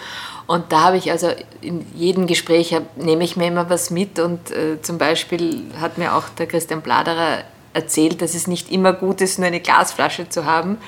Und 0.46 0.70
da 0.70 0.82
habe 0.82 0.96
ich 0.96 1.10
also 1.10 1.28
in 1.60 1.84
jedem 1.94 2.26
Gespräch 2.26 2.76
nehme 2.96 3.24
ich 3.24 3.36
mir 3.36 3.48
immer 3.48 3.68
was 3.68 3.90
mit 3.90 4.18
und 4.18 4.50
äh, 4.50 4.80
zum 4.80 4.98
Beispiel 4.98 5.62
hat 5.80 5.98
mir 5.98 6.14
auch 6.14 6.28
der 6.28 6.46
Christian 6.46 6.82
Bladerer 6.82 7.38
erzählt, 7.72 8.22
dass 8.22 8.34
es 8.34 8.46
nicht 8.46 8.70
immer 8.70 8.92
gut 8.92 9.20
ist, 9.20 9.38
nur 9.38 9.48
eine 9.48 9.60
Glasflasche 9.60 10.28
zu 10.28 10.44
haben. 10.44 10.78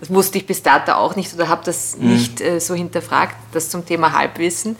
Das 0.00 0.12
wusste 0.12 0.38
ich 0.38 0.46
bis 0.46 0.62
dato 0.62 0.92
auch 0.92 1.14
nicht 1.14 1.32
oder 1.34 1.48
habe 1.48 1.62
das 1.64 1.96
mhm. 1.96 2.12
nicht 2.12 2.40
äh, 2.40 2.58
so 2.58 2.74
hinterfragt, 2.74 3.36
das 3.52 3.70
zum 3.70 3.86
Thema 3.86 4.12
Halbwissen. 4.12 4.76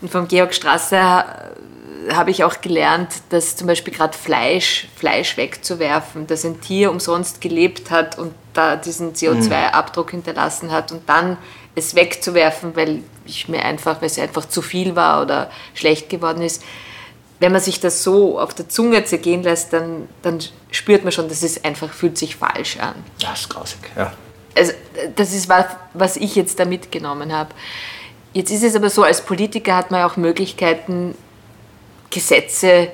Und 0.00 0.10
vom 0.10 0.28
Georg 0.28 0.52
Strasser 0.52 1.52
äh, 2.08 2.14
habe 2.14 2.30
ich 2.30 2.44
auch 2.44 2.60
gelernt, 2.60 3.08
dass 3.30 3.56
zum 3.56 3.66
Beispiel 3.68 3.94
gerade 3.94 4.16
Fleisch, 4.16 4.88
Fleisch 4.96 5.36
wegzuwerfen, 5.36 6.26
dass 6.26 6.44
ein 6.44 6.60
Tier 6.60 6.90
umsonst 6.90 7.40
gelebt 7.40 7.90
hat 7.90 8.18
und 8.18 8.34
da 8.52 8.76
diesen 8.76 9.14
CO2-Abdruck 9.14 10.10
hinterlassen 10.10 10.72
hat 10.72 10.90
und 10.90 11.08
dann 11.08 11.36
es 11.76 11.94
wegzuwerfen, 11.94 12.74
weil 12.74 13.02
ich 13.24 13.48
mir 13.48 13.64
einfach, 13.64 14.00
weil 14.00 14.06
es 14.06 14.18
einfach 14.18 14.46
zu 14.46 14.62
viel 14.62 14.96
war 14.96 15.22
oder 15.22 15.50
schlecht 15.74 16.08
geworden 16.08 16.42
ist, 16.42 16.64
wenn 17.40 17.52
man 17.52 17.60
sich 17.60 17.78
das 17.78 18.02
so 18.02 18.40
auf 18.40 18.52
der 18.54 18.68
Zunge 18.68 19.04
zergehen 19.04 19.44
lässt, 19.44 19.72
dann, 19.72 20.08
dann 20.22 20.40
spürt 20.72 21.04
man 21.04 21.12
schon, 21.12 21.28
dass 21.28 21.42
es 21.42 21.62
einfach 21.62 21.92
fühlt 21.92 22.18
sich 22.18 22.34
falsch 22.34 22.78
an. 22.78 22.96
Das 23.20 23.42
ist 23.42 23.50
grausig, 23.50 23.78
ja. 23.96 24.12
Also, 24.58 24.72
das 25.16 25.32
ist 25.32 25.48
was, 25.48 25.66
was 25.94 26.16
ich 26.16 26.34
jetzt 26.34 26.58
da 26.58 26.64
mitgenommen 26.64 27.32
habe. 27.32 27.50
Jetzt 28.32 28.50
ist 28.50 28.62
es 28.62 28.76
aber 28.76 28.90
so, 28.90 29.02
als 29.02 29.22
Politiker 29.22 29.76
hat 29.76 29.90
man 29.90 30.02
auch 30.02 30.16
Möglichkeiten, 30.16 31.14
Gesetze 32.10 32.88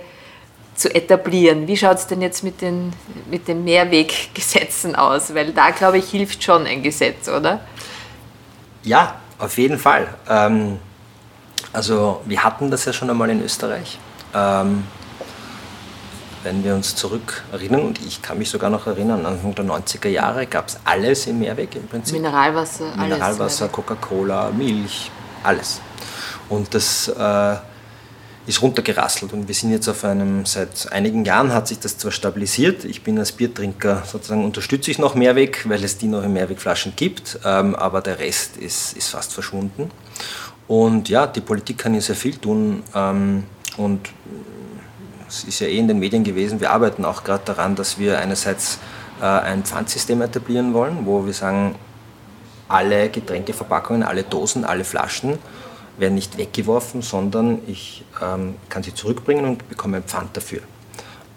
zu 0.74 0.94
etablieren. 0.94 1.66
Wie 1.66 1.76
schaut 1.76 1.98
es 1.98 2.06
denn 2.06 2.20
jetzt 2.20 2.42
mit 2.42 2.60
den, 2.60 2.92
mit 3.30 3.48
den 3.48 3.64
Mehrweggesetzen 3.64 4.96
aus? 4.96 5.34
Weil 5.34 5.52
da, 5.52 5.70
glaube 5.70 5.98
ich, 5.98 6.10
hilft 6.10 6.42
schon 6.42 6.66
ein 6.66 6.82
Gesetz, 6.82 7.28
oder? 7.28 7.60
Ja, 8.82 9.16
auf 9.38 9.56
jeden 9.58 9.78
Fall. 9.78 10.08
Ähm, 10.28 10.78
also 11.72 12.22
wir 12.24 12.42
hatten 12.42 12.70
das 12.70 12.84
ja 12.84 12.92
schon 12.92 13.10
einmal 13.10 13.30
in 13.30 13.42
Österreich. 13.42 13.98
Ähm, 14.34 14.84
wenn 16.44 16.62
wir 16.62 16.74
uns 16.74 16.94
zurück 16.94 17.42
erinnern, 17.50 17.82
und 17.82 18.04
ich 18.06 18.22
kann 18.22 18.38
mich 18.38 18.50
sogar 18.50 18.70
noch 18.70 18.86
erinnern, 18.86 19.26
Anfang 19.26 19.54
der 19.54 19.64
90er 19.64 20.08
Jahre 20.08 20.46
gab 20.46 20.68
es 20.68 20.78
alles 20.84 21.26
im 21.26 21.40
Mehrweg 21.40 21.74
im 21.74 21.88
Prinzip. 21.88 22.14
Mineralwasser, 22.14 22.84
alles. 22.84 22.96
Mineralwasser, 22.98 23.68
Coca-Cola, 23.68 24.50
Milch, 24.50 25.10
alles. 25.42 25.80
Und 26.48 26.74
das 26.74 27.08
äh, 27.08 27.56
ist 28.46 28.60
runtergerasselt 28.60 29.32
und 29.32 29.48
wir 29.48 29.54
sind 29.54 29.70
jetzt 29.70 29.88
auf 29.88 30.04
einem, 30.04 30.44
seit 30.44 30.92
einigen 30.92 31.24
Jahren 31.24 31.52
hat 31.52 31.66
sich 31.66 31.80
das 31.80 31.96
zwar 31.96 32.12
stabilisiert, 32.12 32.84
ich 32.84 33.02
bin 33.02 33.18
als 33.18 33.32
Biertrinker 33.32 34.02
sozusagen, 34.06 34.44
unterstütze 34.44 34.90
ich 34.90 34.98
noch 34.98 35.14
Mehrweg, 35.14 35.68
weil 35.68 35.82
es 35.82 35.96
die 35.96 36.06
noch 36.06 36.22
in 36.22 36.34
Mehrwegflaschen 36.34 36.92
gibt, 36.94 37.40
ähm, 37.44 37.74
aber 37.74 38.02
der 38.02 38.18
Rest 38.18 38.58
ist, 38.58 38.96
ist 38.96 39.08
fast 39.08 39.32
verschwunden. 39.32 39.90
Und 40.66 41.08
ja, 41.08 41.26
die 41.26 41.40
Politik 41.40 41.78
kann 41.78 41.92
hier 41.92 42.02
sehr 42.02 42.16
viel 42.16 42.36
tun. 42.36 42.82
Ähm, 42.94 43.44
und 43.76 44.08
es 45.28 45.44
ist 45.44 45.60
ja 45.60 45.66
eh 45.66 45.78
in 45.78 45.88
den 45.88 45.98
Medien 45.98 46.24
gewesen, 46.24 46.60
wir 46.60 46.70
arbeiten 46.70 47.04
auch 47.04 47.24
gerade 47.24 47.44
daran, 47.44 47.74
dass 47.74 47.98
wir 47.98 48.18
einerseits 48.18 48.78
äh, 49.20 49.24
ein 49.24 49.64
Pfandsystem 49.64 50.22
etablieren 50.22 50.74
wollen, 50.74 51.06
wo 51.06 51.24
wir 51.26 51.32
sagen, 51.32 51.74
alle 52.68 53.08
Getränkeverpackungen, 53.08 54.02
alle 54.02 54.22
Dosen, 54.22 54.64
alle 54.64 54.84
Flaschen 54.84 55.38
werden 55.98 56.14
nicht 56.14 56.38
weggeworfen, 56.38 57.02
sondern 57.02 57.60
ich 57.66 58.04
ähm, 58.22 58.56
kann 58.68 58.82
sie 58.82 58.94
zurückbringen 58.94 59.44
und 59.44 59.68
bekomme 59.68 59.98
ein 59.98 60.04
Pfand 60.04 60.36
dafür. 60.36 60.60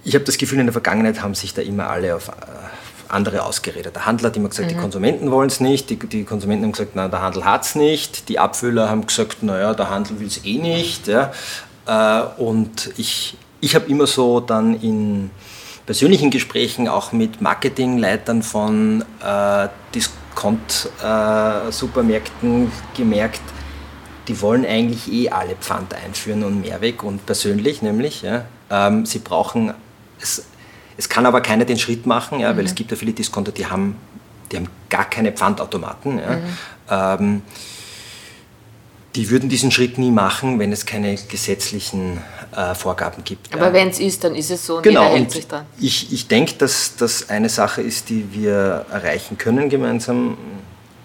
Ich 0.03 0.15
habe 0.15 0.25
das 0.25 0.37
Gefühl, 0.37 0.59
in 0.59 0.65
der 0.65 0.73
Vergangenheit 0.73 1.21
haben 1.21 1.35
sich 1.35 1.53
da 1.53 1.61
immer 1.61 1.89
alle 1.89 2.15
auf 2.15 2.29
äh, 2.29 2.31
andere 3.09 3.43
ausgeredet. 3.43 3.95
Der 3.95 4.05
Handel 4.05 4.27
hat 4.27 4.37
immer 4.37 4.49
gesagt, 4.49 4.69
mhm. 4.69 4.75
die 4.75 4.79
Konsumenten 4.79 5.31
wollen 5.31 5.47
es 5.47 5.59
nicht, 5.59 5.89
die, 5.89 5.97
die, 5.97 6.23
Konsumenten 6.23 6.65
haben 6.65 6.71
gesagt, 6.71 6.91
na, 6.95 7.07
der 7.07 7.21
Handel 7.21 7.45
hat 7.45 7.63
es 7.63 7.75
nicht, 7.75 8.29
die 8.29 8.39
Abfüller 8.39 8.89
haben 8.89 9.05
gesagt, 9.05 9.43
naja, 9.43 9.73
der 9.73 9.89
Handel 9.89 10.19
will 10.19 10.27
es 10.27 10.43
eh 10.45 10.57
nicht. 10.57 11.07
Ja. 11.07 11.31
Äh, 11.85 12.41
und 12.41 12.91
ich, 12.97 13.37
ich 13.61 13.75
habe 13.75 13.89
immer 13.89 14.07
so 14.07 14.39
dann 14.39 14.79
in 14.81 15.29
persönlichen 15.85 16.29
Gesprächen 16.29 16.87
auch 16.87 17.11
mit 17.13 17.41
Marketingleitern 17.41 18.43
von 18.43 19.03
äh, 19.23 19.67
Discount-Supermärkten 19.95 22.65
äh, 22.65 22.69
gemerkt, 22.95 23.41
die 24.27 24.39
wollen 24.41 24.65
eigentlich 24.65 25.11
eh 25.11 25.29
alle 25.29 25.55
Pfand 25.55 25.93
einführen 25.93 26.43
und 26.43 26.61
Mehrweg 26.61 27.03
und 27.03 27.25
persönlich 27.25 27.81
nämlich. 27.81 28.21
Ja. 28.21 28.45
Ähm, 28.69 29.05
sie 29.05 29.19
brauchen, 29.19 29.73
es, 30.21 30.43
es 30.97 31.07
kann 31.07 31.25
aber 31.25 31.39
keiner 31.39 31.63
den 31.63 31.79
Schritt 31.79 32.05
machen, 32.05 32.41
ja, 32.41 32.51
mhm. 32.51 32.57
weil 32.57 32.65
es 32.65 32.75
gibt 32.75 32.91
ja 32.91 32.97
viele 32.97 33.13
Discounter, 33.13 33.53
die 33.53 33.65
haben, 33.65 33.95
die 34.51 34.57
haben 34.57 34.67
gar 34.89 35.09
keine 35.09 35.31
Pfandautomaten. 35.31 36.19
Ja. 36.19 36.35
Mhm. 36.35 36.43
Ähm, 36.89 37.41
die 39.15 39.29
würden 39.29 39.49
diesen 39.49 39.71
Schritt 39.71 39.97
nie 39.97 40.11
machen, 40.11 40.59
wenn 40.59 40.71
es 40.71 40.85
keine 40.85 41.15
gesetzlichen 41.15 42.19
äh, 42.55 42.75
Vorgaben 42.75 43.23
gibt. 43.23 43.53
Aber 43.53 43.67
ja. 43.67 43.73
wenn 43.73 43.89
es 43.89 43.99
ist, 43.99 44.23
dann 44.23 44.35
ist 44.35 44.51
es 44.51 44.65
so 44.65 44.77
und 44.77 44.83
genau, 44.83 45.03
jeder 45.03 45.15
hält 45.15 45.31
sich 45.31 45.47
dran. 45.47 45.65
Ich, 45.79 46.11
ich 46.11 46.27
denke, 46.27 46.53
dass 46.53 46.95
das 46.95 47.29
eine 47.29 47.49
Sache 47.49 47.81
ist, 47.81 48.09
die 48.09 48.33
wir 48.33 48.85
erreichen 48.91 49.37
können 49.37 49.69
gemeinsam. 49.69 50.37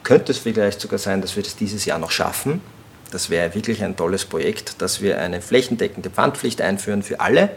Könnte 0.03 0.33
es 0.33 0.39
vielleicht 0.39 0.81
sogar 0.81 0.99
sein, 0.99 1.21
dass 1.21 1.37
wir 1.37 1.43
das 1.43 1.57
dieses 1.57 1.85
Jahr 1.85 1.99
noch 1.99 2.11
schaffen. 2.11 2.61
Das 3.11 3.31
wäre 3.31 3.55
wirklich 3.55 3.85
ein 3.85 3.97
tolles 3.97 4.25
Projekt, 4.25 4.81
dass 4.81 5.01
wir 5.01 5.19
eine 5.21 5.43
flächendeckende 5.43 6.11
Pfandpflicht 6.11 6.61
einführen 6.61 7.03
für 7.03 7.21
alle. 7.21 7.51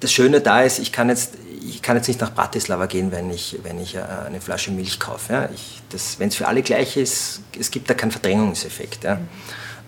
Das 0.00 0.12
Schöne 0.12 0.40
da 0.40 0.62
ist, 0.62 0.78
ich 0.78 0.92
kann 0.92 1.08
jetzt, 1.08 1.34
ich 1.62 1.80
kann 1.80 1.96
jetzt 1.96 2.08
nicht 2.08 2.20
nach 2.20 2.34
Bratislava 2.34 2.86
gehen, 2.86 3.12
wenn 3.12 3.30
ich, 3.30 3.58
wenn 3.62 3.80
ich 3.80 3.94
äh, 3.94 4.00
eine 4.26 4.40
Flasche 4.40 4.70
Milch 4.70 4.98
kaufe. 4.98 5.32
Ja. 5.32 5.48
Wenn 6.18 6.28
es 6.28 6.34
für 6.34 6.48
alle 6.48 6.62
gleich 6.62 6.96
ist, 6.96 7.40
es 7.58 7.70
gibt 7.70 7.88
da 7.88 7.94
keinen 7.94 8.10
Verdrängungseffekt. 8.10 9.04
Ja. 9.04 9.16
Mhm. 9.16 9.28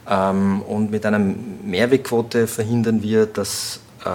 Ähm, 0.09 0.63
und 0.63 0.91
mit 0.91 1.07
einer 1.07 1.19
Mehrwegquote 1.19 2.47
verhindern 2.47 3.03
wir, 3.03 3.27
dass, 3.27 3.81
äh, 4.05 4.09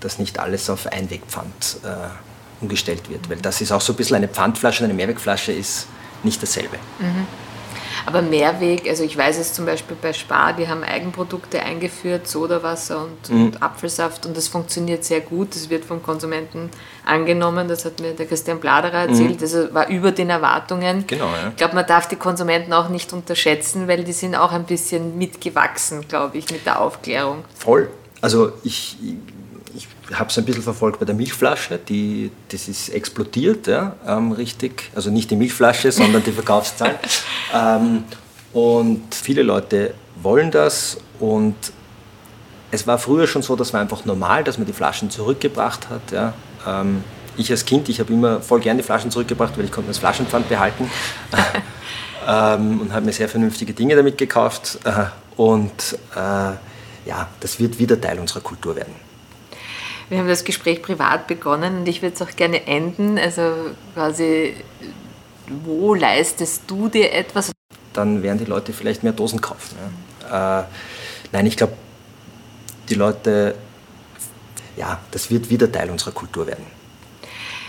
dass 0.00 0.18
nicht 0.18 0.38
alles 0.38 0.68
auf 0.68 0.86
Einwegpfand 0.86 1.78
äh, 1.84 2.62
umgestellt 2.62 3.08
wird. 3.08 3.30
Weil 3.30 3.38
das 3.38 3.60
ist 3.60 3.72
auch 3.72 3.80
so 3.80 3.92
ein 3.92 3.96
bisschen 3.96 4.16
eine 4.16 4.28
Pfandflasche, 4.28 4.84
eine 4.84 4.94
Mehrwegflasche 4.94 5.52
ist 5.52 5.86
nicht 6.22 6.42
dasselbe. 6.42 6.76
Mhm. 6.98 7.26
Aber 8.06 8.22
Mehrweg, 8.22 8.88
also 8.88 9.04
ich 9.04 9.16
weiß 9.16 9.38
es 9.38 9.52
zum 9.52 9.66
Beispiel 9.66 9.96
bei 10.00 10.12
Spar, 10.12 10.52
die 10.52 10.68
haben 10.68 10.82
Eigenprodukte 10.82 11.62
eingeführt, 11.62 12.26
Sodawasser 12.26 13.04
und, 13.04 13.30
mhm. 13.30 13.44
und 13.44 13.62
Apfelsaft 13.62 14.26
und 14.26 14.36
das 14.36 14.48
funktioniert 14.48 15.04
sehr 15.04 15.20
gut. 15.20 15.54
Das 15.54 15.70
wird 15.70 15.84
vom 15.84 16.02
Konsumenten 16.02 16.70
angenommen, 17.04 17.68
das 17.68 17.84
hat 17.84 18.00
mir 18.00 18.12
der 18.12 18.26
Christian 18.26 18.60
Bladerer 18.60 19.08
erzählt, 19.08 19.36
mhm. 19.36 19.38
das 19.38 19.74
war 19.74 19.88
über 19.88 20.12
den 20.12 20.30
Erwartungen. 20.30 21.04
Genau, 21.06 21.26
ja. 21.26 21.48
Ich 21.50 21.56
glaube, 21.56 21.74
man 21.74 21.86
darf 21.86 22.08
die 22.08 22.16
Konsumenten 22.16 22.72
auch 22.72 22.88
nicht 22.88 23.12
unterschätzen, 23.12 23.88
weil 23.88 24.04
die 24.04 24.12
sind 24.12 24.34
auch 24.34 24.52
ein 24.52 24.64
bisschen 24.64 25.18
mitgewachsen, 25.18 26.06
glaube 26.08 26.38
ich, 26.38 26.50
mit 26.50 26.66
der 26.66 26.80
Aufklärung. 26.80 27.44
Voll. 27.54 27.88
Also 28.20 28.52
ich, 28.62 28.96
ich 29.02 29.16
habe 30.12 30.30
es 30.30 30.38
ein 30.38 30.44
bisschen 30.44 30.62
verfolgt 30.62 30.98
bei 31.00 31.06
der 31.06 31.14
Milchflasche, 31.14 31.78
die, 31.78 32.30
das 32.48 32.68
ist 32.68 32.88
explodiert, 32.90 33.66
ja, 33.66 33.94
ähm, 34.06 34.32
richtig. 34.32 34.90
Also 34.94 35.10
nicht 35.10 35.30
die 35.30 35.36
Milchflasche, 35.36 35.92
sondern 35.92 36.22
die 36.22 36.32
Verkaufszahlen. 36.32 36.96
ähm, 37.54 38.04
und 38.52 39.14
viele 39.14 39.42
Leute 39.42 39.94
wollen 40.22 40.50
das 40.50 40.98
und 41.18 41.54
es 42.72 42.86
war 42.86 42.98
früher 42.98 43.26
schon 43.26 43.42
so, 43.42 43.56
das 43.56 43.72
war 43.72 43.80
einfach 43.80 44.04
normal, 44.04 44.44
dass 44.44 44.58
man 44.58 44.66
die 44.66 44.72
Flaschen 44.72 45.10
zurückgebracht 45.10 45.88
hat. 45.88 46.12
Ja. 46.12 46.34
Ähm, 46.66 47.02
ich 47.36 47.50
als 47.50 47.64
Kind, 47.64 47.88
ich 47.88 48.00
habe 48.00 48.12
immer 48.12 48.40
voll 48.40 48.60
gerne 48.60 48.80
die 48.80 48.86
Flaschen 48.86 49.10
zurückgebracht, 49.10 49.56
weil 49.56 49.64
ich 49.64 49.72
konnte 49.72 49.88
das 49.88 49.98
Flaschenpfand 49.98 50.48
behalten 50.48 50.90
ähm, 52.28 52.80
und 52.80 52.92
habe 52.92 53.06
mir 53.06 53.12
sehr 53.12 53.28
vernünftige 53.28 53.72
Dinge 53.72 53.96
damit 53.96 54.18
gekauft. 54.18 54.78
Äh, 54.84 55.06
und 55.36 55.98
äh, 56.14 56.18
ja, 57.06 57.28
das 57.40 57.58
wird 57.58 57.78
wieder 57.78 58.00
Teil 58.00 58.18
unserer 58.18 58.40
Kultur 58.40 58.76
werden. 58.76 59.09
Wir 60.10 60.18
haben 60.18 60.28
das 60.28 60.44
Gespräch 60.44 60.82
privat 60.82 61.28
begonnen 61.28 61.78
und 61.78 61.88
ich 61.88 62.02
würde 62.02 62.16
es 62.16 62.20
auch 62.20 62.34
gerne 62.34 62.66
enden. 62.66 63.16
Also 63.16 63.42
quasi, 63.94 64.54
wo 65.64 65.94
leistest 65.94 66.64
du 66.66 66.88
dir 66.88 67.12
etwas? 67.12 67.52
Dann 67.92 68.22
werden 68.22 68.38
die 68.38 68.44
Leute 68.44 68.72
vielleicht 68.72 69.04
mehr 69.04 69.12
Dosen 69.12 69.40
kaufen. 69.40 69.76
Ja. 70.28 70.60
Äh, 70.60 70.64
nein, 71.30 71.46
ich 71.46 71.56
glaube, 71.56 71.74
die 72.88 72.96
Leute, 72.96 73.54
ja, 74.76 74.98
das 75.12 75.30
wird 75.30 75.48
wieder 75.48 75.70
Teil 75.70 75.90
unserer 75.90 76.12
Kultur 76.12 76.46
werden. 76.48 76.66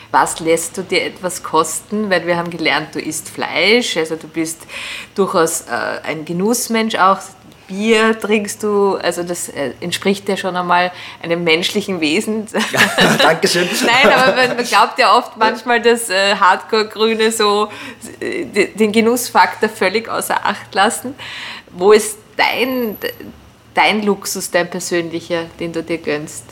Was 0.10 0.39
lässt 0.39 0.78
du 0.78 0.82
dir 0.82 1.06
etwas 1.06 1.44
kosten? 1.44 2.10
Weil 2.10 2.26
wir 2.26 2.38
haben 2.38 2.50
gelernt, 2.50 2.96
du 2.96 3.00
isst 3.00 3.30
Fleisch, 3.30 3.96
also 3.98 4.16
du 4.16 4.28
bist 4.28 4.62
durchaus 5.14 5.62
äh, 5.62 6.02
ein 6.04 6.26
Genussmensch 6.26 6.96
auch. 6.96 7.20
Bier 7.72 8.19
trinkst 8.19 8.63
du, 8.63 8.97
also 8.97 9.24
das 9.24 9.47
äh, 9.47 9.72
entspricht 9.80 10.28
ja 10.28 10.36
schon 10.36 10.57
einmal 10.57 10.91
einem 11.24 11.45
menschlichen 11.45 12.01
Wesen. 12.01 12.45
Ja, 12.51 13.15
Dankeschön. 13.17 13.67
Nein, 13.86 14.13
aber 14.13 14.55
man, 14.55 14.65
glaubt 14.65 14.99
ja 14.99 15.17
oft 15.17 15.38
manchmal, 15.38 15.82
dass 15.82 16.09
äh, 16.09 16.36
Hardcore-Grüne 16.36 17.32
so 17.32 17.69
äh, 18.19 18.67
den 18.67 18.91
Genussfaktor 18.91 19.69
völlig 19.69 20.09
außer 20.09 20.45
Acht 20.45 20.76
lassen. 20.76 21.15
Wo 21.72 21.93
ist 21.93 22.17
dein, 22.36 22.97
dein 23.74 24.03
Luxus, 24.03 24.51
dein 24.51 24.69
persönlicher, 24.69 25.45
den 25.57 25.72
du 25.72 25.82
dir 25.82 25.99
gönnst? 25.99 26.43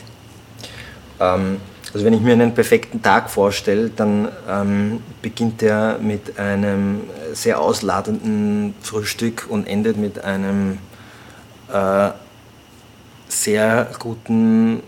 Ähm, 1.20 1.60
also 1.92 2.06
wenn 2.06 2.14
ich 2.14 2.22
mir 2.22 2.32
einen 2.32 2.54
perfekten 2.54 3.02
Tag 3.02 3.28
vorstelle, 3.28 3.90
dann 3.90 4.28
ähm, 4.48 5.02
beginnt 5.20 5.62
er 5.62 5.98
mit 5.98 6.38
einem 6.38 7.02
sehr 7.34 7.60
ausladenden 7.60 8.74
Frühstück 8.80 9.46
und 9.50 9.66
endet 9.66 9.98
mit 9.98 10.24
einem 10.24 10.78
äh, 11.72 12.10
sehr 13.28 13.90
guten, 13.98 14.82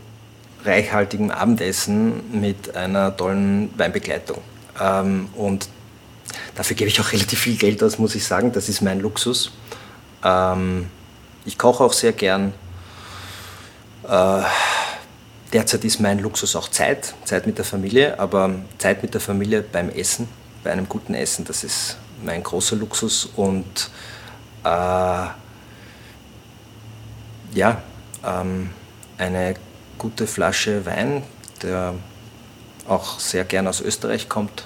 reichhaltigen 0.65 1.31
Abendessen 1.31 2.41
mit 2.41 2.77
einer 2.77 3.17
tollen 3.17 3.77
Weinbegleitung. 3.77 4.39
Ähm, 4.81 5.29
und 5.35 5.69
dafür 6.55 6.77
gebe 6.77 6.89
ich 6.89 7.01
auch 7.01 7.13
relativ 7.13 7.41
viel 7.41 7.57
Geld 7.57 7.83
aus, 7.83 7.99
muss 7.99 8.15
ich 8.15 8.25
sagen. 8.25 8.53
Das 8.53 8.69
ist 8.69 8.81
mein 8.81 9.01
Luxus. 9.01 9.53
Ähm, 10.25 10.89
ich 11.45 11.59
koche 11.59 11.83
auch 11.85 11.93
sehr 11.93 12.13
gern. 12.13 12.53
Äh, 14.09 14.43
derzeit 15.53 15.85
ist 15.85 16.01
mein 16.01 16.19
Luxus 16.19 16.57
auch 16.57 16.69
Zeit, 16.69 17.15
Zeit 17.25 17.47
mit 17.47 17.59
der 17.59 17.65
Familie, 17.65 18.19
aber 18.19 18.51
Zeit 18.79 19.03
mit 19.03 19.15
der 19.15 19.21
Familie 19.21 19.63
beim 19.63 19.91
Essen, 19.91 20.29
bei 20.65 20.73
einem 20.73 20.89
guten 20.89 21.15
Essen, 21.15 21.45
das 21.45 21.63
ist 21.65 21.99
mein 22.25 22.43
großer 22.43 22.77
Luxus 22.77 23.29
und 23.37 23.91
äh, 24.65 25.27
ja, 27.55 27.83
ähm, 28.25 28.71
eine 29.19 29.55
gute 29.99 30.27
Flasche 30.27 30.85
Wein, 30.87 31.23
der 31.63 31.95
auch 32.89 33.21
sehr 33.21 33.45
gern 33.45 33.67
aus 33.67 33.81
Österreich 33.81 34.29
kommt. 34.29 34.65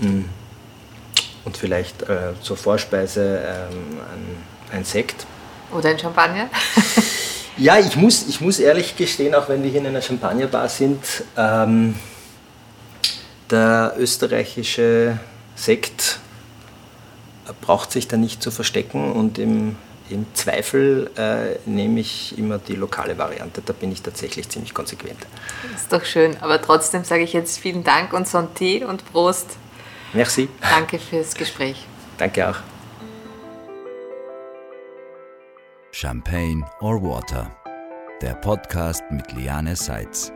Mm. 0.00 0.22
Und 1.44 1.56
vielleicht 1.56 2.02
äh, 2.02 2.32
zur 2.42 2.56
Vorspeise 2.56 3.42
ähm, 3.44 4.00
ein, 4.70 4.78
ein, 4.78 4.84
Sekt. 4.84 5.26
Oder 5.72 5.90
ein 5.90 5.98
Champagner? 5.98 6.48
ja, 7.56 7.78
ich 7.78 7.96
muss, 7.96 8.26
ich 8.28 8.40
muss 8.40 8.58
ehrlich 8.58 8.96
gestehen, 8.96 9.34
auch 9.34 9.48
wenn 9.48 9.62
wir 9.62 9.70
hier 9.70 9.80
in 9.80 9.86
einer 9.86 10.02
Champagnerbar 10.02 10.68
sind, 10.68 11.02
ähm, 11.36 11.94
der 13.50 13.94
österreichische 13.98 15.18
Sekt 15.54 16.20
braucht 17.62 17.92
sich 17.92 18.08
da 18.08 18.18
nicht 18.18 18.42
zu 18.42 18.50
verstecken 18.50 19.12
und 19.12 19.38
im 19.38 19.76
im 20.10 20.26
Zweifel 20.34 21.10
äh, 21.16 21.58
nehme 21.68 22.00
ich 22.00 22.36
immer 22.38 22.58
die 22.58 22.74
lokale 22.74 23.18
Variante. 23.18 23.62
Da 23.64 23.72
bin 23.72 23.92
ich 23.92 24.02
tatsächlich 24.02 24.48
ziemlich 24.48 24.74
konsequent. 24.74 25.18
Das 25.72 25.82
ist 25.82 25.92
doch 25.92 26.04
schön. 26.04 26.36
Aber 26.40 26.60
trotzdem 26.60 27.04
sage 27.04 27.22
ich 27.22 27.32
jetzt 27.32 27.58
vielen 27.58 27.84
Dank 27.84 28.12
und 28.12 28.26
Santé 28.26 28.84
und 28.84 29.10
Prost. 29.12 29.56
Merci. 30.12 30.48
Danke 30.60 30.98
fürs 30.98 31.34
Gespräch. 31.34 31.86
Danke 32.16 32.48
auch. 32.48 32.56
Champagne 35.92 36.64
or 36.80 37.02
Water. 37.02 37.50
Der 38.22 38.34
Podcast 38.34 39.02
mit 39.10 39.32
Liane 39.32 39.76
Seitz. 39.76 40.32